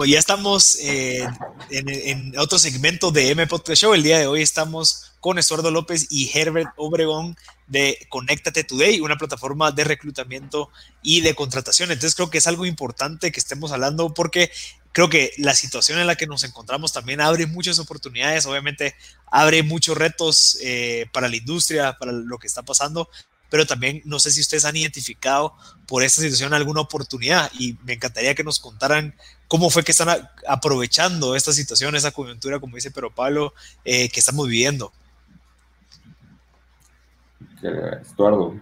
Pues 0.00 0.12
ya 0.12 0.18
estamos 0.18 0.78
en, 0.80 1.30
en, 1.68 2.38
otro 2.38 2.58
segmento 2.58 3.10
de 3.10 3.32
M 3.32 3.46
Podcast 3.46 3.82
Show. 3.82 3.92
El 3.92 4.02
día 4.02 4.18
de 4.18 4.26
hoy 4.26 4.40
estamos 4.40 5.12
con 5.20 5.38
Estuardo 5.38 5.70
López 5.70 6.06
y 6.08 6.30
Herbert 6.32 6.70
Obregón 6.76 7.36
de 7.66 7.98
Conéctate 8.08 8.64
Today, 8.64 9.00
una 9.00 9.18
plataforma 9.18 9.72
de 9.72 9.84
reclutamiento 9.84 10.70
y 11.02 11.20
de 11.20 11.34
contratación. 11.34 11.90
Entonces 11.90 12.14
creo 12.14 12.30
que 12.30 12.38
es 12.38 12.46
algo 12.46 12.64
importante 12.64 13.30
que 13.30 13.40
estemos 13.40 13.72
hablando 13.72 14.14
porque 14.14 14.50
creo 14.92 15.10
que 15.10 15.34
la 15.36 15.52
situación 15.52 15.98
en 15.98 16.06
la 16.06 16.16
que 16.16 16.26
nos 16.26 16.44
encontramos 16.44 16.94
también 16.94 17.20
abre 17.20 17.46
muchas 17.46 17.78
oportunidades, 17.78 18.46
obviamente 18.46 18.94
abre 19.30 19.62
muchos 19.62 19.98
retos 19.98 20.56
eh, 20.62 21.08
para 21.12 21.28
la 21.28 21.36
industria, 21.36 21.98
para 21.98 22.12
lo 22.12 22.38
que 22.38 22.46
está 22.46 22.62
pasando, 22.62 23.10
pero 23.50 23.66
también 23.66 24.00
no 24.06 24.18
sé 24.18 24.30
si 24.30 24.40
ustedes 24.40 24.64
han 24.64 24.78
identificado 24.78 25.54
por 25.86 26.02
esta 26.02 26.22
situación 26.22 26.54
alguna 26.54 26.80
oportunidad 26.80 27.50
y 27.58 27.76
me 27.84 27.92
encantaría 27.92 28.34
que 28.34 28.44
nos 28.44 28.60
contaran 28.60 29.14
cómo 29.50 29.68
fue 29.68 29.82
que 29.82 29.90
están 29.90 30.08
aprovechando 30.46 31.34
esta 31.34 31.50
situación, 31.50 31.96
esa 31.96 32.12
coyuntura, 32.12 32.60
como 32.60 32.76
dice 32.76 32.92
Pero 32.92 33.10
Pablo, 33.10 33.52
eh, 33.84 34.08
que 34.08 34.20
estamos 34.20 34.46
viviendo. 34.46 34.92
Estuardo. 38.00 38.54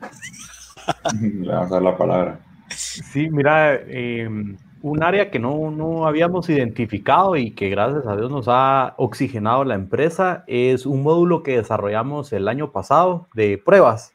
Le 1.21 1.53
vamos 1.53 1.71
a 1.71 1.75
dar 1.75 1.83
la 1.83 1.97
palabra. 1.97 2.41
Sí, 2.71 3.29
mira, 3.29 3.75
em, 3.75 4.57
un 4.81 5.03
área 5.03 5.31
que 5.31 5.39
no, 5.39 5.71
no, 5.71 6.07
habíamos 6.07 6.49
identificado 6.49 7.37
y 7.37 7.51
que 7.51 7.69
gracias 7.69 8.07
a 8.07 8.17
Dios 8.17 8.31
nos 8.31 8.47
ha 8.49 8.95
oxigenado 8.97 9.65
la 9.65 9.75
empresa 9.75 10.43
es 10.47 10.87
un 10.87 11.03
módulo 11.03 11.43
que 11.43 11.59
desarrollamos 11.59 12.33
el 12.33 12.49
año 12.49 12.73
pasado 12.73 13.29
de 13.35 13.59
pruebas. 13.59 14.15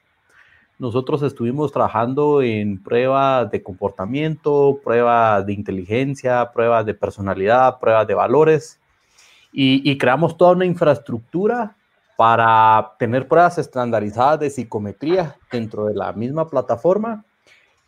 Nosotros 0.84 1.24
estuvimos 1.24 1.72
trabajando 1.72 2.42
en 2.42 2.78
pruebas 2.84 3.50
de 3.50 3.64
comportamiento, 3.64 4.82
pruebas 4.84 5.46
de 5.46 5.54
inteligencia, 5.54 6.52
pruebas 6.52 6.86
de 6.86 6.94
personalidad, 6.94 7.80
pruebas 7.80 8.06
de 8.06 8.14
valores 8.14 8.82
y, 9.54 9.98
creamos 9.98 10.36
toda 10.36 10.52
una 10.52 10.66
infraestructura 10.66 11.78
para 12.18 12.96
tener 13.00 13.30
pruebas 13.30 13.60
estandarizadas 13.60 14.42
de 14.42 14.50
psicometría 14.50 15.38
dentro 15.50 15.86
de 15.86 15.96
la 15.96 16.12
misma 16.12 16.50
plataforma 16.50 17.24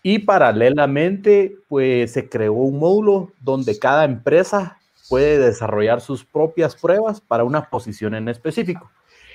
y 0.01 0.19
paralelamente 0.19 1.57
pues 1.67 2.13
se 2.13 2.29
creó 2.29 2.53
un 2.53 2.79
módulo 2.79 3.33
donde 3.41 3.77
cada 3.77 4.05
empresa 4.05 4.77
puede 5.09 5.37
desarrollar 5.37 5.99
sus 5.99 6.23
propias 6.23 6.77
pruebas 6.77 7.19
para 7.19 7.43
una 7.43 7.69
posición 7.69 8.15
en 8.15 8.29
específico. 8.29 8.89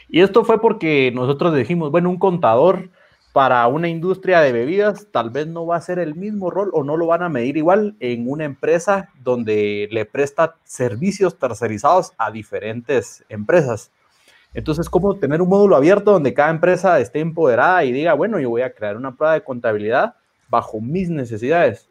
Y 0.09 0.23
esto 0.23 0.47
fue 0.47 0.63
porque 0.63 1.13
nosotros 1.15 1.55
dijimos, 1.55 1.91
bueno, 1.91 2.09
un 2.09 2.19
contador 2.19 2.89
para 3.33 3.67
una 3.69 3.89
industria 3.89 4.41
de 4.41 4.53
bebidas 4.53 5.07
tal 5.13 5.31
vez 5.31 5.47
no 5.47 5.65
va 5.65 5.77
a 5.77 5.81
ser 5.81 5.99
el 5.99 6.15
mismo 6.15 6.51
rol 6.51 6.71
o 6.73 6.83
no 6.83 6.97
lo 6.97 7.07
van 7.07 7.23
a 7.23 7.29
medir 7.29 7.57
igual 7.57 7.95
en 8.01 8.29
una 8.29 8.45
empresa 8.45 9.11
donde 9.23 9.89
le 9.91 10.05
presta 10.05 10.57
servicios 10.65 11.39
tercerizados 11.39 12.13
a 12.19 12.31
diferentes 12.31 13.25
empresas. 13.29 13.93
Entonces, 14.53 14.89
¿cómo 14.89 15.15
tener 15.15 15.41
un 15.43 15.49
módulo 15.49 15.77
abierto 15.77 16.11
donde 16.11 16.35
cada 16.35 16.51
empresa 16.51 16.99
esté 16.99 17.21
empoderada 17.21 17.85
y 17.85 17.93
diga, 17.93 18.15
bueno, 18.15 18.41
yo 18.41 18.51
voy 18.51 18.63
a 18.63 18.75
crear 18.75 18.97
una 18.97 19.15
prueba 19.15 19.35
de 19.35 19.45
contabilidad 19.45 20.15
bajo 20.49 20.81
mis 20.81 21.09
necesidades? 21.09 21.89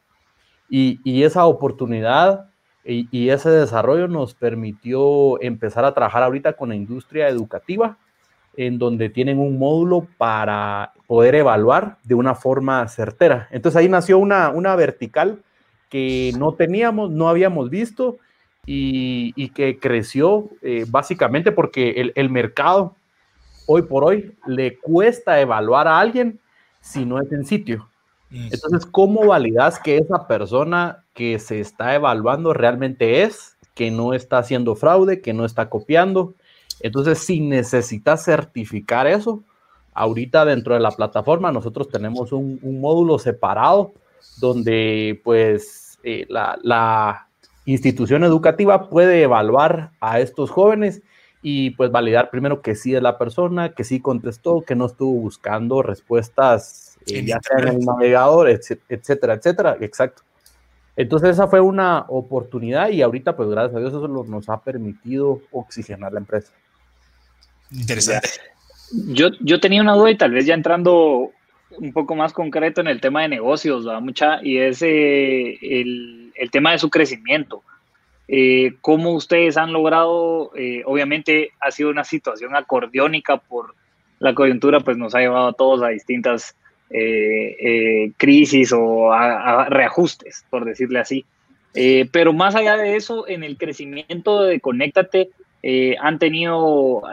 Y, 0.69 1.23
esa 1.23 1.45
oportunidad 1.45 2.49
y, 2.83 3.07
y, 3.11 3.29
ese 3.29 3.49
desarrollo 3.49 4.07
nos 4.07 4.35
permitió 4.35 5.41
empezar 5.41 5.85
a 5.85 5.93
trabajar 5.93 6.21
ahorita 6.21 6.53
con 6.53 6.69
la 6.69 6.75
industria 6.75 7.29
educativa, 7.29 7.97
en 8.55 8.77
donde 8.77 9.09
tienen 9.09 9.39
un 9.39 9.57
módulo 9.57 10.07
para 10.17 10.93
poder 11.07 11.35
evaluar 11.35 11.97
de 12.03 12.15
una 12.15 12.35
forma 12.35 12.87
certera. 12.87 13.47
Entonces 13.51 13.79
ahí 13.79 13.89
nació 13.89 14.17
una, 14.17 14.49
una 14.49 14.75
vertical 14.75 15.43
que 15.89 16.33
no 16.37 16.53
teníamos, 16.53 17.09
no 17.11 17.29
habíamos 17.29 17.69
visto 17.69 18.17
y, 18.65 19.49
que 19.49 19.79
creció 19.79 20.49
eh, 20.61 20.85
básicamente 20.87 21.51
porque 21.51 22.11
el, 22.13 22.29
mercado 22.29 22.95
hoy 23.65 23.81
por 23.81 24.03
hoy 24.03 24.35
le 24.45 24.77
cuesta 24.77 25.41
evaluar 25.41 25.87
a 25.87 25.99
alguien 25.99 26.39
si 26.79 27.05
no 27.05 27.19
es 27.19 27.31
en 27.31 27.45
sitio. 27.45 27.89
Entonces, 28.31 28.85
¿cómo 28.85 29.25
validas 29.25 29.79
que 29.79 29.97
esa 29.97 30.27
persona 30.27 31.03
que 31.15 31.39
se 31.39 31.59
está 31.59 31.95
evaluando 31.95 32.53
realmente 32.53 33.23
es, 33.23 33.57
que 33.73 33.89
no 33.89 34.13
está 34.13 34.37
haciendo 34.37 34.75
fraude, 34.75 35.19
que 35.19 35.33
no 35.33 35.45
está 35.45 35.67
copiando? 35.67 36.35
Entonces, 36.81 37.19
si 37.19 37.41
necesitas 37.41 38.23
certificar 38.23 39.07
eso, 39.07 39.43
ahorita 39.93 40.45
dentro 40.45 40.73
de 40.73 40.79
la 40.79 40.91
plataforma 40.91 41.51
nosotros 41.51 41.89
tenemos 41.89 42.31
un, 42.31 42.59
módulo 42.79 43.19
separado 43.19 43.93
donde 44.37 45.19
pues 45.23 45.99
eh, 46.03 46.25
la, 46.29 47.25
institución 47.65 48.23
educativa 48.23 48.89
puede 48.89 49.21
evaluar 49.21 49.91
a 49.99 50.19
estos 50.19 50.49
jóvenes 50.49 51.03
y 51.43 51.71
pues 51.71 51.91
validar 51.91 52.31
primero 52.31 52.63
que 52.63 52.73
sí 52.73 52.95
es 52.95 53.01
la 53.03 53.19
persona, 53.19 53.73
que 53.73 53.83
sí 53.83 53.99
contestó, 53.99 54.61
que 54.61 54.73
no 54.73 54.87
estuvo 54.87 55.11
buscando 55.19 55.83
respuestas 55.83 56.97
eh, 57.05 57.23
ya 57.23 57.37
sea 57.41 57.59
en 57.59 57.67
el 57.67 57.79
navegador, 57.81 58.49
etcétera, 58.49 59.35
etcétera. 59.35 59.77
Exacto. 59.81 60.23
Entonces 60.95 61.29
esa 61.31 61.47
fue 61.47 61.59
una 61.59 62.05
oportunidad 62.07 62.89
y 62.89 63.03
ahorita 63.03 63.35
pues 63.35 63.49
gracias 63.49 63.75
a 63.75 63.79
Dios 63.79 63.93
eso 63.93 64.07
nos 64.07 64.49
ha 64.49 64.61
permitido 64.61 65.39
oxigenar 65.51 66.11
la 66.11 66.21
empresa. 66.21 66.51
Interesante. 67.71 68.29
Yo, 68.91 69.29
yo 69.39 69.59
tenía 69.59 69.81
una 69.81 69.93
duda 69.93 70.11
y 70.11 70.17
tal 70.17 70.31
vez 70.31 70.45
ya 70.45 70.53
entrando 70.53 71.31
un 71.77 71.93
poco 71.93 72.15
más 72.15 72.33
concreto 72.33 72.81
en 72.81 72.87
el 72.87 73.01
tema 73.01 73.21
de 73.21 73.29
negocios. 73.29 73.85
Mucha, 74.01 74.39
y 74.43 74.57
es 74.57 74.81
eh, 74.81 75.57
el, 75.61 76.31
el, 76.35 76.51
tema 76.51 76.71
de 76.71 76.79
su 76.79 76.89
crecimiento. 76.89 77.63
Eh, 78.27 78.73
¿Cómo 78.81 79.13
ustedes 79.13 79.57
han 79.57 79.73
logrado? 79.73 80.51
Eh, 80.55 80.83
obviamente 80.85 81.51
ha 81.59 81.71
sido 81.71 81.89
una 81.89 82.03
situación 82.03 82.55
acordeónica 82.55 83.37
por 83.37 83.75
la 84.19 84.33
coyuntura, 84.33 84.79
pues 84.81 84.97
nos 84.97 85.15
ha 85.15 85.19
llevado 85.19 85.47
a 85.47 85.53
todos 85.53 85.81
a 85.81 85.89
distintas 85.89 86.55
crisis 88.17 88.73
o 88.73 89.13
a, 89.13 89.69
reajustes, 89.69 90.43
por 90.49 90.65
decirle 90.65 90.99
así. 90.99 91.23
pero 92.11 92.33
más 92.33 92.55
allá 92.55 92.77
de 92.77 92.95
eso, 92.95 93.27
en 93.27 93.43
el 93.43 93.57
crecimiento 93.57 94.41
de 94.41 94.59
Conéctate, 94.59 95.29
han 95.63 96.19
tenido 96.19 97.03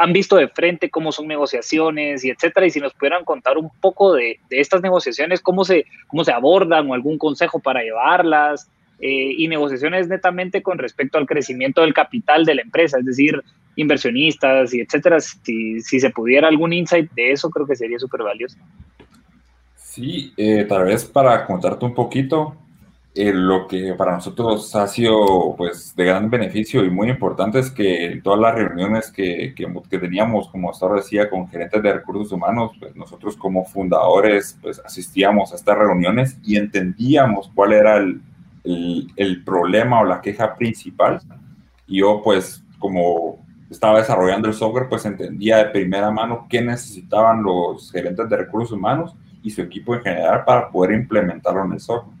han 0.00 0.12
visto 0.12 0.36
de 0.36 0.48
frente 0.48 0.90
cómo 0.90 1.12
son 1.12 1.28
negociaciones 1.28 2.24
y 2.24 2.30
etcétera, 2.30 2.66
y 2.66 2.70
si 2.70 2.80
nos 2.80 2.94
pudieran 2.94 3.24
contar 3.24 3.58
un 3.58 3.70
poco 3.80 4.14
de, 4.14 4.40
estas 4.50 4.82
negociaciones, 4.82 5.40
cómo 5.40 5.64
se, 5.64 5.86
cómo 6.08 6.24
se 6.24 6.32
abordan 6.32 6.90
o 6.90 6.94
algún 6.94 7.18
consejo 7.18 7.60
para 7.60 7.82
llevarlas, 7.82 8.68
eh, 8.98 9.34
y 9.36 9.46
negociaciones 9.48 10.08
netamente 10.08 10.62
con 10.62 10.78
respecto 10.78 11.18
al 11.18 11.26
crecimiento 11.26 11.82
del 11.82 11.92
capital 11.92 12.46
de 12.46 12.54
la 12.54 12.62
empresa, 12.62 12.98
es 12.98 13.04
decir, 13.04 13.42
inversionistas 13.76 14.72
y 14.72 14.80
etcétera, 14.80 15.20
si, 15.20 15.80
si 15.82 16.00
se 16.00 16.08
pudiera 16.08 16.48
algún 16.48 16.72
insight 16.72 17.10
de 17.12 17.32
eso, 17.32 17.50
creo 17.50 17.66
que 17.66 17.76
sería 17.76 17.98
súper 17.98 18.22
valioso. 18.22 18.56
Sí, 19.76 20.32
eh, 20.38 20.64
tal 20.64 20.84
vez 20.84 21.04
para 21.04 21.44
contarte 21.44 21.84
un 21.84 21.94
poquito, 21.94 22.56
eh, 23.16 23.32
lo 23.32 23.66
que 23.66 23.94
para 23.94 24.12
nosotros 24.12 24.74
ha 24.76 24.86
sido 24.86 25.54
pues 25.56 25.96
de 25.96 26.04
gran 26.04 26.28
beneficio 26.28 26.84
y 26.84 26.90
muy 26.90 27.08
importante 27.08 27.58
es 27.58 27.70
que 27.70 28.20
todas 28.22 28.38
las 28.38 28.54
reuniones 28.54 29.10
que, 29.10 29.54
que, 29.56 29.98
teníamos, 29.98 30.48
como 30.48 30.70
hasta 30.70 30.84
ahora 30.84 31.00
decía, 31.00 31.30
con 31.30 31.48
gerentes 31.48 31.82
de 31.82 31.94
recursos 31.94 32.30
humanos, 32.30 32.72
pues 32.78 32.94
nosotros 32.94 33.34
como 33.36 33.64
fundadores 33.64 34.58
pues 34.60 34.82
asistíamos 34.84 35.52
a 35.52 35.56
estas 35.56 35.78
reuniones 35.78 36.36
y 36.44 36.56
entendíamos 36.56 37.50
cuál 37.54 37.72
era 37.72 37.96
el, 37.96 38.20
el, 38.64 39.08
el 39.16 39.42
problema 39.44 40.00
o 40.00 40.04
la 40.04 40.20
queja 40.20 40.54
principal. 40.54 41.20
Y 41.86 42.00
yo 42.00 42.20
pues 42.22 42.62
como 42.78 43.38
estaba 43.70 43.98
desarrollando 43.98 44.48
el 44.48 44.54
software, 44.54 44.90
pues 44.90 45.06
entendía 45.06 45.56
de 45.56 45.70
primera 45.70 46.10
mano 46.10 46.46
qué 46.50 46.60
necesitaban 46.60 47.42
los 47.42 47.90
gerentes 47.90 48.28
de 48.28 48.36
recursos 48.36 48.72
humanos 48.72 49.16
y 49.42 49.50
su 49.50 49.62
equipo 49.62 49.94
en 49.94 50.02
general 50.02 50.44
para 50.44 50.70
poder 50.70 50.92
implementarlo 50.92 51.64
en 51.64 51.72
el 51.72 51.80
software. 51.80 52.15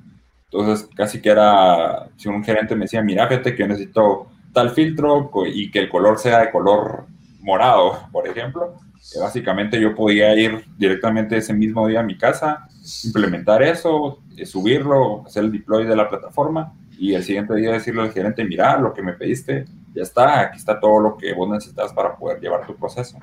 Entonces, 0.58 0.88
casi 0.94 1.20
que 1.20 1.30
era, 1.30 2.08
si 2.16 2.28
un 2.28 2.42
gerente 2.42 2.74
me 2.74 2.82
decía, 2.84 3.02
mira, 3.02 3.28
fíjate 3.28 3.54
que 3.54 3.62
yo 3.62 3.68
necesito 3.68 4.26
tal 4.52 4.70
filtro 4.70 5.30
y 5.46 5.70
que 5.70 5.80
el 5.80 5.88
color 5.88 6.18
sea 6.18 6.40
de 6.40 6.50
color 6.50 7.06
morado, 7.40 7.98
por 8.12 8.26
ejemplo, 8.26 8.74
básicamente 9.20 9.80
yo 9.80 9.94
podía 9.94 10.34
ir 10.34 10.64
directamente 10.76 11.36
ese 11.36 11.52
mismo 11.52 11.86
día 11.86 12.00
a 12.00 12.04
mi 12.04 12.16
casa, 12.16 12.66
implementar 13.04 13.62
eso, 13.62 14.20
eh, 14.36 14.46
subirlo, 14.46 15.24
hacer 15.26 15.44
el 15.44 15.52
deploy 15.52 15.84
de 15.84 15.96
la 15.96 16.08
plataforma 16.08 16.72
y 16.98 17.14
el 17.14 17.22
siguiente 17.22 17.54
día 17.54 17.72
decirle 17.72 18.02
al 18.02 18.12
gerente, 18.12 18.44
mira, 18.44 18.78
lo 18.78 18.94
que 18.94 19.02
me 19.02 19.12
pediste, 19.12 19.66
ya 19.94 20.02
está, 20.02 20.40
aquí 20.40 20.58
está 20.58 20.80
todo 20.80 21.00
lo 21.00 21.16
que 21.16 21.32
vos 21.34 21.48
necesitas 21.48 21.92
para 21.92 22.16
poder 22.16 22.40
llevar 22.40 22.66
tu 22.66 22.74
proceso. 22.74 23.18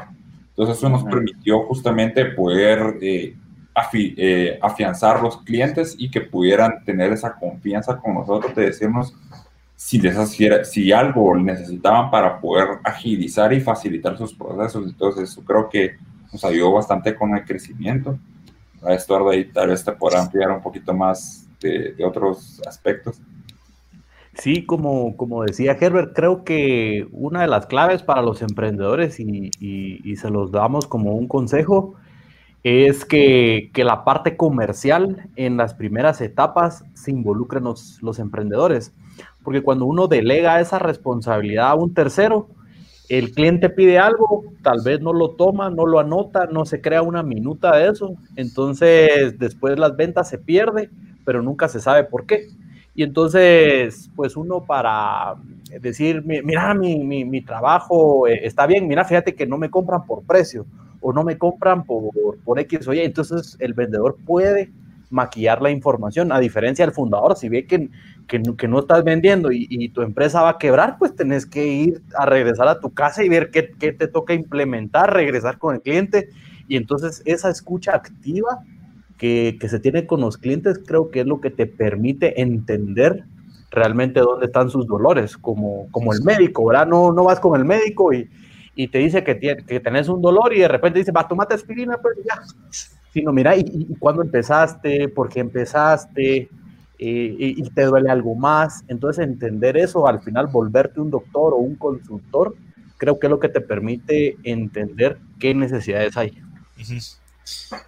Entonces 0.50 0.78
eso 0.78 0.90
nos 0.90 1.04
permitió 1.04 1.64
justamente 1.64 2.26
poder 2.26 2.98
eh, 3.02 3.36
eh, 3.94 4.60
afianzar 4.62 5.22
los 5.22 5.38
clientes 5.38 5.96
y 5.98 6.10
que 6.12 6.22
pudieran 6.22 6.84
tener 6.84 7.12
esa 7.12 7.36
confianza 7.36 7.98
con 7.98 8.16
nosotros 8.16 8.56
de 8.56 8.66
decirnos 8.66 9.16
si, 9.76 10.02
si 10.64 10.92
algo 10.92 11.36
necesitaban 11.36 12.10
para 12.12 12.40
poder 12.40 12.80
agilizar 12.84 13.52
y 13.54 13.62
facilitar 13.62 14.18
sus 14.18 14.34
procesos. 14.34 14.88
Entonces 14.88 15.40
creo 15.46 15.70
que 15.70 15.96
nos 16.32 16.44
ayudó 16.44 16.74
bastante 16.74 17.16
con 17.16 17.36
el 17.36 17.44
crecimiento. 17.44 18.18
A 18.82 18.94
Estuardo 18.94 19.30
ahí 19.30 19.46
tal 19.46 19.70
vez 19.70 19.84
te 19.84 19.92
podrá 19.92 20.22
ampliar 20.22 20.52
un 20.52 20.62
poquito 20.62 20.94
más 20.94 21.48
de, 21.60 21.94
de 21.94 22.06
otros 22.06 22.62
aspectos. 22.68 23.22
Sí, 24.36 24.66
como, 24.66 25.16
como 25.16 25.44
decía 25.44 25.78
Herbert, 25.80 26.14
creo 26.16 26.44
que 26.44 27.08
una 27.12 27.42
de 27.42 27.48
las 27.48 27.68
claves 27.68 28.02
para 28.02 28.24
los 28.24 28.42
emprendedores, 28.42 29.20
y, 29.20 29.52
y, 29.60 30.16
se 30.16 30.30
los 30.32 30.52
damos 30.52 30.88
como 30.88 31.14
un 31.14 31.28
consejo, 31.28 31.94
es 32.64 33.04
que, 33.04 33.70
que, 33.74 33.84
la 33.84 34.06
parte 34.06 34.38
comercial 34.38 35.30
en 35.36 35.58
las 35.58 35.74
primeras 35.74 36.22
etapas 36.22 36.86
se 36.94 37.12
involucren 37.12 37.66
los, 37.66 38.02
los, 38.02 38.20
emprendedores. 38.20 38.94
Porque 39.44 39.62
cuando 39.62 39.86
uno 39.86 40.08
delega 40.08 40.62
esa 40.62 40.80
responsabilidad 40.80 41.72
a 41.72 41.76
un 41.76 41.94
tercero, 41.94 42.48
el 43.10 43.34
cliente 43.34 43.70
pide 43.70 44.00
algo, 44.00 44.46
tal 44.62 44.80
vez 44.82 45.02
no 45.02 45.12
lo 45.12 45.32
toma, 45.32 45.70
no 45.70 45.86
lo 45.86 46.00
anota, 46.00 46.46
no 46.46 46.66
se 46.66 46.80
crea 46.80 47.02
una 47.02 47.22
minuta 47.22 47.76
de 47.76 47.90
eso. 47.90 48.16
Entonces, 48.38 49.38
después 49.38 49.78
las 49.78 49.98
ventas 49.98 50.30
se 50.30 50.38
pierde, 50.38 50.90
pero 51.26 51.42
nunca 51.42 51.68
se 51.68 51.82
sabe 51.82 52.06
por 52.06 52.26
qué. 52.26 52.48
Y 52.96 53.04
entonces, 53.04 54.10
pues 54.16 54.38
uno 54.38 54.64
para 54.66 55.36
decir, 55.82 56.24
mira, 56.26 56.74
mi, 56.74 57.04
mi, 57.04 57.26
mi, 57.26 57.42
trabajo 57.42 58.28
eh, 58.28 58.42
está 58.44 58.68
bien, 58.68 58.88
mira, 58.88 59.04
fíjate 59.04 59.36
que 59.36 59.48
no 59.48 59.58
me 59.58 59.70
compran 59.70 60.06
por 60.06 60.24
precio 60.24 60.66
o 61.04 61.14
no 61.14 61.24
me 61.24 61.38
compran 61.38 61.84
por, 61.84 62.12
por 62.44 62.60
X 62.60 62.88
o 62.88 62.94
Y. 62.94 63.02
Entonces 63.02 63.56
el 63.60 63.74
vendedor 63.74 64.18
puede 64.26 64.72
maquillar 65.10 65.62
la 65.62 65.70
información, 65.70 66.32
a 66.32 66.40
diferencia 66.40 66.84
del 66.84 66.94
fundador, 66.94 67.38
si 67.38 67.48
ve 67.48 67.68
que, 67.68 67.90
que, 68.28 68.42
que 68.58 68.68
no 68.68 68.80
estás 68.80 69.04
vendiendo 69.04 69.52
y, 69.52 69.68
y, 69.70 69.90
tu 69.90 70.02
empresa 70.02 70.42
va 70.42 70.50
a 70.50 70.58
quebrar, 70.58 70.98
pues 70.98 71.16
tenés 71.16 71.46
que 71.46 71.68
ir 71.68 72.02
a 72.18 72.26
regresar 72.26 72.68
a 72.68 72.80
tu 72.80 72.92
casa 72.92 73.24
y 73.24 73.30
ver 73.30 73.52
qué, 73.52 73.74
qué 73.80 73.94
te 73.94 74.08
toca 74.08 74.34
implementar, 74.34 75.14
regresar 75.14 75.60
con 75.60 75.76
el 75.76 75.82
cliente. 75.82 76.30
Y 76.68 76.78
entonces 76.78 77.22
esa 77.26 77.52
escucha 77.52 77.94
activa 77.94 78.64
que, 79.20 79.58
se 79.70 79.80
tiene 79.80 80.08
con 80.08 80.22
los 80.22 80.38
clientes, 80.38 80.82
creo 80.84 81.12
que 81.12 81.22
es 81.22 81.28
lo 81.28 81.40
que 81.42 81.52
te 81.52 81.68
permite 81.68 82.42
entender 82.42 83.24
realmente 83.70 84.20
dónde 84.20 84.48
están 84.48 84.72
sus 84.72 84.88
dolores, 84.88 85.38
como, 85.38 85.88
como 85.92 86.12
el 86.12 86.24
médico, 86.24 86.66
¿verdad? 86.66 86.88
No, 86.88 87.12
no 87.12 87.24
vas 87.24 87.40
con 87.40 87.60
el 87.60 87.66
médico 87.66 88.14
y, 88.14 88.28
y 88.76 88.88
te 88.88 89.00
dice 89.00 89.24
que, 89.24 89.40
que 89.40 89.80
tenés 89.80 90.10
un 90.10 90.22
dolor 90.22 90.54
y 90.54 90.60
de 90.60 90.68
repente 90.68 91.00
dice, 91.00 91.12
va, 91.12 91.28
tomate 91.28 91.54
aspirina, 91.54 91.98
pues 91.98 92.18
ya. 92.26 92.42
Sino, 93.12 93.32
mira, 93.32 93.56
¿y, 93.56 93.62
y 93.62 93.96
cuándo 94.00 94.22
empezaste? 94.22 95.08
¿Por 95.10 95.30
qué 95.30 95.42
empezaste? 95.42 96.50
Eh, 97.00 97.36
y, 97.38 97.62
y, 97.62 97.70
te 97.70 97.84
duele 97.84 98.10
algo 98.10 98.34
más. 98.34 98.84
Entonces, 98.88 99.26
entender 99.26 99.78
eso, 99.78 100.08
al 100.08 100.22
final 100.22 100.48
volverte 100.48 101.00
un 101.02 101.12
doctor 101.12 101.54
o 101.54 101.58
un 101.58 101.76
consultor, 101.76 102.56
creo 102.98 103.20
que 103.20 103.28
es 103.28 103.32
lo 103.32 103.40
que 103.40 103.50
te 103.50 103.62
permite 103.62 104.38
entender 104.44 105.18
qué 105.40 105.54
necesidades 105.54 106.18
hay. 106.18 106.42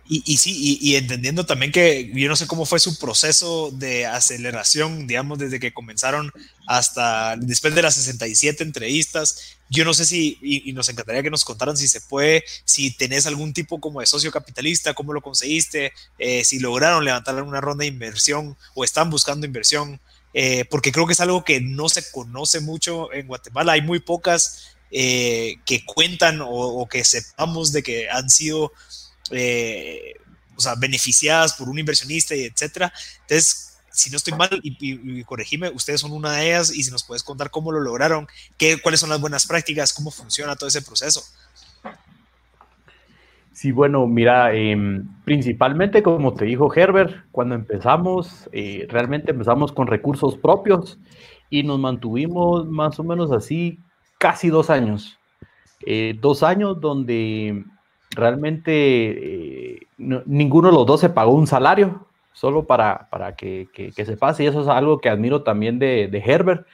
Y, 0.07 0.23
y 0.25 0.37
sí, 0.37 0.77
y, 0.81 0.95
entendiendo 0.95 1.45
también 1.45 1.71
que 1.71 2.11
yo 2.13 2.27
no 2.27 2.35
sé 2.35 2.47
cómo 2.47 2.65
fue 2.65 2.79
su 2.79 2.97
proceso 2.97 3.71
de 3.71 4.05
aceleración, 4.05 5.07
digamos, 5.07 5.39
desde 5.39 5.59
que 5.59 5.73
comenzaron 5.73 6.31
hasta 6.67 7.35
después 7.37 7.73
de 7.73 7.81
las 7.81 7.95
67 7.95 8.63
entrevistas. 8.63 9.57
Yo 9.69 9.83
no 9.83 9.93
sé 9.93 10.05
si, 10.05 10.37
y, 10.41 10.71
nos 10.73 10.89
encantaría 10.89 11.23
que 11.23 11.31
nos 11.31 11.43
contaran 11.45 11.77
si 11.77 11.87
se 11.87 12.01
puede, 12.01 12.43
si 12.65 12.91
tenés 12.91 13.25
algún 13.25 13.53
tipo 13.53 13.79
como 13.79 13.99
de 13.99 14.05
socio 14.05 14.31
capitalista, 14.31 14.93
cómo 14.93 15.13
lo 15.13 15.21
conseguiste, 15.21 15.91
eh, 16.19 16.43
si 16.43 16.59
lograron 16.59 17.03
levantar 17.03 17.41
una 17.41 17.61
ronda 17.61 17.83
de 17.83 17.87
inversión 17.87 18.57
o 18.75 18.83
están 18.83 19.09
buscando 19.09 19.45
inversión, 19.45 19.99
eh, 20.33 20.65
porque 20.65 20.91
creo 20.91 21.07
que 21.07 21.13
es 21.13 21.21
algo 21.21 21.43
que 21.43 21.61
no 21.61 21.89
se 21.89 22.11
conoce 22.11 22.59
mucho 22.59 23.11
en 23.13 23.27
Guatemala. 23.27 23.73
Hay 23.73 23.81
muy 23.81 23.99
pocas 23.99 24.75
eh, 24.91 25.55
que 25.65 25.83
cuentan 25.83 26.41
o, 26.41 26.49
o 26.49 26.87
que 26.87 27.03
sepamos 27.03 27.71
de 27.71 27.81
que 27.81 28.09
han 28.09 28.29
sido 28.29 28.71
eh, 29.31 30.13
o 30.55 30.61
sea, 30.61 30.75
beneficiadas 30.75 31.53
por 31.53 31.69
un 31.69 31.79
inversionista 31.79 32.35
y 32.35 32.43
etcétera. 32.43 32.91
Entonces, 33.21 33.77
si 33.91 34.09
no 34.09 34.17
estoy 34.17 34.33
mal, 34.33 34.49
y, 34.61 35.23
corregime, 35.23 35.69
ustedes 35.69 36.01
son 36.01 36.11
una 36.11 36.33
de 36.33 36.47
ellas 36.47 36.75
y 36.75 36.83
si 36.83 36.91
nos 36.91 37.03
puedes 37.03 37.23
contar 37.23 37.49
cómo 37.49 37.71
lo 37.71 37.79
lograron, 37.79 38.27
qué, 38.57 38.77
cuáles 38.81 38.99
son 38.99 39.09
las 39.09 39.21
buenas 39.21 39.45
prácticas, 39.45 39.93
cómo 39.93 40.11
funciona 40.11 40.55
todo 40.55 40.67
ese 40.67 40.81
proceso. 40.81 41.23
Sí, 43.53 43.71
bueno, 43.71 44.05
mira, 44.05 44.53
em, 44.53 45.07
principalmente 45.23 46.03
como 46.03 46.33
te 46.33 46.43
dijo 46.43 46.73
Herbert, 46.73 47.25
cuando 47.31 47.55
empezamos, 47.55 48.49
eh, 48.51 48.85
realmente 48.89 49.31
empezamos 49.31 49.71
con 49.71 49.87
recursos 49.87 50.35
propios 50.35 50.99
y 51.49 51.63
nos 51.63 51.79
mantuvimos 51.79 52.67
más 52.67 52.99
o 52.99 53.03
menos 53.05 53.31
así 53.31 53.79
casi 54.19 54.49
dos 54.49 54.69
años. 54.69 55.17
Eh, 55.85 56.17
dos 56.19 56.43
años 56.43 56.81
donde 56.81 57.63
realmente 58.15 58.71
eh, 58.71 59.87
ninguno 59.97 60.69
de 60.69 60.73
los 60.73 60.85
dos 60.85 60.99
se 60.99 61.09
pagó 61.09 61.33
un 61.33 61.47
salario, 61.47 62.05
solo 62.33 62.65
para, 62.65 63.07
para 63.09 63.35
que, 63.35 63.67
que, 63.73 64.05
se 64.05 64.17
pase, 64.17 64.43
y 64.43 64.47
eso 64.47 64.61
es 64.61 64.67
algo 64.67 64.99
que 64.99 65.09
admiro 65.09 65.43
también 65.43 65.79
de, 65.79 66.07
de 66.07 66.19
Herbert. 66.19 66.65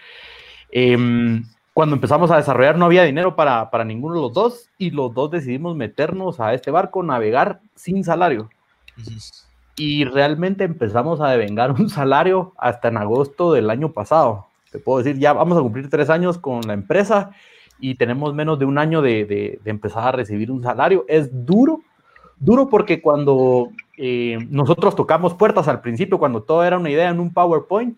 Em, 0.71 1.43
cuando 1.73 1.95
empezamos 1.95 2.31
a 2.31 2.37
desarrollar 2.37 2.77
no 2.77 2.85
había 2.85 3.03
dinero 3.03 3.35
para, 3.35 3.69
para, 3.69 3.85
ninguno 3.85 4.15
de 4.15 4.21
los 4.21 4.33
dos 4.33 4.69
y 4.77 4.91
los 4.91 5.13
dos 5.13 5.31
decidimos 5.31 5.75
meternos 5.75 6.39
a 6.39 6.53
este 6.53 6.71
barco, 6.71 7.03
navegar 7.03 7.61
sin 7.75 8.03
salario. 8.03 8.49
Y 9.77 10.05
realmente 10.05 10.63
empezamos 10.63 11.21
a 11.21 11.29
devengar 11.29 11.71
un 11.71 11.89
salario 11.89 12.53
hasta 12.57 12.89
en 12.89 12.97
agosto 12.97 13.53
del 13.53 13.69
año 13.69 13.91
pasado. 13.91 14.47
Te 14.71 14.79
puedo 14.79 15.03
decir, 15.03 15.19
ya 15.19 15.33
vamos 15.33 15.57
a 15.57 15.61
cumplir 15.61 15.89
tres 15.89 16.09
años 16.09 16.37
con 16.37 16.61
la 16.61 16.73
empresa 16.73 17.31
y 17.82 17.95
tenemos 17.95 18.34
menos 18.34 18.59
de 18.59 18.65
un 18.65 18.77
año 18.77 19.01
de, 19.01 19.25
de, 19.25 19.59
empezar 19.65 20.07
a 20.07 20.11
recibir 20.11 20.51
un 20.51 20.61
salario. 20.61 21.03
Es 21.07 21.29
duro, 21.45 21.82
duro 22.38 22.69
porque 22.69 23.01
cuando 23.01 23.69
eh, 23.97 24.38
nosotros 24.49 24.95
tocamos 24.95 25.34
puertas 25.34 25.67
al 25.67 25.82
principio, 25.82 26.19
cuando 26.19 26.43
todo 26.43 26.63
era 26.63 26.77
una 26.77 26.91
idea 26.91 27.09
en 27.09 27.19
un 27.19 27.34
PowerPoint, 27.34 27.97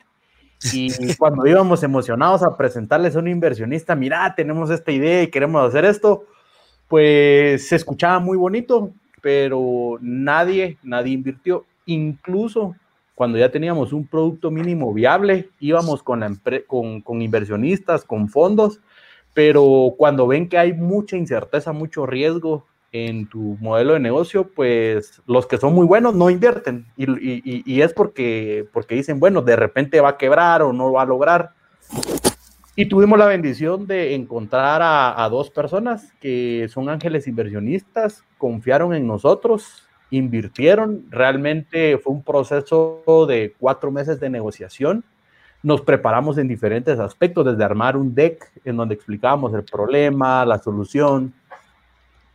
y 0.71 0.87
cuando 1.19 1.45
íbamos 1.45 1.83
emocionados 1.83 2.41
a 2.43 2.55
presentarles 2.55 3.15
a 3.15 3.19
un 3.19 3.27
inversionista, 3.27 3.93
mira, 3.93 4.33
tenemos 4.35 4.69
esta 4.69 4.91
idea 4.91 5.21
y 5.21 5.27
queremos 5.27 5.67
hacer 5.67 5.83
esto, 5.83 6.23
pues 6.87 7.67
se 7.67 7.75
escuchaba 7.75 8.19
muy 8.19 8.37
bonito, 8.37 8.91
pero 9.21 9.97
nadie, 9.99 10.77
nadie 10.81 11.13
invirtió. 11.13 11.65
Incluso 11.85 12.75
cuando 13.15 13.37
ya 13.37 13.51
teníamos 13.51 13.91
un 13.91 14.07
producto 14.07 14.49
mínimo 14.49 14.93
viable, 14.93 15.49
íbamos 15.59 16.01
con, 16.01 16.21
la 16.21 16.33
con, 16.67 17.01
con 17.01 17.21
inversionistas, 17.21 18.05
con 18.05 18.29
fondos, 18.29 18.79
pero 19.33 19.95
cuando 19.97 20.27
ven 20.27 20.47
que 20.47 20.57
hay 20.57 20.73
mucha 20.73 21.17
incerteza, 21.17 21.73
mucho 21.73 22.05
riesgo 22.05 22.65
en 22.91 23.27
tu 23.27 23.57
modelo 23.59 23.93
de 23.93 23.99
negocio, 23.99 24.51
pues 24.53 25.21
los 25.25 25.47
que 25.47 25.57
son 25.57 25.73
muy 25.73 25.85
buenos 25.85 26.13
no 26.13 26.29
invierten. 26.29 26.85
Y, 26.95 27.09
y, 27.09 27.63
y, 27.65 27.81
es 27.81 27.91
porque, 27.91 28.67
porque 28.71 28.95
dicen, 28.95 29.19
bueno, 29.19 29.41
de 29.41 29.55
repente 29.55 29.99
va 29.99 30.09
a 30.09 30.17
quebrar 30.17 30.61
o 30.61 30.71
no 30.71 30.91
va 30.91 31.01
a 31.01 31.05
lograr. 31.05 31.53
Y 32.75 32.85
tuvimos 32.85 33.17
la 33.17 33.25
bendición 33.25 33.87
de 33.87 34.13
encontrar 34.13 34.81
a, 34.83 35.23
a 35.23 35.29
dos 35.29 35.49
personas 35.49 36.13
que 36.19 36.67
son 36.69 36.87
ángeles 36.87 37.27
inversionistas, 37.27 38.23
confiaron 38.37 38.93
en 38.93 39.07
nosotros, 39.07 39.87
invirtieron, 40.11 41.05
realmente 41.09 41.97
fue 41.97 42.13
un 42.13 42.23
proceso 42.23 43.03
de 43.27 43.55
cuatro 43.59 43.91
meses 43.91 44.19
de 44.19 44.29
negociación 44.29 45.03
nos 45.63 45.81
preparamos 45.81 46.37
en 46.37 46.49
diferentes 46.49 46.99
aspectos, 46.99 47.45
desde 47.45 47.63
armar 47.63 47.95
un 47.95 48.13
deck 48.13 48.51
en 48.65 48.75
donde 48.75 48.95
explicábamos 48.95 49.53
el 49.53 49.63
problema, 49.63 50.45
la 50.45 50.59
solución 50.59 51.33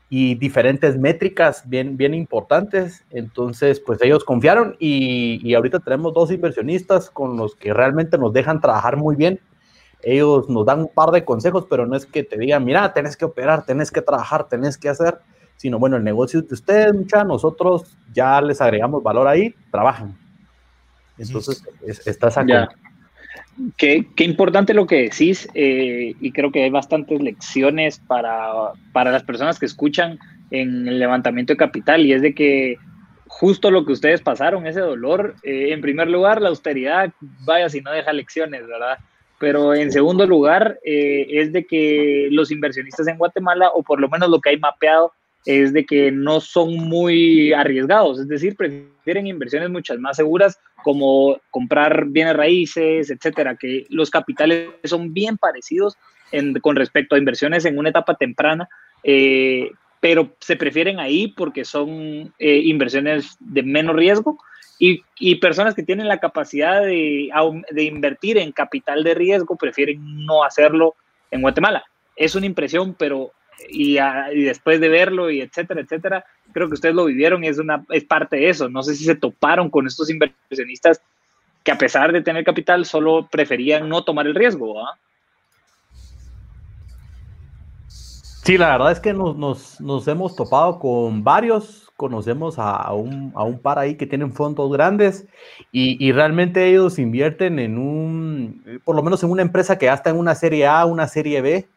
y 0.08 0.34
diferentes 0.36 0.96
métricas 0.98 1.62
bien, 1.68 1.98
bien 1.98 2.14
importantes. 2.14 3.04
Entonces, 3.10 3.80
pues 3.80 4.00
ellos 4.00 4.24
confiaron 4.24 4.76
y, 4.78 5.46
y 5.46 5.54
ahorita 5.54 5.80
tenemos 5.80 6.14
dos 6.14 6.30
inversionistas 6.30 7.10
con 7.10 7.36
los 7.36 7.54
que 7.54 7.74
realmente 7.74 8.16
nos 8.16 8.32
dejan 8.32 8.62
trabajar 8.62 8.96
muy 8.96 9.14
bien. 9.14 9.38
ellos 10.02 10.48
nos 10.48 10.64
dan 10.64 10.80
un 10.80 10.88
par 10.88 11.10
de 11.10 11.24
consejos, 11.24 11.66
pero 11.68 11.86
no 11.86 11.96
es 11.96 12.06
que 12.06 12.22
te 12.22 12.38
digan, 12.38 12.64
mira, 12.64 12.92
tenés 12.94 13.16
que 13.16 13.26
operar, 13.26 13.66
tenés 13.66 13.90
que 13.90 14.00
trabajar, 14.00 14.48
tenés 14.48 14.78
que 14.78 14.88
hacer, 14.88 15.18
sino 15.56 15.78
bueno, 15.78 15.96
el 15.96 16.04
negocio 16.04 16.40
de 16.40 16.54
ustedes, 16.54 16.94
mucha, 16.94 17.24
nosotros 17.24 17.96
ya 18.14 18.40
les 18.40 18.60
agregamos 18.62 19.02
valor 19.02 19.26
ahí, 19.26 19.54
trabajan. 19.70 20.16
Entonces, 21.18 21.62
estás 22.06 22.38
acá. 22.38 22.68
Qué, 23.76 24.06
qué, 24.14 24.24
importante 24.24 24.72
lo 24.72 24.86
que 24.86 25.02
decís 25.02 25.48
eh, 25.54 26.14
y 26.20 26.32
creo 26.32 26.52
que 26.52 26.62
hay 26.62 26.70
bastantes 26.70 27.20
lecciones 27.20 27.98
para, 27.98 28.72
para 28.92 29.10
las 29.10 29.24
personas 29.24 29.58
que 29.58 29.66
escuchan 29.66 30.18
en 30.50 30.86
el 30.86 30.98
levantamiento 30.98 31.52
de 31.52 31.56
capital 31.56 32.06
y 32.06 32.12
es 32.12 32.22
de 32.22 32.34
que 32.34 32.78
justo 33.26 33.70
lo 33.70 33.84
que 33.84 33.92
ustedes 33.92 34.20
pasaron, 34.20 34.66
ese 34.66 34.80
dolor, 34.80 35.36
eh, 35.42 35.72
en 35.72 35.80
primer 35.80 36.08
lugar, 36.08 36.40
la 36.40 36.48
austeridad, 36.48 37.12
vaya 37.44 37.68
si 37.68 37.80
no 37.80 37.92
deja 37.92 38.12
lecciones, 38.12 38.66
¿verdad? 38.66 38.98
Pero 39.38 39.74
en 39.74 39.92
segundo 39.92 40.26
lugar, 40.26 40.78
eh, 40.84 41.26
es 41.30 41.52
de 41.52 41.64
que 41.64 42.28
los 42.30 42.50
inversionistas 42.50 43.06
en 43.06 43.18
Guatemala, 43.18 43.70
o 43.74 43.82
por 43.82 44.00
lo 44.00 44.08
menos 44.08 44.28
lo 44.28 44.40
que 44.40 44.50
hay 44.50 44.58
mapeado, 44.58 45.12
es 45.46 45.72
de 45.72 45.86
que 45.86 46.10
no 46.10 46.40
son 46.40 46.74
muy 46.74 47.52
arriesgados, 47.52 48.18
es 48.18 48.28
decir, 48.28 48.56
prefieren 48.56 48.90
inversiones 49.16 49.70
muchas 49.70 49.98
más 49.98 50.16
seguras 50.16 50.58
como 50.82 51.40
comprar 51.50 52.06
bienes 52.06 52.36
raíces, 52.36 53.10
etcétera, 53.10 53.56
que 53.56 53.86
los 53.88 54.10
capitales 54.10 54.68
son 54.84 55.12
bien 55.12 55.36
parecidos 55.38 55.96
con 56.60 56.76
respecto 56.76 57.14
a 57.14 57.18
inversiones 57.18 57.64
en 57.64 57.78
una 57.78 57.88
etapa 57.88 58.14
temprana, 58.14 58.68
eh, 59.02 59.70
pero 60.00 60.36
se 60.40 60.56
prefieren 60.56 61.00
ahí 61.00 61.28
porque 61.28 61.64
son 61.64 62.32
eh, 62.38 62.60
inversiones 62.64 63.36
de 63.40 63.62
menos 63.62 63.96
riesgo 63.96 64.38
y, 64.78 65.02
personas 65.36 65.74
que 65.74 65.82
tienen 65.82 66.06
la 66.06 66.20
capacidad 66.20 66.82
de 66.82 67.82
invertir 67.82 68.38
en 68.38 68.52
capital 68.52 69.02
de 69.02 69.14
riesgo 69.14 69.56
prefieren 69.56 70.24
no 70.24 70.44
hacerlo 70.44 70.94
en 71.30 71.42
Guatemala. 71.42 71.84
Es 72.14 72.34
una 72.34 72.46
impresión, 72.46 72.94
pero 72.94 73.32
y, 73.68 73.98
después 74.44 74.80
de 74.80 74.88
verlo 74.88 75.30
y 75.30 75.40
etcétera, 75.40 75.80
etcétera, 75.80 76.24
creo 76.52 76.68
que 76.68 76.74
ustedes 76.74 76.94
lo 76.94 77.04
vivieron 77.04 77.44
y 77.44 77.48
es, 77.48 77.58
una, 77.58 77.84
es 77.90 78.04
parte 78.04 78.36
de 78.36 78.48
eso. 78.48 78.68
No 78.68 78.82
sé 78.82 78.94
si 78.94 79.04
se 79.04 79.14
toparon 79.14 79.70
con 79.70 79.86
estos 79.86 80.10
inversionistas 80.10 81.00
que 81.64 81.72
a 81.72 81.78
pesar 81.78 82.12
de 82.12 82.22
tener 82.22 82.44
capital 82.44 82.84
solo 82.84 83.28
preferían 83.30 83.88
no 83.88 84.04
tomar 84.04 84.26
el 84.26 84.34
riesgo. 84.34 84.80
¿ah? 84.80 84.98
Sí, 87.88 88.56
la 88.56 88.70
verdad 88.70 88.92
es 88.92 89.00
que 89.00 89.12
nos, 89.12 89.78
nos, 89.80 90.08
hemos 90.08 90.34
topado 90.34 90.78
con 90.78 91.22
varios, 91.22 91.90
conocemos 91.96 92.58
a, 92.58 92.76
a, 92.76 92.94
un, 92.94 93.30
a, 93.34 93.44
un, 93.44 93.58
par 93.58 93.78
ahí 93.78 93.96
que 93.96 94.06
tienen 94.06 94.32
fondos 94.32 94.72
grandes 94.72 95.26
y, 95.70 96.02
y, 96.02 96.12
realmente 96.12 96.66
ellos 96.66 96.98
invierten 96.98 97.58
en 97.58 97.76
un, 97.76 98.80
por 98.86 98.96
lo 98.96 99.02
menos 99.02 99.22
en 99.22 99.30
una 99.30 99.42
empresa 99.42 99.76
que 99.76 99.84
ya 99.84 99.92
está 99.92 100.08
en 100.08 100.16
una 100.16 100.34
serie 100.34 100.66
A, 100.66 100.86
una 100.86 101.08
serie 101.08 101.42
B, 101.42 101.68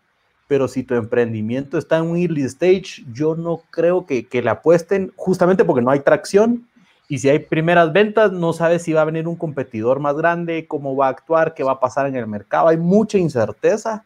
pero 0.52 0.68
si 0.68 0.84
tu 0.84 0.95
emprendimiento 0.95 1.78
está 1.78 1.99
en 1.99 2.10
un 2.10 2.18
early 2.18 2.41
stage, 2.41 3.06
yo 3.14 3.36
no 3.36 3.62
creo 3.70 4.06
que, 4.06 4.28
que 4.28 4.41
le 4.41 4.49
apuesten 4.49 5.14
justamente 5.16 5.64
porque 5.64 5.82
no 5.82 5.91
hay 5.91 6.02
tracción. 6.02 6.68
Y 7.08 7.20
si 7.20 7.30
hay 7.30 7.39
primeras 7.39 7.93
ventas, 7.93 8.34
no 8.34 8.52
sabes 8.52 8.84
si 8.84 8.91
va 8.91 9.04
a 9.04 9.06
venir 9.06 9.30
un 9.30 9.38
competidor 9.38 10.02
más 10.02 10.18
grande, 10.18 10.68
cómo 10.68 10.93
va 10.93 11.08
a 11.08 11.12
actuar, 11.12 11.54
qué 11.54 11.64
va 11.64 11.72
a 11.72 11.80
pasar 11.80 12.06
en 12.06 12.18
el 12.18 12.28
mercado, 12.28 12.68
hay 12.68 12.76
mucha 12.76 13.18
incerteza 13.18 14.04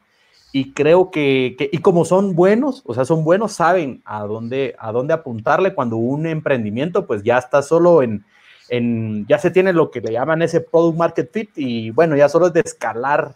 y 0.52 0.72
creo 0.74 1.10
que, 1.10 1.56
y 1.72 1.80
como 1.80 2.06
son 2.06 2.36
buenos, 2.36 2.84
o 2.86 2.93
sea, 2.93 3.06
son 3.06 3.24
buenos, 3.24 3.54
saben 3.54 4.04
a 4.06 4.22
dónde, 4.26 4.76
a 4.78 4.91
dónde 4.91 5.16
apuntarle 5.16 5.74
cuando 5.74 5.98
un 5.98 6.28
emprendimiento 6.28 7.08
pues 7.08 7.24
ya 7.24 7.39
está 7.39 7.64
solo 7.64 8.04
en, 8.04 8.24
en, 8.70 9.26
ya 9.26 9.39
se 9.39 9.50
tiene 9.50 9.74
lo 9.74 9.89
que 9.89 10.02
le 10.02 10.12
llaman 10.12 10.43
ese 10.43 10.62
product 10.62 10.96
market 10.96 11.34
fit 11.34 11.50
y 11.56 11.89
bueno, 11.89 12.16
ya 12.16 12.30
solo 12.30 12.46
es 12.46 12.54
de 12.54 12.62
escalar 12.64 13.34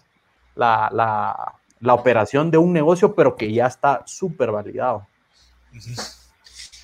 la, 0.55 0.91
la, 0.93 1.59
la 1.80 1.93
operación 1.93 2.51
de 2.51 2.57
un 2.57 2.73
negocio, 2.73 3.15
pero 3.15 3.36
que 3.36 3.51
ya 3.51 3.67
está 3.67 4.03
súper 4.05 4.51
validado. 4.51 5.07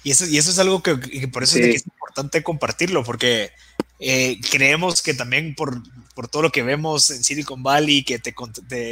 Y 0.04 0.12
eso, 0.12 0.26
y 0.26 0.38
eso 0.38 0.52
es 0.52 0.60
algo 0.60 0.84
que, 0.84 0.96
por 1.28 1.44
eso 1.44 1.58
es, 1.58 1.86
importante 1.86 2.44
compartirlo, 2.44 3.04
porque 3.04 3.52
eh, 4.00 4.40
creemos 4.52 5.02
que 5.02 5.14
también 5.14 5.56
por, 5.56 5.82
por 6.14 6.28
todo 6.28 6.44
lo 6.44 6.52
que 6.52 6.64
vemos 6.64 7.10
en 7.10 7.24
Silicon 7.24 7.64
Valley, 7.64 8.04
que 8.04 8.20
te, 8.20 8.34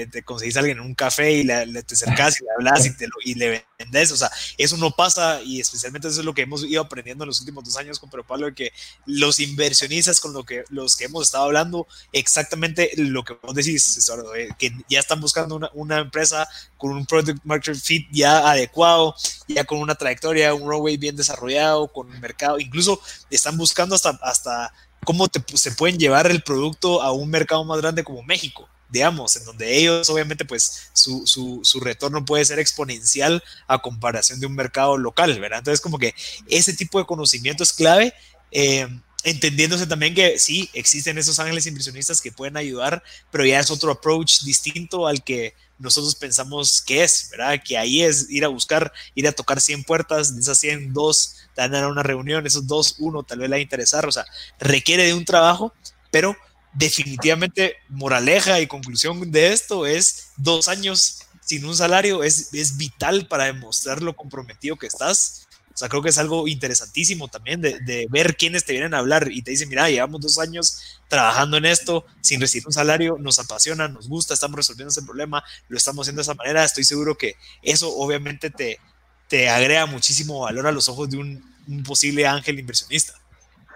te, 0.08 0.24
conseguís 0.24 0.58
a 0.58 0.60
alguien 0.60 0.80
en 0.80 0.84
un 0.84 0.95
café 0.95 1.32
y 1.32 1.43
le, 1.43 1.84
te 1.84 1.93
acercas 1.93 2.41
y 2.41 2.43
le 2.43 2.49
hablas 2.58 2.86
y, 2.86 2.97
te 2.97 3.08
lo, 3.08 3.14
y 3.24 3.36
le 3.36 3.64
vendes, 3.84 4.12
o 4.12 4.18
sea, 4.18 4.32
eso 4.58 4.78
no 4.78 4.92
pasa 4.92 5.42
y 5.42 5.60
especialmente 5.60 6.08
eso 6.08 6.20
es 6.20 6.26
lo 6.26 6.34
que 6.34 6.44
hemos 6.44 6.64
ido 6.64 6.82
aprendiendo 6.82 7.24
en 7.24 7.28
los 7.28 7.40
últimos 7.40 7.64
dos 7.64 7.78
años 7.78 8.00
con 8.00 8.10
Pero 8.10 8.26
Pablo, 8.26 8.48
de 8.48 8.56
que 8.56 8.74
los 9.06 9.40
inversionistas 9.40 10.20
con 10.20 10.34
lo 10.34 10.44
que, 10.44 10.64
los 10.70 10.96
que 10.96 11.06
hemos 11.06 11.26
estado 11.26 11.46
hablando, 11.46 11.88
exactamente 12.12 12.92
lo 12.98 13.24
que 13.24 13.34
vos 13.42 13.56
decís, 13.56 14.10
eh, 14.36 14.50
que 14.58 14.72
ya 14.90 15.00
están 15.00 15.22
buscando 15.22 15.60
una, 15.74 16.00
empresa 16.00 16.48
con 16.78 16.92
un 16.92 17.06
product 17.06 17.40
market 17.44 17.76
fit 17.76 18.08
ya 18.12 18.50
adecuado, 18.50 19.16
ya 19.48 19.64
con 19.64 19.80
una 19.80 19.96
trayectoria, 19.96 20.54
un 20.54 20.70
runway 20.70 20.98
bien 20.98 21.16
desarrollado, 21.16 21.88
con 21.88 22.08
un 22.10 22.20
mercado, 22.20 22.60
incluso 22.60 23.00
están 23.30 23.58
buscando 23.58 23.96
hasta, 23.96 24.10
hasta 24.22 24.74
cómo 25.04 25.28
se 25.54 25.72
pueden 25.72 25.98
llevar 25.98 26.30
el 26.30 26.44
producto 26.44 27.02
a 27.02 27.12
un 27.12 27.30
mercado 27.30 27.64
más 27.64 27.80
grande 27.80 28.04
como 28.04 28.24
México, 28.24 28.70
digamos, 28.94 29.36
en 29.36 29.44
donde 29.44 29.76
ellos 29.76 30.08
obviamente 30.12 30.46
pues 30.46 30.89
su, 30.94 31.26
su, 31.26 31.62
su, 31.64 31.80
retorno 31.80 32.24
puede 32.24 32.46
ser 32.46 32.60
exponencial 32.60 33.44
a 33.68 33.82
comparación 33.82 34.39
de 34.39 34.46
un 34.46 34.54
mercado 34.54 34.98
local, 34.98 35.39
¿verdad? 35.39 35.60
Entonces 35.60 35.82
como 35.82 35.98
que 35.98 36.14
ese 36.48 36.74
tipo 36.74 37.00
de 37.00 37.06
conocimiento 37.06 37.64
es 37.64 37.74
clave. 37.74 38.14
Eh, 38.52 38.88
entendiéndose 39.24 39.88
también 39.88 40.14
que 40.14 40.38
sí, 40.38 40.70
existen 40.74 41.18
esos 41.18 41.39
ángeles 41.39 41.66
inversionistas 41.66 42.22
que 42.22 42.32
pueden 42.32 42.56
ayudar, 42.56 43.02
pero 43.32 43.46
ya 43.46 43.60
es 43.60 43.72
otro 43.72 43.91
approach 43.91 44.41
distinto 44.41 45.08
al 45.08 45.24
que 45.24 45.56
nosotros 45.80 46.14
pensamos 46.14 46.82
que 46.82 47.04
es, 47.04 47.30
¿verdad? 47.32 47.60
Que 47.66 47.78
ahí 47.78 48.04
es 48.04 48.30
ir 48.30 48.46
a 48.46 48.50
buscar, 48.50 48.94
ir 49.16 49.28
a 49.28 49.32
tocar 49.32 49.60
100 49.60 49.86
puertas, 49.86 50.36
de 50.36 50.41
esas 50.41 50.60
100, 50.60 50.94
dos 50.94 51.38
te 51.56 51.62
van 51.62 51.74
a 51.74 51.82
dar 51.82 51.89
una 51.89 52.04
reunión, 52.04 52.46
esos 52.46 52.68
dos, 52.68 52.98
uno 53.00 53.24
tal 53.24 53.39
vez 53.39 53.50
le 53.50 53.56
va 53.56 53.58
a 53.58 53.62
interesar, 53.62 54.06
o 54.06 54.12
sea, 54.12 54.26
requiere 54.60 55.06
de 55.06 55.16
un 55.16 55.26
trabajo, 55.26 55.74
pero 56.12 56.36
definitivamente 56.74 57.76
moraleja 57.89 58.59
y 58.59 58.67
conclusión 58.67 59.32
de 59.32 59.53
esto 59.53 59.86
es 59.86 60.30
dos 60.38 60.67
años 60.67 61.21
sin 61.41 61.65
un 61.65 61.76
salario 61.76 62.24
es, 62.24 62.53
es 62.53 62.78
vital 62.78 63.28
para 63.28 63.45
demostrar 63.45 64.01
lo 64.01 64.15
comprometido 64.15 64.78
que 64.78 64.88
estás 64.88 65.43
o 65.74 65.78
sea, 65.78 65.89
creo 65.89 66.03
que 66.03 66.09
es 66.09 66.17
algo 66.19 66.47
interesantísimo 66.47 67.28
también 67.30 67.59
de, 67.59 68.07
ver 68.09 68.38
quiénes 68.38 68.63
te 68.63 68.74
vienen 68.74 68.93
a 68.93 68.99
hablar 68.99 69.30
y 69.32 69.41
te 69.41 69.51
dicen, 69.51 69.69
mira, 69.69 69.89
llevamos 69.89 70.21
dos 70.21 70.38
años 70.38 70.99
trabajando 71.07 71.57
en 71.57 71.65
esto 71.65 72.05
sin 72.21 72.39
recibir 72.39 72.67
un 72.67 72.74
salario, 72.74 73.17
nos 73.19 73.39
apasiona, 73.39 73.88
nos 73.88 74.07
gusta, 74.07 74.36
estamos 74.36 74.55
resolviendo 74.55 74.91
ese 74.91 75.01
problema, 75.01 75.43
lo 75.69 75.78
estamos 75.78 76.03
haciendo 76.03 76.19
de 76.19 76.24
esa 76.24 76.36
manera. 76.36 76.63
Estoy 76.63 76.84
seguro 76.84 77.17
que 77.17 77.38
eso 77.63 77.89
obviamente 77.95 78.51
te, 78.51 78.80
te 79.28 79.49
agrega 79.49 79.88
muchísimo 79.88 80.41
valor 80.41 80.67
a 80.67 80.71
los 80.71 80.89
ojos 80.89 81.09
de 81.09 81.17
un, 81.17 81.53
posible 81.86 82.28
ángel 82.28 82.59
inversionista. 82.59 83.13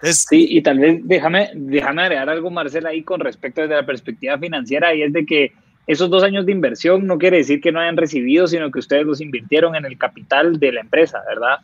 Sí, 0.04 0.48
y 0.50 0.62
tal 0.62 0.80
vez 0.80 1.00
déjame, 1.04 1.52
déjame 1.56 2.04
agregar 2.04 2.30
algo, 2.30 2.50
Marcela, 2.50 2.90
ahí 2.90 3.04
con 3.04 3.20
respecto 3.20 3.62
desde 3.62 3.76
la 3.76 3.86
perspectiva 3.86 4.38
financiera, 4.38 4.94
y 4.94 5.04
es 5.04 5.14
de 5.14 5.26
que 5.26 5.54
esos 5.88 6.10
dos 6.10 6.24
años 6.24 6.46
de 6.46 6.52
inversión 6.52 7.08
no 7.08 7.18
quiere 7.18 7.38
decir 7.38 7.62
que 7.62 7.72
no 7.72 7.80
hayan 7.80 7.98
recibido, 7.98 8.48
sino 8.48 8.70
que 8.72 8.80
ustedes 8.80 9.06
los 9.06 9.22
invirtieron 9.22 9.76
en 9.76 9.86
el 9.86 9.98
capital 9.98 10.60
de 10.60 10.74
la 10.74 10.82
empresa, 10.82 11.22
¿verdad? 11.28 11.60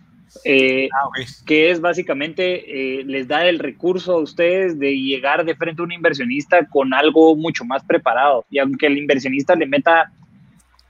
Eh, 0.46 0.90
ah, 0.92 1.10
que 1.46 1.70
es 1.70 1.80
básicamente 1.80 3.00
eh, 3.00 3.04
les 3.06 3.28
da 3.28 3.46
el 3.46 3.60
recurso 3.60 4.14
a 4.14 4.20
ustedes 4.20 4.80
de 4.80 4.98
llegar 4.98 5.46
de 5.46 5.56
frente 5.56 5.82
a 5.82 5.86
un 5.86 5.92
inversionista 5.92 6.66
con 6.68 6.94
algo 6.94 7.36
mucho 7.36 7.66
más 7.66 7.84
preparado. 7.84 8.46
Y 8.50 8.60
aunque 8.60 8.88
el 8.88 8.98
inversionista 8.98 9.56
le 9.56 9.68
meta 9.68 10.12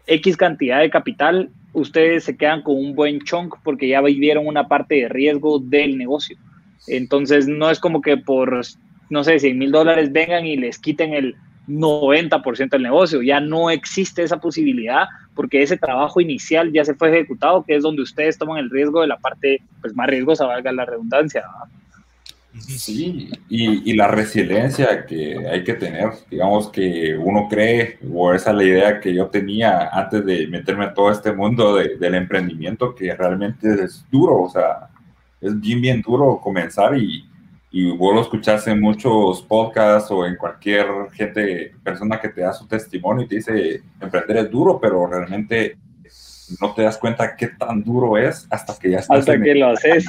X 0.07 0.37
cantidad 0.37 0.79
de 0.79 0.89
capital, 0.89 1.49
ustedes 1.73 2.23
se 2.23 2.37
quedan 2.37 2.61
con 2.61 2.77
un 2.77 2.95
buen 2.95 3.19
chunk 3.21 3.55
porque 3.63 3.87
ya 3.87 4.01
vivieron 4.01 4.47
una 4.47 4.67
parte 4.67 4.95
de 4.95 5.09
riesgo 5.09 5.59
del 5.59 5.97
negocio. 5.97 6.37
Entonces 6.87 7.47
no 7.47 7.69
es 7.69 7.79
como 7.79 8.01
que 8.01 8.17
por, 8.17 8.61
no 9.09 9.23
sé, 9.23 9.39
100 9.39 9.57
mil 9.57 9.71
dólares 9.71 10.11
vengan 10.11 10.45
y 10.45 10.57
les 10.57 10.77
quiten 10.77 11.13
el 11.13 11.35
90% 11.67 12.69
del 12.69 12.83
negocio. 12.83 13.21
Ya 13.21 13.39
no 13.39 13.69
existe 13.69 14.23
esa 14.23 14.39
posibilidad 14.39 15.07
porque 15.33 15.63
ese 15.63 15.77
trabajo 15.77 16.21
inicial 16.21 16.71
ya 16.71 16.85
se 16.85 16.95
fue 16.95 17.09
ejecutado, 17.09 17.63
que 17.63 17.75
es 17.75 17.83
donde 17.83 18.01
ustedes 18.01 18.37
toman 18.37 18.57
el 18.57 18.69
riesgo 18.69 19.01
de 19.01 19.07
la 19.07 19.17
parte 19.17 19.61
pues, 19.81 19.95
más 19.95 20.07
riesgosa, 20.07 20.45
valga 20.45 20.71
la 20.71 20.85
redundancia. 20.85 21.43
Sí, 22.59 23.31
y, 23.49 23.91
y, 23.91 23.95
la 23.95 24.07
resiliencia 24.07 25.07
que 25.07 25.35
hay 25.47 25.63
que 25.63 25.73
tener, 25.73 26.11
digamos 26.29 26.69
que 26.69 27.17
uno 27.17 27.47
cree, 27.49 27.97
o 28.13 28.31
esa 28.31 28.51
es 28.51 28.55
la 28.55 28.63
idea 28.63 28.99
que 28.99 29.11
yo 29.11 29.25
tenía 29.27 29.89
antes 29.91 30.23
de 30.23 30.45
meterme 30.45 30.85
a 30.85 30.93
todo 30.93 31.09
este 31.09 31.33
mundo 31.33 31.75
de, 31.75 31.97
del 31.97 32.13
emprendimiento, 32.13 32.93
que 32.93 33.15
realmente 33.15 33.83
es 33.83 34.05
duro, 34.11 34.43
o 34.43 34.49
sea, 34.49 34.89
es 35.43 35.59
bien, 35.59 35.81
bien 35.81 36.01
duro 36.01 36.39
comenzar 36.41 36.97
y, 36.97 37.25
y 37.71 37.91
vos 37.91 38.15
lo 38.15 38.21
escuchás 38.21 38.65
en 38.67 38.79
muchos 38.79 39.41
podcasts 39.41 40.09
o 40.11 40.25
en 40.25 40.35
cualquier 40.35 40.87
gente, 41.11 41.73
persona 41.83 42.19
que 42.19 42.29
te 42.29 42.41
da 42.41 42.53
su 42.53 42.67
testimonio 42.67 43.25
y 43.25 43.27
te 43.27 43.35
dice, 43.37 43.81
emprender 43.99 44.37
es 44.37 44.51
duro, 44.51 44.79
pero 44.79 45.05
realmente 45.07 45.77
no 46.61 46.73
te 46.73 46.83
das 46.83 46.97
cuenta 46.97 47.35
qué 47.35 47.47
tan 47.47 47.83
duro 47.83 48.17
es 48.17 48.47
hasta 48.49 48.77
que 48.77 48.91
ya 48.91 48.99
estás 48.99 49.19
hasta 49.19 49.41
que 49.41 49.55
lo 49.55 49.67
haces. 49.67 50.05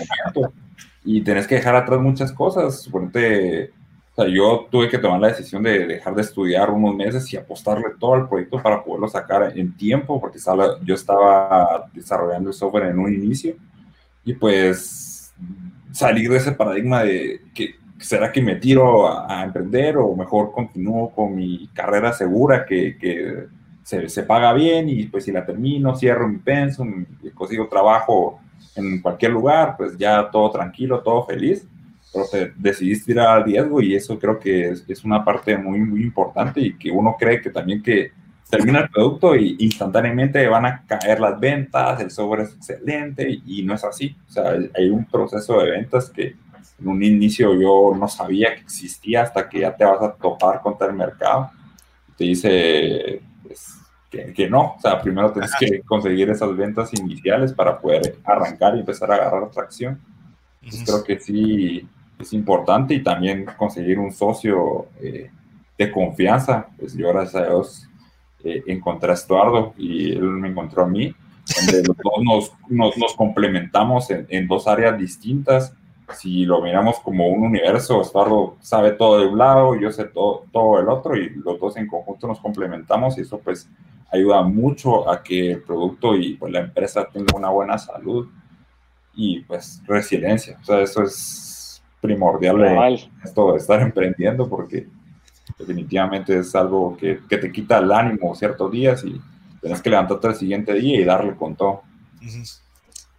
Y 1.05 1.21
tenés 1.23 1.47
que 1.47 1.57
dejar 1.57 1.75
atrás 1.75 2.01
muchas 2.01 2.33
cosas, 2.33 2.83
suponete 2.83 3.73
O 4.15 4.23
sea, 4.23 4.33
yo 4.33 4.69
tuve 4.71 4.89
que 4.89 4.99
tomar 4.99 5.21
la 5.21 5.29
decisión 5.29 5.63
de 5.63 5.87
dejar 5.87 6.15
de 6.15 6.23
estudiar 6.23 6.71
unos 6.71 6.95
meses 6.95 7.31
y 7.33 7.37
apostarle 7.37 7.87
todo 7.99 8.15
al 8.15 8.29
proyecto 8.29 8.63
para 8.63 8.83
poderlo 8.83 9.09
sacar 9.09 9.53
en 9.57 9.77
tiempo, 9.77 10.21
porque 10.21 10.39
yo 10.83 10.95
estaba 10.95 11.87
desarrollando 11.93 12.51
el 12.51 12.55
software 12.55 12.87
en 12.87 12.99
un 12.99 13.13
inicio 13.13 13.57
y 14.25 14.35
pues 14.35 15.14
salir 15.93 16.31
de 16.31 16.37
ese 16.37 16.53
paradigma 16.53 17.03
de 17.03 17.43
que 17.55 17.77
será 17.99 18.33
que 18.33 18.43
me 18.43 18.57
tiro 18.57 19.09
a, 19.09 19.43
emprender 19.45 19.97
o 19.97 20.15
mejor 20.15 20.53
continúo 20.53 21.11
con 21.11 21.35
mi 21.35 21.69
carrera 21.69 22.13
segura 22.13 22.67
que, 22.67 23.47
se, 23.83 24.23
paga 24.23 24.53
bien 24.53 24.89
y 24.89 25.05
pues 25.05 25.25
si 25.25 25.33
la 25.33 25.45
termino, 25.45 25.95
cierro 25.95 26.27
mi 26.27 26.39
pensum 26.39 27.05
consigo 27.35 27.69
trabajo 27.69 28.41
en 28.77 29.01
cualquier 29.01 29.33
lugar, 29.33 29.77
pues 29.77 29.97
ya 29.97 30.31
todo 30.31 30.51
tranquilo, 30.51 31.01
todo 31.01 31.25
feliz 31.25 31.67
pero 32.15 32.27
te 32.31 32.53
decidiste 32.57 33.11
ir 33.11 33.19
al 33.19 33.45
riesgo 33.45 33.83
y 33.83 33.95
eso 33.95 34.19
creo 34.19 34.39
que 34.39 34.69
es, 34.69 34.85
es, 34.87 35.05
una 35.05 35.25
parte 35.25 35.59
muy, 35.59 35.81
muy 35.81 36.01
importante 36.03 36.61
y 36.61 36.75
que 36.79 36.91
uno 36.91 37.17
cree 37.19 37.41
que 37.41 37.51
también 37.51 37.83
que 37.83 38.13
termina 38.57 38.81
el 38.81 38.89
producto 38.89 39.35
y 39.37 39.57
instantáneamente 39.59 40.47
van 40.47 40.67
a 40.67 40.85
caer 40.87 41.21
las 41.21 41.39
ventas, 41.39 42.01
el 42.01 42.11
software 42.11 42.43
es 42.43 42.55
excelente 42.55 43.41
y, 43.45 43.63
no 43.63 43.75
es 43.75 43.85
así. 43.85 44.17
O 44.29 44.33
sea, 44.33 44.55
hay 44.75 44.89
un 44.89 45.05
proceso 45.05 45.61
de 45.61 45.71
ventas 45.71 46.11
que 46.11 46.37
en 46.81 46.89
un 46.89 47.03
inicio 47.03 47.55
yo 47.55 47.97
no 47.99 48.09
sabía 48.09 48.55
que 48.55 48.63
existía 48.63 49.23
hasta 49.23 49.49
que 49.49 49.61
ya 49.61 49.75
te 49.75 49.85
vas 49.85 50.03
a 50.03 50.13
topar 50.13 50.61
contra 50.61 50.87
el 50.89 50.95
mercado. 50.95 51.51
Te 52.17 52.25
dice 52.25 53.21
pues, 53.43 53.77
que, 54.11 54.33
que, 54.33 54.49
no, 54.49 54.75
o 54.77 54.81
sea, 54.81 55.01
primero 55.01 55.33
tienes 55.33 55.53
que 55.59 55.81
conseguir 55.83 56.31
esas 56.31 56.57
ventas 56.57 56.93
iniciales 56.95 57.53
para 57.53 57.79
poder 57.79 58.19
arrancar 58.25 58.77
y 58.77 58.81
empezar 58.81 59.11
a 59.11 59.17
agarrar 59.17 59.51
tracción. 59.51 60.01
creo 60.85 61.03
que 61.03 61.19
sí, 61.19 61.89
es 62.19 62.33
importante 62.33 62.95
y 62.95 63.03
también 63.03 63.47
conseguir 63.57 63.99
un 63.99 64.13
socio 64.13 64.87
eh, 65.01 65.31
de 65.77 65.91
confianza. 65.91 66.69
Pues 66.79 66.95
yo, 66.95 67.09
gracias 67.09 67.35
a 67.35 67.47
Dios, 67.47 67.89
eh, 68.45 68.63
encontré 68.67 69.11
a 69.11 69.15
Estuardo 69.15 69.75
y 69.77 70.13
él 70.13 70.23
me 70.23 70.49
encontró 70.49 70.85
a 70.85 70.87
mí, 70.87 71.15
donde 71.57 71.83
los 71.83 71.97
dos 71.97 72.53
nos, 72.69 72.97
nos, 72.97 73.15
complementamos 73.15 74.11
en, 74.11 74.27
en, 74.29 74.47
dos 74.47 74.67
áreas 74.67 74.99
distintas. 74.99 75.75
Si 76.15 76.45
lo 76.45 76.61
miramos 76.61 77.01
como 77.01 77.29
un 77.29 77.43
universo, 77.43 78.03
Estuardo 78.03 78.57
sabe 78.61 78.93
todo 78.93 79.19
de 79.19 79.27
un 79.27 79.39
lado, 79.39 79.75
yo 79.79 79.91
sé 79.91 80.05
todo, 80.05 80.45
todo 80.53 80.79
del 80.79 80.89
otro 80.89 81.17
y 81.17 81.31
los 81.31 81.59
dos 81.59 81.77
en 81.77 81.87
conjunto 81.87 82.27
nos 82.29 82.41
complementamos 82.41 83.17
y 83.17 83.23
eso 83.23 83.39
pues 83.39 83.69
ayuda 84.13 84.43
mucho 84.43 85.11
a 85.11 85.23
que 85.23 85.53
el 85.53 85.63
producto 85.63 86.15
y 86.15 86.35
pues, 86.35 86.53
la 86.53 86.61
empresa 86.61 87.09
tenga 87.13 87.37
una 87.37 87.51
buena 87.51 87.79
salud 87.79 88.29
y 89.15 89.41
pues 89.41 89.83
resiliencia. 89.87 90.59
O 90.61 90.65
sea, 90.65 90.81
eso 90.81 91.03
es 91.03 91.83
primordial 92.01 92.63
esto 93.25 93.53
de 93.53 93.59
estar 93.59 93.81
emprendiendo 93.81 94.49
porque 94.49 94.87
definitivamente 95.59 96.39
es 96.39 96.55
algo 96.55 96.97
que, 96.97 97.21
que, 97.29 97.39
te 97.39 97.53
quita 97.53 97.79
el 97.79 97.93
ánimo 97.93 98.35
ciertos 98.35 98.71
días 98.71 99.03
y 99.05 99.21
tienes 99.61 99.81
que 99.81 99.91
levantarte 99.91 100.29
el 100.29 100.35
siguiente 100.35 100.75
día 100.75 101.01
y 101.01 101.05
darle 101.05 101.35
con 101.35 101.57
todo. 101.57 101.83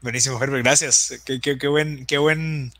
Buenísimo, 0.01 0.41
Herbert, 0.41 0.63
gracias. 0.63 1.21
Qué, 1.25 1.39
qué, 1.39 1.57
qué, 1.57 1.67
buen, 1.67 2.05
qué 2.05 2.17
buen 2.17 2.71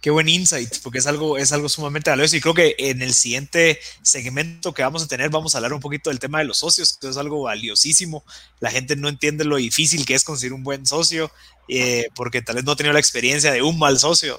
Qué 0.00 0.10
buen 0.10 0.28
insight, 0.28 0.78
porque 0.84 0.98
es 0.98 1.08
algo, 1.08 1.38
es 1.38 1.50
algo 1.50 1.68
sumamente 1.68 2.08
valioso 2.08 2.36
y 2.36 2.40
creo 2.40 2.54
que 2.54 2.76
en 2.78 3.02
el 3.02 3.14
siguiente 3.14 3.80
segmento 4.00 4.72
que 4.72 4.84
vamos 4.84 5.02
a 5.02 5.08
tener 5.08 5.28
vamos 5.28 5.54
a 5.54 5.58
hablar 5.58 5.72
un 5.72 5.80
poquito 5.80 6.10
del 6.10 6.20
tema 6.20 6.38
de 6.38 6.44
los 6.44 6.58
socios, 6.58 6.96
que 6.96 7.08
es 7.08 7.16
algo 7.16 7.42
valiosísimo. 7.42 8.24
La 8.60 8.70
gente 8.70 8.94
no 8.94 9.08
entiende 9.08 9.44
lo 9.44 9.56
difícil 9.56 10.06
que 10.06 10.14
es 10.14 10.22
conseguir 10.22 10.52
un 10.52 10.62
buen 10.62 10.86
socio, 10.86 11.32
eh, 11.68 12.08
porque 12.14 12.42
tal 12.42 12.56
vez 12.56 12.64
no 12.64 12.72
ha 12.72 12.76
tenido 12.76 12.92
la 12.92 12.98
experiencia 12.98 13.52
de 13.52 13.62
un 13.62 13.78
mal 13.78 13.98
socio, 13.98 14.38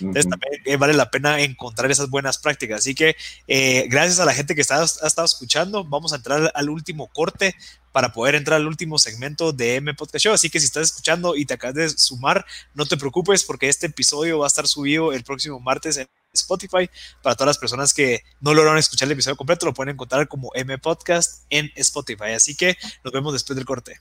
Entonces 0.00 0.28
también 0.28 0.52
eh, 0.64 0.76
vale 0.76 0.94
la 0.94 1.10
pena 1.10 1.40
encontrar 1.40 1.90
esas 1.90 2.08
buenas 2.08 2.38
prácticas. 2.38 2.80
Así 2.80 2.94
que 2.94 3.16
eh, 3.46 3.86
gracias 3.88 4.20
a 4.20 4.24
la 4.24 4.34
gente 4.34 4.54
que 4.54 4.60
está, 4.60 4.80
ha 4.80 4.84
estado 4.84 5.24
escuchando, 5.24 5.84
vamos 5.84 6.12
a 6.12 6.16
entrar 6.16 6.50
al 6.54 6.70
último 6.70 7.08
corte 7.08 7.54
para 7.92 8.12
poder 8.12 8.34
entrar 8.34 8.56
al 8.56 8.66
último 8.66 8.98
segmento 8.98 9.52
de 9.52 9.76
M 9.76 9.94
Podcast 9.94 10.24
Show. 10.24 10.32
Así 10.32 10.48
que 10.50 10.58
si 10.58 10.66
estás 10.66 10.84
escuchando 10.84 11.36
y 11.36 11.44
te 11.44 11.54
acabas 11.54 11.74
de 11.74 11.88
sumar, 11.90 12.44
no 12.74 12.86
te 12.86 12.96
preocupes 12.96 13.44
porque 13.44 13.68
este 13.68 13.86
episodio 13.86 14.38
va 14.38 14.46
a 14.46 14.48
estar 14.48 14.66
subido 14.66 15.12
el 15.12 15.22
próximo 15.24 15.60
martes 15.60 15.98
en 15.98 16.08
Spotify. 16.32 16.88
Para 17.22 17.36
todas 17.36 17.48
las 17.48 17.58
personas 17.58 17.92
que 17.92 18.22
no 18.40 18.54
lograron 18.54 18.78
escuchar 18.78 19.06
el 19.06 19.12
episodio 19.12 19.36
completo, 19.36 19.66
lo 19.66 19.74
pueden 19.74 19.94
encontrar 19.94 20.26
como 20.26 20.50
M 20.54 20.76
Podcast 20.78 21.44
en 21.50 21.70
Spotify. 21.76 22.32
Así 22.34 22.56
que 22.56 22.76
nos 23.04 23.12
vemos 23.12 23.34
después 23.34 23.56
del 23.56 23.66
corte. 23.66 24.00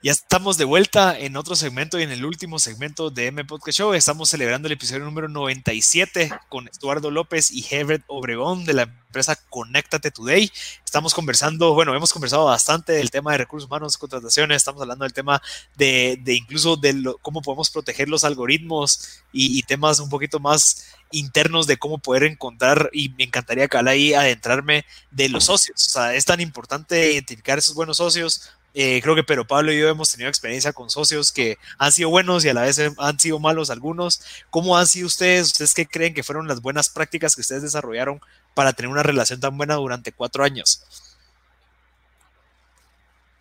Ya 0.00 0.12
estamos 0.12 0.56
de 0.58 0.64
vuelta 0.64 1.18
en 1.18 1.36
otro 1.36 1.56
segmento 1.56 1.98
y 1.98 2.04
en 2.04 2.12
el 2.12 2.24
último 2.24 2.60
segmento 2.60 3.10
de 3.10 3.26
M 3.26 3.44
Podcast 3.44 3.78
Show. 3.78 3.94
Estamos 3.94 4.28
celebrando 4.28 4.68
el 4.68 4.72
episodio 4.74 5.04
número 5.04 5.26
97 5.26 6.30
con 6.48 6.68
Eduardo 6.68 7.10
López 7.10 7.50
y 7.50 7.66
Herbert 7.68 8.04
Obregón 8.06 8.64
de 8.64 8.74
la 8.74 8.82
empresa 8.82 9.34
Conéctate 9.50 10.12
Today. 10.12 10.52
Estamos 10.84 11.14
conversando, 11.14 11.74
bueno, 11.74 11.96
hemos 11.96 12.12
conversado 12.12 12.44
bastante 12.44 12.92
del 12.92 13.10
tema 13.10 13.32
de 13.32 13.38
recursos 13.38 13.66
humanos, 13.66 13.98
contrataciones, 13.98 14.58
estamos 14.58 14.80
hablando 14.82 15.04
del 15.04 15.12
tema 15.12 15.42
de, 15.76 16.16
de 16.22 16.34
incluso 16.34 16.76
de 16.76 17.14
cómo 17.20 17.42
podemos 17.42 17.68
proteger 17.68 18.08
los 18.08 18.22
algoritmos 18.22 19.24
y, 19.32 19.58
y, 19.58 19.62
temas 19.62 19.98
un 19.98 20.10
poquito 20.10 20.38
más 20.38 20.86
internos 21.10 21.66
de 21.66 21.76
cómo 21.76 21.98
poder 21.98 22.22
encontrar, 22.22 22.90
y 22.92 23.08
me 23.10 23.24
encantaría 23.24 23.66
que 23.66 23.78
ahí 23.78 24.14
adentrarme 24.14 24.84
de 25.10 25.28
los 25.28 25.44
socios. 25.44 25.86
O 25.86 25.90
sea, 25.90 26.14
es 26.14 26.24
tan 26.24 26.40
importante 26.40 27.12
identificar 27.12 27.58
esos 27.58 27.74
buenos 27.74 27.96
socios 27.96 28.50
eh, 28.74 29.00
creo 29.02 29.14
que 29.14 29.24
pero 29.24 29.46
Pablo 29.46 29.72
y 29.72 29.80
yo 29.80 29.88
hemos 29.88 30.10
tenido 30.10 30.28
experiencia 30.28 30.72
con 30.72 30.90
socios 30.90 31.32
que 31.32 31.58
han 31.78 31.90
sido 31.90 32.10
buenos 32.10 32.44
y 32.44 32.48
a 32.48 32.54
la 32.54 32.62
vez 32.62 32.80
han 32.98 33.18
sido 33.18 33.38
malos 33.38 33.70
algunos. 33.70 34.20
¿Cómo 34.50 34.76
han 34.76 34.86
sido 34.86 35.06
ustedes? 35.06 35.46
¿Ustedes 35.48 35.74
qué 35.74 35.86
creen 35.86 36.14
que 36.14 36.22
fueron 36.22 36.46
las 36.46 36.60
buenas 36.60 36.88
prácticas 36.88 37.34
que 37.34 37.40
ustedes 37.40 37.62
desarrollaron 37.62 38.20
para 38.54 38.72
tener 38.72 38.90
una 38.90 39.02
relación 39.02 39.40
tan 39.40 39.56
buena 39.56 39.74
durante 39.74 40.12
cuatro 40.12 40.44
años? 40.44 40.84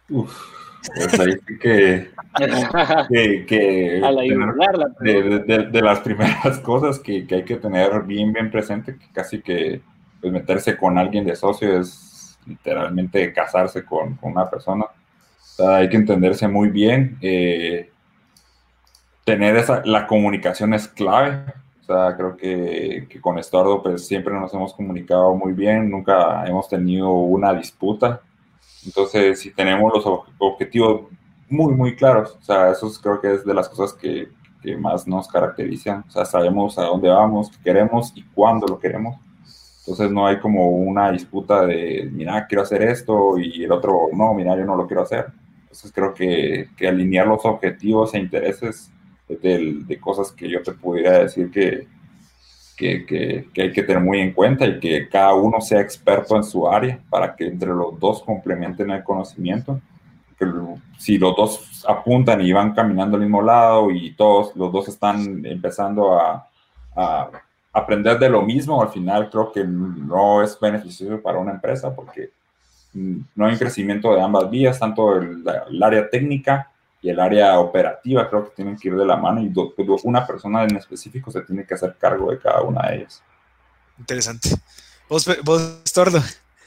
Uf, 0.09 0.33
pues 0.95 1.19
ahí 1.19 1.33
sí 1.33 1.59
que, 1.59 2.11
que, 3.45 4.01
de, 5.01 5.81
las 5.81 5.99
primeras 5.99 6.59
cosas 6.63 6.99
que, 6.99 7.27
que, 7.27 7.35
hay 7.35 7.43
que 7.43 7.57
tener 7.57 8.03
bien, 8.03 8.31
bien 8.31 8.49
presente, 8.49 8.97
que 8.97 9.11
casi 9.11 9.41
que 9.41 9.81
pues, 10.21 10.31
meterse 10.31 10.77
con 10.77 10.97
alguien 10.97 11.25
de 11.25 11.35
socio 11.35 11.79
es 11.79 12.37
literalmente 12.45 13.33
casarse 13.33 13.83
con, 13.83 14.15
con 14.15 14.31
una 14.31 14.49
persona 14.49 14.85
hay 15.59 15.89
que 15.89 15.97
entenderse 15.97 16.47
muy 16.47 16.69
bien. 16.69 17.17
Eh, 17.21 17.91
tener 19.23 19.57
esa, 19.57 19.81
la 19.85 20.07
comunicación 20.07 20.73
es 20.73 20.87
clave. 20.87 21.43
O 21.81 21.85
sea, 21.85 22.15
creo 22.15 22.35
que, 22.35 23.07
con 23.21 23.39
Estuardo 23.39 23.81
pues 23.81 24.07
siempre 24.07 24.33
nos 24.33 24.53
hemos 24.53 24.73
comunicado 24.73 25.33
muy 25.35 25.53
bien, 25.53 25.89
nunca 25.89 26.45
hemos 26.45 26.67
tenido 26.67 27.11
una 27.11 27.53
disputa. 27.53 28.21
Entonces, 28.85 29.39
si 29.39 29.51
tenemos 29.51 29.93
los 29.93 30.05
objetivos 30.37 31.01
muy, 31.49 31.73
muy 31.73 31.95
claros, 31.95 32.37
eso 32.41 32.91
creo 33.01 33.21
que 33.21 33.33
es 33.33 33.45
de 33.45 33.53
las 33.53 33.69
cosas 33.69 33.93
que, 33.93 34.29
más 34.79 35.07
nos 35.07 35.29
caracterizan. 35.29 36.03
Sabemos 36.09 36.77
a 36.77 36.83
dónde 36.83 37.07
vamos, 37.07 37.49
qué 37.49 37.63
queremos 37.63 38.11
y 38.15 38.23
cuándo 38.23 38.67
lo 38.67 38.77
queremos. 38.77 39.15
Entonces 39.79 40.11
no 40.11 40.27
hay 40.27 40.39
como 40.39 40.67
una 40.67 41.09
disputa 41.11 41.65
de, 41.65 42.09
mira, 42.11 42.45
quiero 42.47 42.63
hacer 42.63 42.81
esto 42.81 43.37
y 43.37 43.63
el 43.63 43.71
otro, 43.71 44.09
no, 44.11 44.33
mira, 44.33 44.57
yo 44.57 44.65
no 44.65 44.75
lo 44.75 44.85
quiero 44.85 45.03
hacer. 45.03 45.27
Entonces 45.77 45.93
creo 45.93 46.13
que, 46.15 46.69
que 46.75 46.87
alinear 46.87 47.27
los 47.27 47.45
objetivos 47.45 48.11
e 48.15 48.17
intereses 48.17 48.91
de, 49.29 49.83
de, 49.85 49.99
cosas 49.99 50.31
que 50.31 50.49
yo 50.49 50.63
te 50.63 50.71
pudiera 50.71 51.19
decir 51.19 51.51
que, 51.51 51.87
que, 52.75 53.05
que, 53.53 53.61
hay 53.61 53.71
que 53.71 53.83
tener 53.83 54.01
muy 54.01 54.19
en 54.19 54.33
cuenta 54.33 54.65
y 54.65 54.79
que 54.79 55.07
cada 55.07 55.35
uno 55.35 55.61
sea 55.61 55.79
experto 55.79 56.35
en 56.35 56.43
su 56.43 56.67
área 56.67 56.99
para 57.11 57.35
que 57.35 57.45
entre 57.45 57.69
los 57.69 57.99
dos 57.99 58.23
complementen 58.23 58.89
el 58.89 59.03
conocimiento. 59.03 59.79
Que 60.39 60.47
si 60.97 61.19
los 61.19 61.35
dos 61.35 61.85
apuntan 61.87 62.41
y 62.41 62.51
van 62.51 62.73
caminando 62.73 63.15
al 63.15 63.21
mismo 63.21 63.43
lado 63.43 63.91
y 63.91 64.15
todos 64.15 64.55
los 64.55 64.71
dos 64.71 64.87
están 64.87 65.45
empezando 65.45 66.19
a, 66.19 66.47
a 66.95 67.29
aprender 67.71 68.17
de 68.17 68.29
lo 68.29 68.41
mismo, 68.41 68.81
al 68.81 68.89
final 68.89 69.29
creo 69.29 69.51
que 69.51 69.63
no 69.63 70.41
es 70.41 70.59
beneficioso 70.59 71.21
para 71.21 71.37
una 71.37 71.51
empresa 71.51 71.93
porque 71.93 72.31
no 73.35 73.45
hay 73.45 73.53
un 73.53 73.59
crecimiento 73.59 74.13
de 74.13 74.21
ambas 74.21 74.49
vías, 74.49 74.79
tanto 74.79 75.17
el, 75.17 75.43
área 75.81 76.09
técnica 76.09 76.71
y 77.01 77.09
el 77.09 77.19
área 77.19 77.59
operativa 77.59 78.27
creo 78.29 78.45
que 78.45 78.55
tienen 78.55 78.77
que 78.77 78.87
ir 78.87 78.95
de 78.95 79.05
la 79.05 79.17
mano 79.17 79.41
y 79.41 79.53
una 80.03 80.25
persona 80.25 80.63
en 80.63 80.75
específico 80.75 81.29
se 81.29 81.41
tiene 81.41 81.65
que 81.65 81.75
hacer 81.75 81.95
cargo 81.99 82.31
de 82.31 82.39
cada 82.39 82.61
una 82.61 82.89
de 82.89 82.97
ellas. 82.97 83.23
Interesante. 83.99 84.49
¿Vos, 85.09 85.29
vos 85.43 85.83
Tordo? 85.93 86.19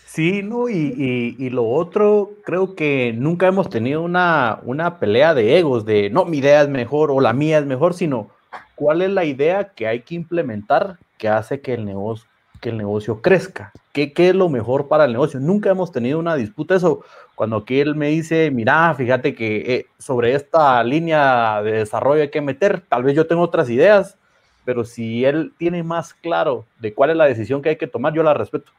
Sí, 0.06 0.42
no, 0.42 0.68
y, 0.68 1.36
y, 1.38 1.50
lo 1.50 1.68
otro, 1.68 2.32
creo 2.44 2.74
que 2.74 3.14
nunca 3.16 3.46
hemos 3.46 3.70
tenido 3.70 4.02
una, 4.02 4.58
una 4.64 4.98
pelea 4.98 5.34
de 5.34 5.56
egos, 5.56 5.84
de 5.84 6.10
no, 6.10 6.24
mi 6.24 6.38
idea 6.38 6.62
es 6.62 6.68
mejor 6.68 7.12
o 7.12 7.20
la 7.20 7.32
mía 7.32 7.58
es 7.58 7.64
mejor, 7.64 7.94
sino 7.94 8.28
cuál 8.74 9.02
es 9.02 9.10
la 9.10 9.24
idea 9.24 9.72
que 9.72 9.86
hay 9.86 10.02
que 10.02 10.16
implementar 10.16 10.98
que 11.16 11.28
hace 11.28 11.60
que 11.60 11.74
el 11.74 11.84
negocio, 11.84 12.28
que 12.60 12.68
el 12.68 12.76
negocio 12.76 13.20
crezca. 13.22 13.72
¿Qué, 13.92 14.12
¿Qué, 14.12 14.28
es 14.30 14.34
lo 14.34 14.48
mejor 14.48 14.88
para 14.88 15.06
el 15.06 15.12
negocio? 15.12 15.40
Nunca 15.40 15.70
hemos 15.70 15.90
tenido 15.90 16.18
una 16.18 16.36
disputa. 16.36 16.76
Eso, 16.76 17.02
cuando 17.34 17.56
aquí 17.56 17.80
él 17.80 17.96
me 17.96 18.08
dice, 18.08 18.50
mira, 18.50 18.94
fíjate 18.94 19.34
que 19.34 19.74
eh, 19.74 19.86
sobre 19.98 20.34
esta 20.34 20.82
línea 20.84 21.62
de 21.62 21.72
desarrollo 21.72 22.22
hay 22.22 22.30
que 22.30 22.40
meter, 22.40 22.82
tal 22.88 23.02
vez 23.02 23.16
yo 23.16 23.26
tengo 23.26 23.42
otras 23.42 23.70
ideas, 23.70 24.18
pero 24.64 24.84
si 24.84 25.24
él 25.24 25.52
tiene 25.58 25.82
más 25.82 26.14
claro 26.14 26.66
de 26.78 26.94
cuál 26.94 27.10
es 27.10 27.16
la 27.16 27.24
decisión 27.24 27.62
que 27.62 27.70
hay 27.70 27.76
que 27.76 27.86
tomar, 27.86 28.12
yo 28.12 28.22
la 28.22 28.34
respeto. 28.34 28.70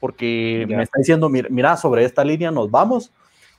Porque 0.00 0.64
me 0.66 0.82
está 0.82 0.98
diciendo, 0.98 1.28
mira, 1.28 1.76
sobre 1.76 2.04
esta 2.04 2.24
línea 2.24 2.50
nos 2.50 2.70
vamos. 2.70 3.12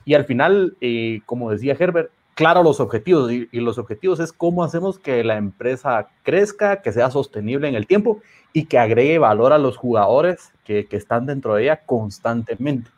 Y 0.04 0.14
al 0.14 0.24
final, 0.24 0.76
eh, 0.80 1.20
como 1.24 1.52
decía 1.52 1.76
Herbert, 1.78 2.10
claro 2.34 2.62
los 2.62 2.80
objetivos. 2.80 3.30
Y, 3.32 3.48
los 3.52 3.78
objetivos 3.78 4.20
es 4.20 4.32
cómo 4.32 4.64
hacemos 4.64 4.98
que 4.98 5.24
la 5.24 5.36
empresa 5.36 6.08
crezca, 6.22 6.82
que 6.82 6.92
sea 6.92 7.10
sostenible 7.10 7.68
en 7.68 7.74
el 7.74 7.86
tiempo 7.86 8.20
y 8.52 8.66
que 8.66 8.78
agregue 8.78 9.18
valor 9.18 9.52
a 9.52 9.58
los 9.58 9.76
jugadores 9.76 10.52
que, 10.64 10.86
que 10.86 10.96
están 10.96 11.26
dentro 11.26 11.54
de 11.54 11.64
ella 11.64 11.80
constantemente. 11.84 12.90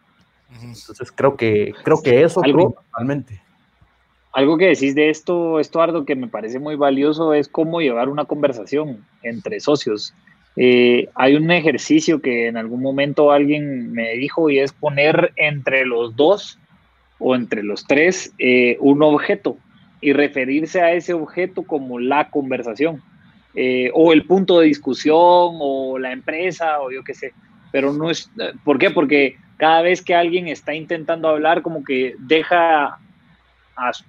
Entonces 0.62 1.12
creo 1.12 1.37
que, 1.37 1.72
creo 1.82 2.01
que 2.03 2.22
eso 2.22 2.43
algo, 2.43 2.74
totalmente. 2.91 3.41
Algo 4.32 4.57
que 4.59 4.66
decís 4.66 4.95
de 4.95 5.11
esto, 5.11 5.61
Estuardo, 5.61 6.05
que 6.05 6.16
me 6.16 6.28
parece 6.28 6.59
muy 6.59 6.76
valioso 6.76 7.35
es 7.35 7.49
cómo 7.49 7.80
llevar 7.80 8.09
una 8.09 8.24
conversación 8.24 9.05
entre 9.22 9.61
socios. 9.61 10.14
Eh, 10.57 11.09
hay 11.14 11.35
un 11.35 11.51
ejercicio 11.51 12.20
que 12.20 12.47
en 12.47 12.57
algún 12.57 12.80
momento 12.80 13.32
alguien 13.32 13.93
me 13.93 14.12
dijo 14.14 14.51
y 14.51 14.61
es 14.61 14.72
poner 14.72 15.32
entre 15.37 15.85
los 15.85 16.14
dos 16.14 16.59
o 17.26 17.34
entre 17.34 17.62
los 17.62 17.86
tres 17.86 18.34
eh, 18.38 18.76
un 18.80 19.02
objeto 19.02 19.56
y 20.02 20.12
referirse 20.12 20.82
a 20.82 20.92
ese 20.92 21.14
objeto 21.14 21.62
como 21.62 21.98
la 21.98 22.28
conversación 22.28 23.02
eh, 23.54 23.90
o 23.94 24.12
el 24.12 24.26
punto 24.26 24.60
de 24.60 24.66
discusión 24.66 25.16
o 25.16 25.98
la 25.98 26.12
empresa 26.12 26.82
o 26.82 26.90
yo 26.90 27.02
qué 27.02 27.14
sé. 27.14 27.32
Pero 27.72 27.94
no 27.94 28.10
es, 28.10 28.30
¿por 28.62 28.78
qué? 28.78 28.90
Porque 28.90 29.38
cada 29.56 29.80
vez 29.80 30.02
que 30.02 30.14
alguien 30.14 30.48
está 30.48 30.74
intentando 30.74 31.28
hablar, 31.28 31.62
como 31.62 31.82
que 31.82 32.14
deja 32.18 32.98
a 33.76 33.92
su 33.94 34.04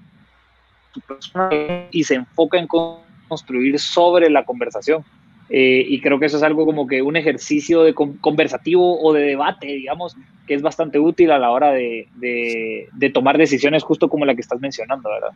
persona 1.08 1.50
y 1.92 2.04
se 2.04 2.16
enfoca 2.16 2.58
en 2.58 2.68
construir 2.68 3.80
sobre 3.80 4.30
la 4.30 4.44
conversación. 4.44 5.06
Eh, 5.50 5.86
y 5.88 6.02
creo 6.02 6.20
que 6.20 6.26
eso 6.26 6.38
es 6.38 6.44
algo 6.44 6.66
como 6.66 6.88
que 6.88 7.02
un 7.02 7.16
ejercicio 7.16 7.84
de 7.84 7.94
conversativo 7.94 9.00
o 9.02 9.14
de 9.14 9.22
debate, 9.22 9.68
digamos, 9.68 10.18
que 10.48 10.56
es 10.56 10.62
bastante 10.62 10.98
útil 10.98 11.32
a 11.32 11.38
la 11.38 11.52
hora 11.52 11.72
de, 11.72 12.08
de, 12.16 13.10
tomar 13.14 13.38
decisiones 13.38 13.84
justo 13.84 14.10
como 14.10 14.26
la 14.26 14.34
que 14.34 14.42
estás 14.42 14.60
mencionando, 14.60 15.10
¿verdad? 15.10 15.30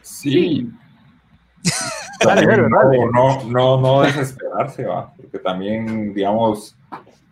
Sí. 0.00 0.70
no, 2.24 3.10
no, 3.10 3.44
no, 3.44 3.80
no 3.80 4.02
desesperarse, 4.02 4.84
va, 4.84 5.12
porque 5.14 5.38
también, 5.38 6.14
digamos, 6.14 6.76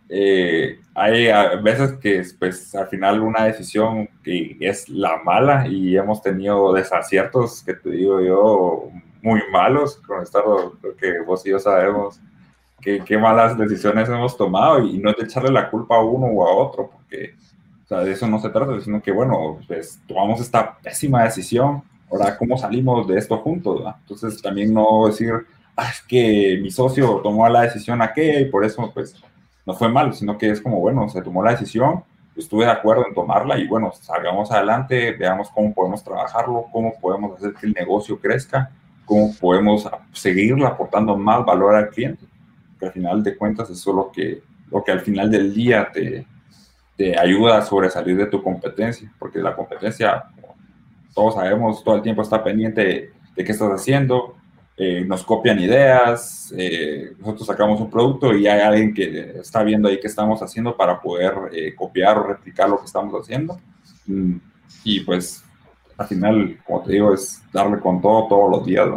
eh, 0.09 0.79
hay 0.93 1.27
veces 1.63 1.93
que 1.93 2.23
pues 2.37 2.75
al 2.75 2.87
final 2.87 3.21
una 3.21 3.45
decisión 3.45 4.07
que 4.23 4.57
es 4.59 4.87
la 4.89 5.17
mala 5.23 5.67
y 5.67 5.97
hemos 5.97 6.21
tenido 6.21 6.71
desaciertos 6.71 7.63
que 7.63 7.73
te 7.73 7.89
digo 7.89 8.21
yo 8.21 8.89
muy 9.23 9.41
malos 9.51 9.97
con 10.05 10.21
esto 10.21 10.77
creo 10.79 10.95
que 10.95 11.19
vos 11.21 11.45
y 11.45 11.49
yo 11.49 11.59
sabemos 11.59 12.19
que, 12.79 12.99
qué 13.03 13.17
malas 13.17 13.57
decisiones 13.57 14.07
hemos 14.09 14.37
tomado 14.37 14.79
y 14.85 14.99
no 14.99 15.09
es 15.09 15.17
de 15.17 15.23
echarle 15.23 15.51
la 15.51 15.69
culpa 15.69 15.95
a 15.95 16.03
uno 16.03 16.27
o 16.27 16.47
a 16.47 16.53
otro 16.53 16.91
porque 16.91 17.33
o 17.83 17.87
sea, 17.87 17.99
de 17.99 18.11
eso 18.11 18.27
no 18.27 18.39
se 18.39 18.49
trata 18.49 18.79
sino 18.81 19.01
que 19.01 19.11
bueno 19.11 19.59
pues 19.67 19.99
tomamos 20.07 20.39
esta 20.41 20.77
pésima 20.77 21.23
decisión 21.23 21.81
ahora 22.11 22.37
cómo 22.37 22.57
salimos 22.57 23.07
de 23.07 23.17
esto 23.17 23.37
juntos 23.37 23.81
entonces 24.01 24.41
también 24.41 24.73
no 24.73 25.07
decir 25.07 25.33
ah, 25.75 25.89
es 25.89 26.01
que 26.01 26.59
mi 26.61 26.69
socio 26.69 27.21
tomó 27.23 27.47
la 27.49 27.61
decisión 27.61 28.01
aquella 28.01 28.39
y 28.41 28.45
por 28.45 28.63
eso 28.63 28.91
pues 28.93 29.15
no 29.65 29.73
fue 29.73 29.89
malo, 29.89 30.13
sino 30.13 30.37
que 30.37 30.49
es 30.49 30.61
como, 30.61 30.79
bueno, 30.79 31.07
se 31.09 31.21
tomó 31.21 31.43
la 31.43 31.51
decisión, 31.51 32.03
estuve 32.35 32.65
de 32.65 32.71
acuerdo 32.71 33.07
en 33.07 33.13
tomarla 33.13 33.57
y 33.57 33.67
bueno, 33.67 33.91
salgamos 33.93 34.51
adelante, 34.51 35.11
veamos 35.13 35.49
cómo 35.51 35.73
podemos 35.73 36.03
trabajarlo, 36.03 36.65
cómo 36.71 36.93
podemos 36.99 37.37
hacer 37.37 37.53
que 37.53 37.67
el 37.67 37.73
negocio 37.73 38.19
crezca, 38.19 38.71
cómo 39.05 39.33
podemos 39.39 39.87
seguirle 40.11 40.65
aportando 40.65 41.17
más 41.17 41.45
valor 41.45 41.75
al 41.75 41.89
cliente. 41.89 42.25
Que 42.79 42.87
al 42.87 42.91
final 42.91 43.23
de 43.23 43.37
cuentas 43.37 43.69
eso 43.69 43.89
es 43.89 43.95
lo 43.95 44.11
que, 44.11 44.41
lo 44.71 44.83
que 44.83 44.91
al 44.91 45.01
final 45.01 45.29
del 45.29 45.53
día 45.53 45.89
te, 45.91 46.25
te 46.95 47.17
ayuda 47.17 47.57
a 47.57 47.61
sobresalir 47.65 48.17
de 48.17 48.27
tu 48.27 48.41
competencia, 48.41 49.11
porque 49.17 49.39
la 49.39 49.55
competencia, 49.55 50.23
todos 51.13 51.35
sabemos, 51.35 51.83
todo 51.83 51.95
el 51.95 52.01
tiempo 52.01 52.21
está 52.21 52.43
pendiente 52.43 53.11
de 53.35 53.43
qué 53.43 53.51
estás 53.51 53.71
haciendo, 53.71 54.35
eh, 54.75 55.05
nos 55.05 55.23
copian 55.23 55.59
ideas, 55.59 56.51
eh, 56.57 57.13
nosotros 57.19 57.45
sacamos 57.45 57.79
un 57.79 57.91
producto 57.91 58.35
y 58.35 58.47
hay 58.47 58.59
alguien 58.59 58.93
que 58.93 59.39
está 59.39 59.61
viendo 59.61 59.87
ahí 59.87 59.99
qué 59.99 60.07
estamos 60.07 60.41
haciendo 60.41 60.75
para 60.75 60.99
poder 60.99 61.33
eh, 61.51 61.75
copiar 61.75 62.17
o 62.17 62.23
replicar 62.23 62.69
lo 62.69 62.79
que 62.79 62.85
estamos 62.85 63.13
haciendo. 63.13 63.59
Mm, 64.07 64.37
y 64.83 64.99
pues 65.01 65.43
al 65.97 66.07
final, 66.07 66.57
como 66.65 66.83
te 66.83 66.93
digo, 66.93 67.13
es 67.13 67.41
darle 67.51 67.79
con 67.79 68.01
todo 68.01 68.27
todos 68.27 68.51
los 68.51 68.65
días. 68.65 68.87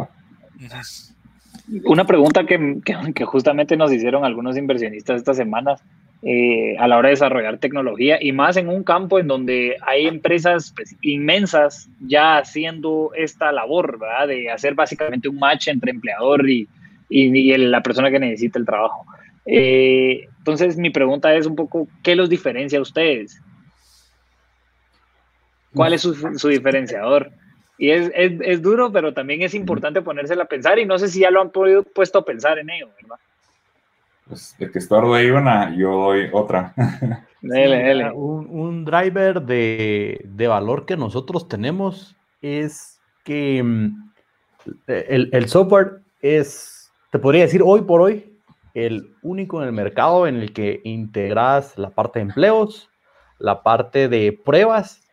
Una 1.85 2.05
pregunta 2.05 2.45
que, 2.45 2.81
justamente 3.25 3.75
nos 3.75 3.91
hicieron 3.91 4.23
algunos 4.23 4.57
inversionistas 4.57 5.17
esta 5.17 5.33
semana 5.33 5.75
eh, 6.23 6.75
a 6.79 6.87
la 6.87 6.97
hora 6.97 7.09
de 7.09 7.13
desarrollar 7.13 7.59
tecnología 7.59 8.17
y 8.19 8.31
más 8.31 8.57
en 8.57 8.69
un 8.69 8.83
campo 8.83 9.19
en 9.19 9.27
donde 9.27 9.75
hay 9.85 10.07
empresas 10.07 10.73
pues, 10.75 10.95
inmensas 11.01 11.89
ya 11.99 12.37
haciendo 12.37 13.11
esta 13.15 13.51
labor, 13.51 13.99
¿verdad? 13.99 14.27
De 14.27 14.49
hacer 14.49 14.73
básicamente 14.73 15.29
un 15.29 15.37
match 15.37 15.67
entre 15.67 15.91
empleador 15.91 16.49
y, 16.49 16.67
y, 17.09 17.55
la 17.57 17.83
persona 17.83 18.09
que 18.09 18.19
necesita 18.19 18.57
el 18.57 18.65
trabajo. 18.65 19.05
Eh, 19.45 20.27
entonces, 20.39 20.77
mi 20.77 20.89
pregunta 20.89 21.35
es 21.35 21.45
un 21.45 21.55
poco, 21.55 21.87
¿qué 22.01 22.15
los 22.15 22.29
diferencia 22.29 22.79
a 22.79 22.81
ustedes? 22.81 23.41
¿Cuál 25.77 25.93
es 25.93 26.01
su, 26.01 26.13
su 26.37 26.47
diferenciador? 26.49 27.31
Y 27.77 27.91
es, 27.91 28.11
es, 28.15 28.33
es, 28.41 28.61
duro, 28.61 28.91
pero 28.91 29.13
también 29.13 29.43
es 29.43 29.53
importante 29.53 30.01
ponérsela 30.01 30.43
a 30.43 30.47
pensar 30.47 30.79
y 30.79 30.85
no 30.85 30.97
sé 30.97 31.07
si 31.07 31.19
ya 31.19 31.31
lo 31.31 31.41
han 31.41 31.51
podido, 31.51 31.83
puesto 31.83 32.19
a 32.19 32.25
pensar 32.25 32.57
en 32.57 32.69
ello, 32.69 32.89
¿verdad? 32.99 33.17
pues 34.27 34.55
de 34.57 34.69
que 34.69 34.79
Estuardo 34.79 35.13
ahí 35.13 35.29
una, 35.29 35.75
yo 35.75 35.91
doy 35.91 36.29
otra. 36.31 36.73
Un, 38.13 38.83
driver 38.83 39.41
de, 39.41 40.21
de, 40.25 40.47
valor 40.47 40.85
que 40.85 40.97
nosotros 40.97 41.47
tenemos 41.47 42.15
es 42.41 42.99
que 43.23 43.61
mm, 43.63 44.11
el, 44.87 45.29
el, 45.31 45.47
software 45.47 45.99
es, 46.21 46.91
te 47.11 47.19
podría 47.19 47.43
decir 47.43 47.61
hoy 47.63 47.81
por 47.83 48.01
hoy, 48.01 48.37
el 48.73 49.13
único 49.21 49.61
en 49.61 49.67
el 49.67 49.73
mercado 49.73 50.27
en 50.27 50.37
el 50.37 50.51
que 50.51 50.81
integras 50.83 51.77
la 51.77 51.91
parte 51.91 52.19
de 52.19 52.23
empleos, 52.23 52.89
la 53.37 53.61
parte 53.61 54.09
de 54.09 54.37
pruebas, 54.43 55.06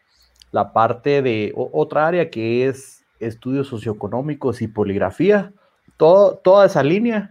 la 0.54 0.72
parte 0.72 1.20
de 1.20 1.52
otra 1.56 2.06
área 2.06 2.30
que 2.30 2.68
es 2.68 3.04
estudios 3.18 3.66
socioeconómicos 3.66 4.62
y 4.62 4.68
poligrafía. 4.68 5.52
Todo, 5.96 6.36
toda 6.36 6.66
esa 6.66 6.84
línea 6.84 7.30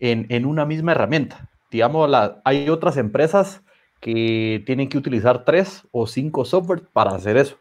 en, 0.00 0.44
una 0.44 0.66
misma 0.66 0.90
herramienta. 0.90 1.48
Digamos, 1.70 2.10
la, 2.10 2.42
hay 2.44 2.68
otras 2.68 2.96
empresas 2.96 3.62
que 4.00 4.60
tienen 4.66 4.88
que 4.88 4.98
utilizar 4.98 5.44
tres 5.44 5.86
o 5.92 6.08
cinco 6.08 6.44
software 6.44 6.82
para 6.92 7.12
hacer 7.12 7.36
eso. 7.36 7.56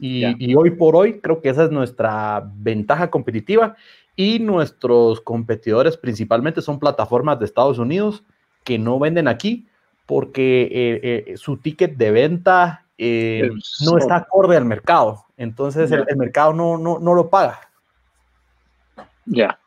Y, 0.00 0.24
hoy 0.56 0.72
por 0.72 0.96
hoy 0.96 1.20
creo 1.20 1.40
que 1.40 1.50
esa 1.50 1.62
es 1.62 1.70
nuestra 1.70 2.42
ventaja 2.56 3.10
competitiva 3.10 3.76
y 4.16 4.40
nuestros 4.40 5.20
competidores 5.20 5.96
principalmente 5.96 6.62
son 6.62 6.80
plataformas 6.80 7.38
de 7.38 7.44
Estados 7.44 7.78
Unidos 7.78 8.24
que 8.64 8.76
no 8.76 8.98
venden 8.98 9.28
aquí 9.28 9.68
porque 10.04 10.62
eh, 10.62 11.24
eh, 11.28 11.36
su 11.36 11.58
ticket 11.58 11.96
de 11.96 12.10
venta 12.10 12.87
eh, 12.98 13.48
no 13.84 13.96
está 13.96 14.16
acorde 14.16 14.56
al 14.56 14.64
mercado. 14.64 15.24
Entonces 15.36 15.90
el, 15.92 16.04
mercado 16.16 16.52
no, 16.52 16.76
no, 16.76 16.98
no 16.98 17.14
lo 17.14 17.30
paga. 17.30 17.60
Ya, 19.24 19.58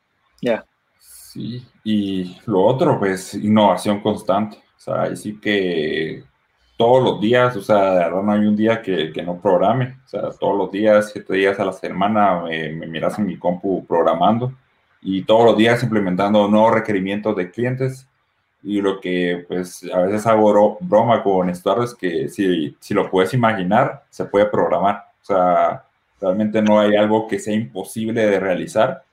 ya. 0.41 0.65
Sí, 0.99 1.65
y 1.83 2.37
lo 2.45 2.61
otro, 2.61 2.99
pues, 2.99 3.33
innovación 3.35 4.01
constante. 4.01 4.57
O 4.57 4.79
sea, 4.79 5.15
sí 5.15 5.39
que 5.39 6.23
todos 6.75 7.03
los 7.03 7.21
días, 7.21 7.55
o 7.55 7.61
sea, 7.61 7.91
de 7.91 7.99
verdad 7.99 8.23
no 8.23 8.31
hay 8.31 8.39
un 8.39 8.55
día 8.55 8.81
que, 8.81 9.13
que, 9.13 9.23
no 9.23 9.39
programe. 9.39 9.99
O 10.03 10.07
sea, 10.07 10.29
todos 10.31 10.57
los 10.57 10.71
días, 10.71 11.11
siete 11.13 11.35
días 11.35 11.59
a 11.59 11.65
la 11.65 11.73
semana, 11.73 12.41
me, 12.41 12.87
miras 12.87 13.17
en 13.19 13.27
mi 13.27 13.37
compu 13.37 13.85
programando 13.85 14.51
y 15.01 15.23
todos 15.23 15.45
los 15.45 15.57
días 15.57 15.83
implementando 15.83 16.47
nuevos 16.47 16.73
requerimientos 16.73 17.35
de 17.35 17.51
clientes. 17.51 18.07
Y 18.63 18.81
lo 18.81 18.99
que, 18.99 19.45
pues, 19.47 19.83
a 19.91 19.99
veces 20.01 20.25
hago 20.27 20.77
broma 20.81 21.23
con 21.23 21.49
esto 21.49 21.83
es 21.83 21.95
que 21.95 22.29
si, 22.29 22.75
si 22.79 22.93
lo 22.93 23.09
puedes 23.09 23.33
imaginar, 23.33 24.03
se 24.09 24.25
puede 24.25 24.45
programar. 24.45 25.05
O 25.21 25.25
sea, 25.25 25.83
realmente 26.19 26.61
no 26.61 26.79
hay 26.79 26.95
algo 26.95 27.27
que 27.27 27.39
sea 27.39 27.55
imposible 27.55 28.25
de 28.25 28.39
realizar 28.39 29.03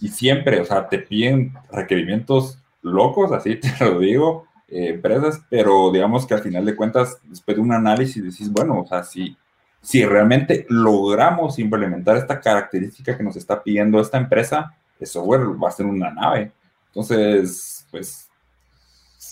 y 0.00 0.08
siempre, 0.08 0.60
o 0.60 0.64
sea, 0.64 0.88
te 0.88 0.98
piden 0.98 1.54
requerimientos 1.70 2.58
locos, 2.82 3.32
así 3.32 3.56
te 3.60 3.72
lo 3.84 3.98
digo, 3.98 4.46
eh, 4.68 4.88
empresas, 4.90 5.40
pero 5.48 5.90
digamos 5.90 6.26
que 6.26 6.34
al 6.34 6.42
final 6.42 6.64
de 6.64 6.76
cuentas, 6.76 7.18
después 7.24 7.56
de 7.56 7.62
un 7.62 7.72
análisis, 7.72 8.22
decís, 8.22 8.50
bueno, 8.50 8.80
o 8.80 8.86
sea, 8.86 9.02
si, 9.02 9.36
si 9.80 10.04
realmente 10.04 10.66
logramos 10.68 11.58
implementar 11.58 12.16
esta 12.16 12.40
característica 12.40 13.16
que 13.16 13.22
nos 13.22 13.36
está 13.36 13.62
pidiendo 13.62 14.00
esta 14.00 14.18
empresa, 14.18 14.74
el 14.98 15.06
software 15.06 15.40
va 15.62 15.68
a 15.68 15.72
ser 15.72 15.86
una 15.86 16.10
nave. 16.10 16.52
Entonces, 16.88 17.86
pues, 17.90 18.23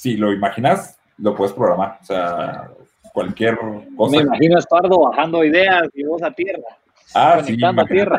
si 0.03 0.17
lo 0.17 0.33
imaginas, 0.33 0.99
lo 1.19 1.33
puedes 1.37 1.55
programar. 1.55 1.99
O 2.03 2.05
sea, 2.05 2.69
cualquier 3.13 3.57
cosa. 3.97 4.17
Me 4.17 4.23
imagino 4.25 4.57
a 4.57 4.59
Estuardo 4.59 4.99
bajando 4.99 5.45
ideas 5.45 5.89
y 5.95 6.03
vos 6.03 6.21
a 6.25 6.33
tierra. 6.33 6.65
Ah, 7.15 7.37
conectando 7.37 7.85
tierra. 7.85 8.19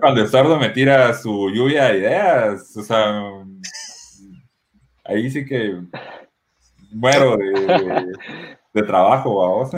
Cuando 0.00 0.24
Estordo 0.24 0.58
me 0.58 0.70
tira 0.70 1.14
su 1.14 1.48
lluvia 1.50 1.84
de 1.84 1.98
ideas, 1.98 2.76
o 2.76 2.82
sea, 2.82 3.22
ahí 5.04 5.30
sí 5.30 5.46
que 5.46 5.80
muero 6.90 7.36
de, 7.36 8.82
trabajo, 8.82 9.36
vamos. 9.36 9.70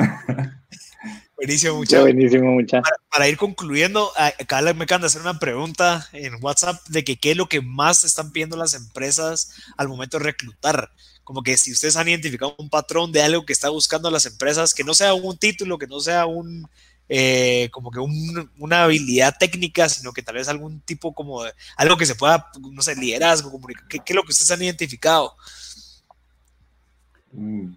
Buenísimo, 1.40 1.76
muchachos. 1.76 2.02
Buenísimo, 2.02 2.52
muchachos. 2.52 2.90
Para, 3.10 3.26
ir 3.26 3.38
concluyendo, 3.38 4.10
acá 4.14 4.60
me 4.74 4.84
acaban 4.84 5.00
de 5.00 5.06
hacer 5.06 5.22
una 5.22 5.38
pregunta 5.38 6.06
en 6.12 6.34
WhatsApp 6.42 6.86
de 6.88 7.02
que 7.02 7.16
qué 7.16 7.30
es 7.30 7.36
lo 7.36 7.48
que 7.48 7.62
más 7.62 8.04
están 8.04 8.30
pidiendo 8.30 8.58
las 8.58 8.74
empresas 8.74 9.54
al 9.78 9.88
momento 9.88 10.18
de 10.18 10.24
reclutar. 10.24 10.90
Como 11.24 11.42
que 11.42 11.56
si 11.56 11.72
ustedes 11.72 11.96
han 11.96 12.08
identificado 12.08 12.54
un 12.58 12.68
patrón 12.68 13.10
de 13.10 13.22
algo 13.22 13.46
que 13.46 13.54
está 13.54 13.70
buscando 13.70 14.10
las 14.10 14.26
empresas, 14.26 14.74
que 14.74 14.84
no 14.84 14.92
sea 14.92 15.14
un 15.14 15.38
título, 15.38 15.78
que 15.78 15.86
no 15.86 16.00
sea 16.00 16.26
un, 16.26 16.68
eh, 17.08 17.70
como 17.72 17.90
que 17.90 18.00
una 18.00 18.84
habilidad 18.84 19.34
técnica, 19.40 19.88
sino 19.88 20.12
que 20.12 20.22
tal 20.22 20.34
vez 20.34 20.46
algún 20.48 20.80
tipo 20.80 21.14
como 21.14 21.44
de, 21.44 21.54
algo 21.78 21.96
que 21.96 22.04
se 22.04 22.16
pueda, 22.16 22.50
no 22.60 22.82
sé, 22.82 22.96
liderazgo, 22.96 23.50
comunicar. 23.50 23.88
¿Qué, 23.88 24.00
¿Qué, 24.00 24.12
es 24.12 24.16
lo 24.16 24.24
que 24.24 24.32
ustedes 24.32 24.50
han 24.50 24.62
identificado? 24.62 25.34
Mm, 27.32 27.72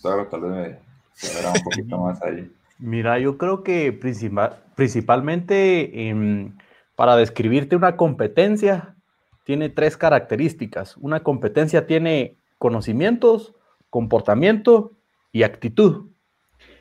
claro, 0.00 0.28
tal 0.28 0.40
vez 0.42 0.78
me 1.22 1.34
verá 1.34 1.50
un 1.50 1.62
poquito 1.64 1.98
más 2.02 2.22
ahí. 2.22 2.48
Mira, 2.78 3.18
yo 3.18 3.38
creo 3.38 3.62
que 3.62 3.92
principalmente 3.92 6.08
em, 6.08 6.56
para 6.94 7.16
describirte 7.16 7.76
una 7.76 7.96
competencia 7.96 8.96
tiene 9.44 9.70
tres 9.70 9.96
características. 9.96 10.96
Una 10.98 11.22
competencia 11.22 11.86
tiene 11.86 12.36
conocimientos, 12.58 13.54
comportamiento 13.90 14.92
y 15.32 15.42
actitud. 15.42 16.10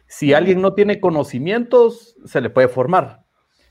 Si 0.08 0.34
alguien 0.34 0.62
no 0.62 0.74
tiene 0.74 1.00
conocimientos, 1.00 2.18
se 2.26 2.42
le 2.42 2.50
puede 2.50 2.68
formar. 2.68 3.24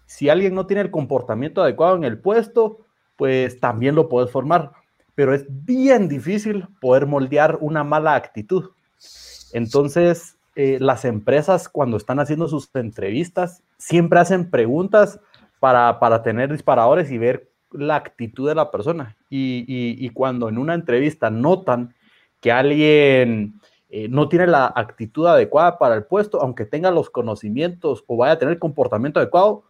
Si 0.07 0.29
alguien 0.29 0.55
no 0.55 0.67
tiene 0.67 0.83
el 0.83 0.91
comportamiento 0.91 1.63
adecuado 1.63 1.97
en 1.97 2.05
el 2.05 2.21
puesto, 2.21 2.87
pues 3.17 3.61
también 3.61 3.95
lo 3.95 4.09
puedes 4.09 4.31
formar. 4.31 4.73
Pero 5.15 5.35
es 5.35 5.47
bien 5.49 6.09
difícil 6.09 6.69
poder 6.81 7.07
moldear 7.07 7.59
una 7.61 7.85
mala 7.85 8.15
actitud. 8.15 8.71
Entonces, 9.53 10.37
eh, 10.57 10.79
las 10.81 11.05
empresas 11.05 11.69
cuando 11.69 11.97
están 11.97 12.21
haciendo 12.21 12.49
sus 12.49 12.71
entrevistas 12.75 13.63
siempre 13.79 14.21
hacen 14.21 14.51
preguntas 14.51 15.21
para, 15.59 15.99
para 15.99 16.23
tener 16.23 16.53
disparadores 16.53 17.11
y 17.11 17.19
ver 17.19 17.51
la 17.73 17.97
actitud 17.97 18.49
de 18.49 18.55
la 18.55 18.71
persona. 18.71 19.17
Y, 19.29 19.65
y, 19.67 20.09
cuando 20.11 20.49
en 20.49 20.59
una 20.59 20.75
entrevista 20.75 21.29
notan 21.31 21.95
que 22.41 22.53
alguien 22.53 23.61
eh, 23.89 24.09
no 24.09 24.29
tiene 24.29 24.47
la 24.47 24.73
actitud 24.75 25.27
adecuada 25.27 25.79
para 25.79 25.97
el 25.97 26.05
puesto, 26.05 26.41
aunque 26.41 26.65
tenga 26.65 26.91
los 26.91 27.11
conocimientos 27.11 28.05
o 28.07 28.17
vaya 28.17 28.35
a 28.35 28.39
tener 28.39 28.55
el 28.55 28.61
comportamiento 28.61 29.19
adecuado, 29.19 29.65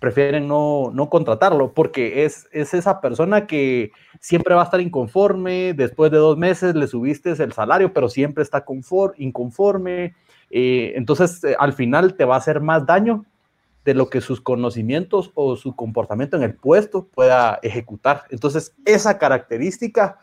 prefieren 0.00 0.48
no, 0.48 0.90
no 0.92 1.08
contratarlo 1.08 1.72
porque 1.72 2.24
es, 2.24 2.48
es, 2.52 2.74
esa 2.74 3.00
persona 3.00 3.46
que 3.46 3.92
siempre 4.20 4.54
va 4.54 4.62
a 4.62 4.64
estar 4.64 4.80
inconforme, 4.80 5.74
después 5.74 6.10
de 6.10 6.18
dos 6.18 6.36
meses 6.36 6.74
le 6.74 6.86
subiste 6.86 7.30
el 7.30 7.52
salario, 7.52 7.92
pero 7.92 8.08
siempre 8.08 8.42
está 8.42 8.64
inconforme, 9.18 10.14
eh, 10.50 10.92
entonces, 10.96 11.42
eh, 11.44 11.56
al 11.58 11.72
final 11.72 12.14
te 12.14 12.24
va 12.24 12.34
a 12.34 12.38
hacer 12.38 12.60
más 12.60 12.86
daño 12.86 13.24
de 13.84 13.94
lo 13.94 14.10
que 14.10 14.20
sus 14.20 14.40
conocimientos 14.40 15.30
o 15.34 15.56
su 15.56 15.76
comportamiento 15.76 16.36
en 16.36 16.42
el 16.42 16.54
puesto 16.54 17.06
pueda 17.06 17.60
ejecutar. 17.62 18.24
Entonces, 18.30 18.74
esa 18.84 19.18
característica 19.18 20.18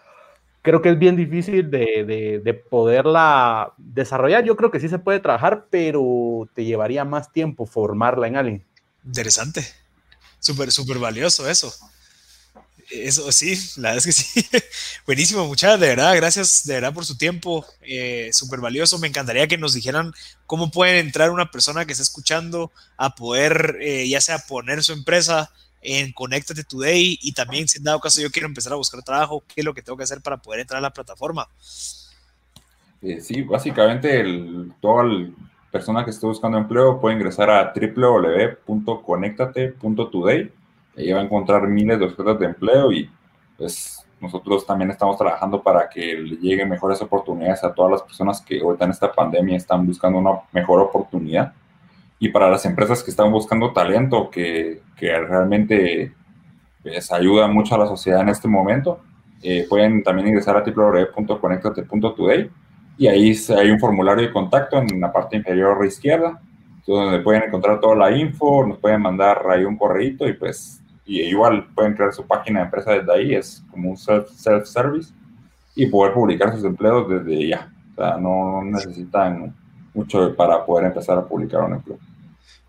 creo 0.62 0.82
que 0.82 0.90
es 0.90 1.00
bien 1.00 1.16
difícil 1.16 1.70
de, 1.70 2.42
de, 2.44 2.54
poderla 2.54 3.74
desarrollar. 3.78 4.44
Yo 4.44 4.56
creo 4.56 4.72
que 4.72 4.80
sí 4.80 4.90
se 4.90 5.00
puede 5.00 5.20
trabajar, 5.20 5.68
pero 5.70 6.48
te 6.54 6.66
llevaría 6.66 7.06
más 7.06 7.32
tiempo 7.32 7.66
formarla 7.66 8.28
en 8.28 8.36
alguien. 8.38 8.66
Interesante. 9.06 9.66
Súper, 10.40 10.72
súper 10.72 11.00
valioso 11.00 11.48
eso. 11.50 11.72
Eso 12.94 13.30
sí, 13.32 13.56
la 13.78 13.89
verdad 13.89 13.98
es 13.98 14.06
que 14.06 14.12
sí. 14.12 14.46
Buenísimo, 15.08 15.48
muchas, 15.48 15.80
de 15.80 15.88
verdad, 15.88 16.16
gracias 16.16 16.64
de 16.66 16.76
verdad 16.76 16.94
por 16.94 17.06
su 17.06 17.18
tiempo, 17.18 17.66
eh, 17.82 18.30
súper 18.34 18.60
valioso. 18.60 19.00
Me 19.00 19.08
encantaría 19.08 19.48
que 19.48 19.58
nos 19.58 19.74
dijeran 19.74 20.14
cómo 20.46 20.70
puede 20.70 21.00
entrar 21.00 21.32
una 21.32 21.50
persona 21.50 21.86
que 21.86 21.94
está 21.94 22.04
escuchando 22.04 22.72
a 22.98 23.16
poder, 23.16 23.80
eh, 23.82 24.08
ya 24.08 24.22
sea 24.22 24.38
poner 24.38 24.84
su 24.84 24.94
empresa 24.94 25.50
en 25.82 26.14
Conéctate 26.14 26.64
Today 26.64 27.18
y 27.20 27.34
también, 27.34 27.68
si 27.68 27.80
en 27.80 27.86
dado 27.86 28.00
caso 28.00 28.22
yo 28.22 28.30
quiero 28.30 28.48
empezar 28.48 28.74
a 28.74 28.76
buscar 28.76 29.02
trabajo, 29.02 29.44
qué 29.48 29.62
es 29.62 29.66
lo 29.66 29.74
que 29.74 29.82
tengo 29.82 29.98
que 29.98 30.04
hacer 30.04 30.22
para 30.22 30.38
poder 30.38 30.60
entrar 30.60 30.78
a 30.78 30.82
la 30.82 30.94
plataforma. 30.94 31.48
Eh, 33.02 33.22
sí, 33.22 33.41
básicamente 33.41 34.20
el, 34.20 34.72
toda 34.80 35.04
persona 35.72 36.06
que 36.06 36.12
esté 36.12 36.28
buscando 36.28 36.60
empleo 36.60 37.02
puede 37.02 37.16
ingresar 37.16 37.50
a 37.50 37.74
www.conectate.today 37.74 40.52
Ahí 40.98 41.12
va 41.12 41.20
a 41.20 41.24
encontrar 41.24 41.68
miles 41.68 42.00
de 42.00 42.06
ofertas 42.06 42.39
de 42.39 42.46
empleo 42.46 42.91
y 42.91 43.10
pues 43.58 44.06
nosotros 44.20 44.66
también 44.66 44.89
estamos 44.91 45.18
trabajando 45.18 45.62
para 45.62 45.89
que 45.89 46.16
le 46.16 46.36
lleguen 46.38 46.70
mejores 46.70 47.02
oportunidades 47.02 47.64
a 47.64 47.74
todas 47.74 47.91
las 47.91 48.02
personas 48.04 48.41
que 48.41 48.62
ahorita 48.62 48.86
en 48.86 48.91
esta 48.91 49.12
pandemia 49.12 49.58
están 49.58 49.86
buscando 49.86 50.20
una 50.20 50.32
mejor 50.52 50.80
oportunidad. 50.80 51.54
Y 52.20 52.30
para 52.30 52.50
las 52.50 52.66
empresas 52.66 53.04
que 53.04 53.12
están 53.12 53.32
buscando 53.32 53.74
talento, 53.74 54.30
que, 54.30 54.82
que 54.96 55.12
realmente 55.20 56.14
pues, 56.82 57.12
ayuda 57.12 57.48
mucho 57.48 57.76
a 57.76 57.80
la 57.80 57.88
sociedad 57.88 58.22
en 58.22 58.30
este 58.30 58.48
momento, 58.48 59.02
eh, 59.41 59.66
pueden 59.68 60.04
también 60.04 60.30
ingresar 60.30 60.56
a 60.56 60.64
www.conectate.today 60.64 62.50
y 62.98 63.08
ahí 63.08 63.36
hay 63.58 63.72
un 63.72 63.80
formulario 63.80 64.28
de 64.28 64.32
contacto 64.32 64.78
en 64.78 65.02
la 65.02 65.12
parte 65.12 65.36
inferior 65.36 65.84
izquierda, 65.86 66.39
donde 66.86 67.20
pueden 67.20 67.44
encontrar 67.44 67.80
toda 67.80 67.96
la 67.96 68.12
info, 68.16 68.66
nos 68.66 68.78
pueden 68.78 69.02
mandar 69.02 69.44
ahí 69.50 69.66
un 69.66 69.78
correo 69.78 70.28
y 70.28 70.34
pues 70.34 70.83
y 71.06 71.22
igual 71.22 71.68
pueden 71.76 71.93
crear 71.93 72.14
su 72.14 72.26
página 72.26 72.60
de 72.60 72.66
empresa 72.66 72.91
desde 72.91 73.14
ahí, 73.14 73.36
es 73.36 73.64
como 73.72 73.91
un 73.91 73.97
self-service 73.97 75.12
y 75.76 75.88
poder 75.88 76.14
publicar 76.14 76.54
sus 76.56 76.64
empleos 76.64 77.10
desde 77.10 77.47
ya. 77.47 77.72
O 77.91 77.95
sea, 77.95 78.18
no 78.18 78.64
necesitan 78.64 79.54
mucho 79.93 80.36
para 80.36 80.66
poder 80.66 80.88
empezar 80.88 81.18
a 81.18 81.26
publicar 81.26 81.62
un 81.62 81.74
empleo. 81.74 81.99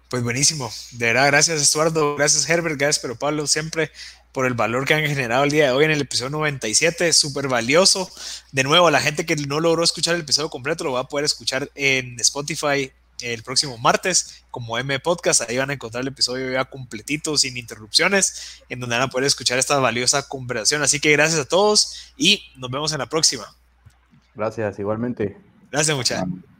Pues 0.08 0.22
buenísimo. 0.22 0.70
De 0.92 1.06
verdad, 1.06 1.26
gracias 1.26 1.60
Estuardo, 1.60 2.16
gracias 2.16 2.48
Herbert, 2.48 2.78
gracias 2.78 3.00
pero 3.00 3.16
Pablo, 3.16 3.46
siempre 3.46 3.90
por 4.32 4.46
el 4.46 4.54
valor 4.54 4.84
que 4.84 4.94
han 4.94 5.06
generado 5.06 5.44
el 5.44 5.50
día 5.50 5.66
de 5.66 5.70
hoy 5.70 5.84
en 5.84 5.92
el 5.92 6.00
episodio 6.00 6.30
97, 6.30 7.12
súper 7.12 7.46
valioso. 7.46 8.10
De 8.50 8.64
nuevo, 8.64 8.88
a 8.88 8.90
la 8.90 9.00
gente 9.00 9.24
que 9.26 9.36
no 9.36 9.60
logró 9.60 9.84
escuchar 9.84 10.16
el 10.16 10.22
episodio 10.22 10.50
completo 10.50 10.82
lo 10.84 10.92
va 10.92 11.00
a 11.00 11.08
poder 11.08 11.24
escuchar 11.24 11.70
en 11.76 12.18
Spotify, 12.20 12.90
el 13.24 13.42
próximo 13.42 13.78
martes 13.78 14.44
como 14.50 14.78
M 14.78 14.98
Podcast. 15.00 15.42
Ahí 15.42 15.56
van 15.56 15.70
a 15.70 15.74
encontrar 15.74 16.02
el 16.02 16.08
episodio 16.08 16.52
ya 16.52 16.64
completito, 16.64 17.36
sin 17.36 17.56
interrupciones, 17.56 18.62
en 18.68 18.80
donde 18.80 18.96
van 18.96 19.08
a 19.08 19.10
poder 19.10 19.26
escuchar 19.26 19.58
esta 19.58 19.78
valiosa 19.78 20.28
conversación. 20.28 20.82
Así 20.82 21.00
que 21.00 21.12
gracias 21.12 21.40
a 21.40 21.44
todos 21.44 22.12
y 22.16 22.42
nos 22.56 22.70
vemos 22.70 22.92
en 22.92 22.98
la 22.98 23.06
próxima. 23.06 23.44
Gracias, 24.34 24.78
igualmente. 24.78 25.36
Gracias, 25.70 25.96
muchachos. 25.96 26.53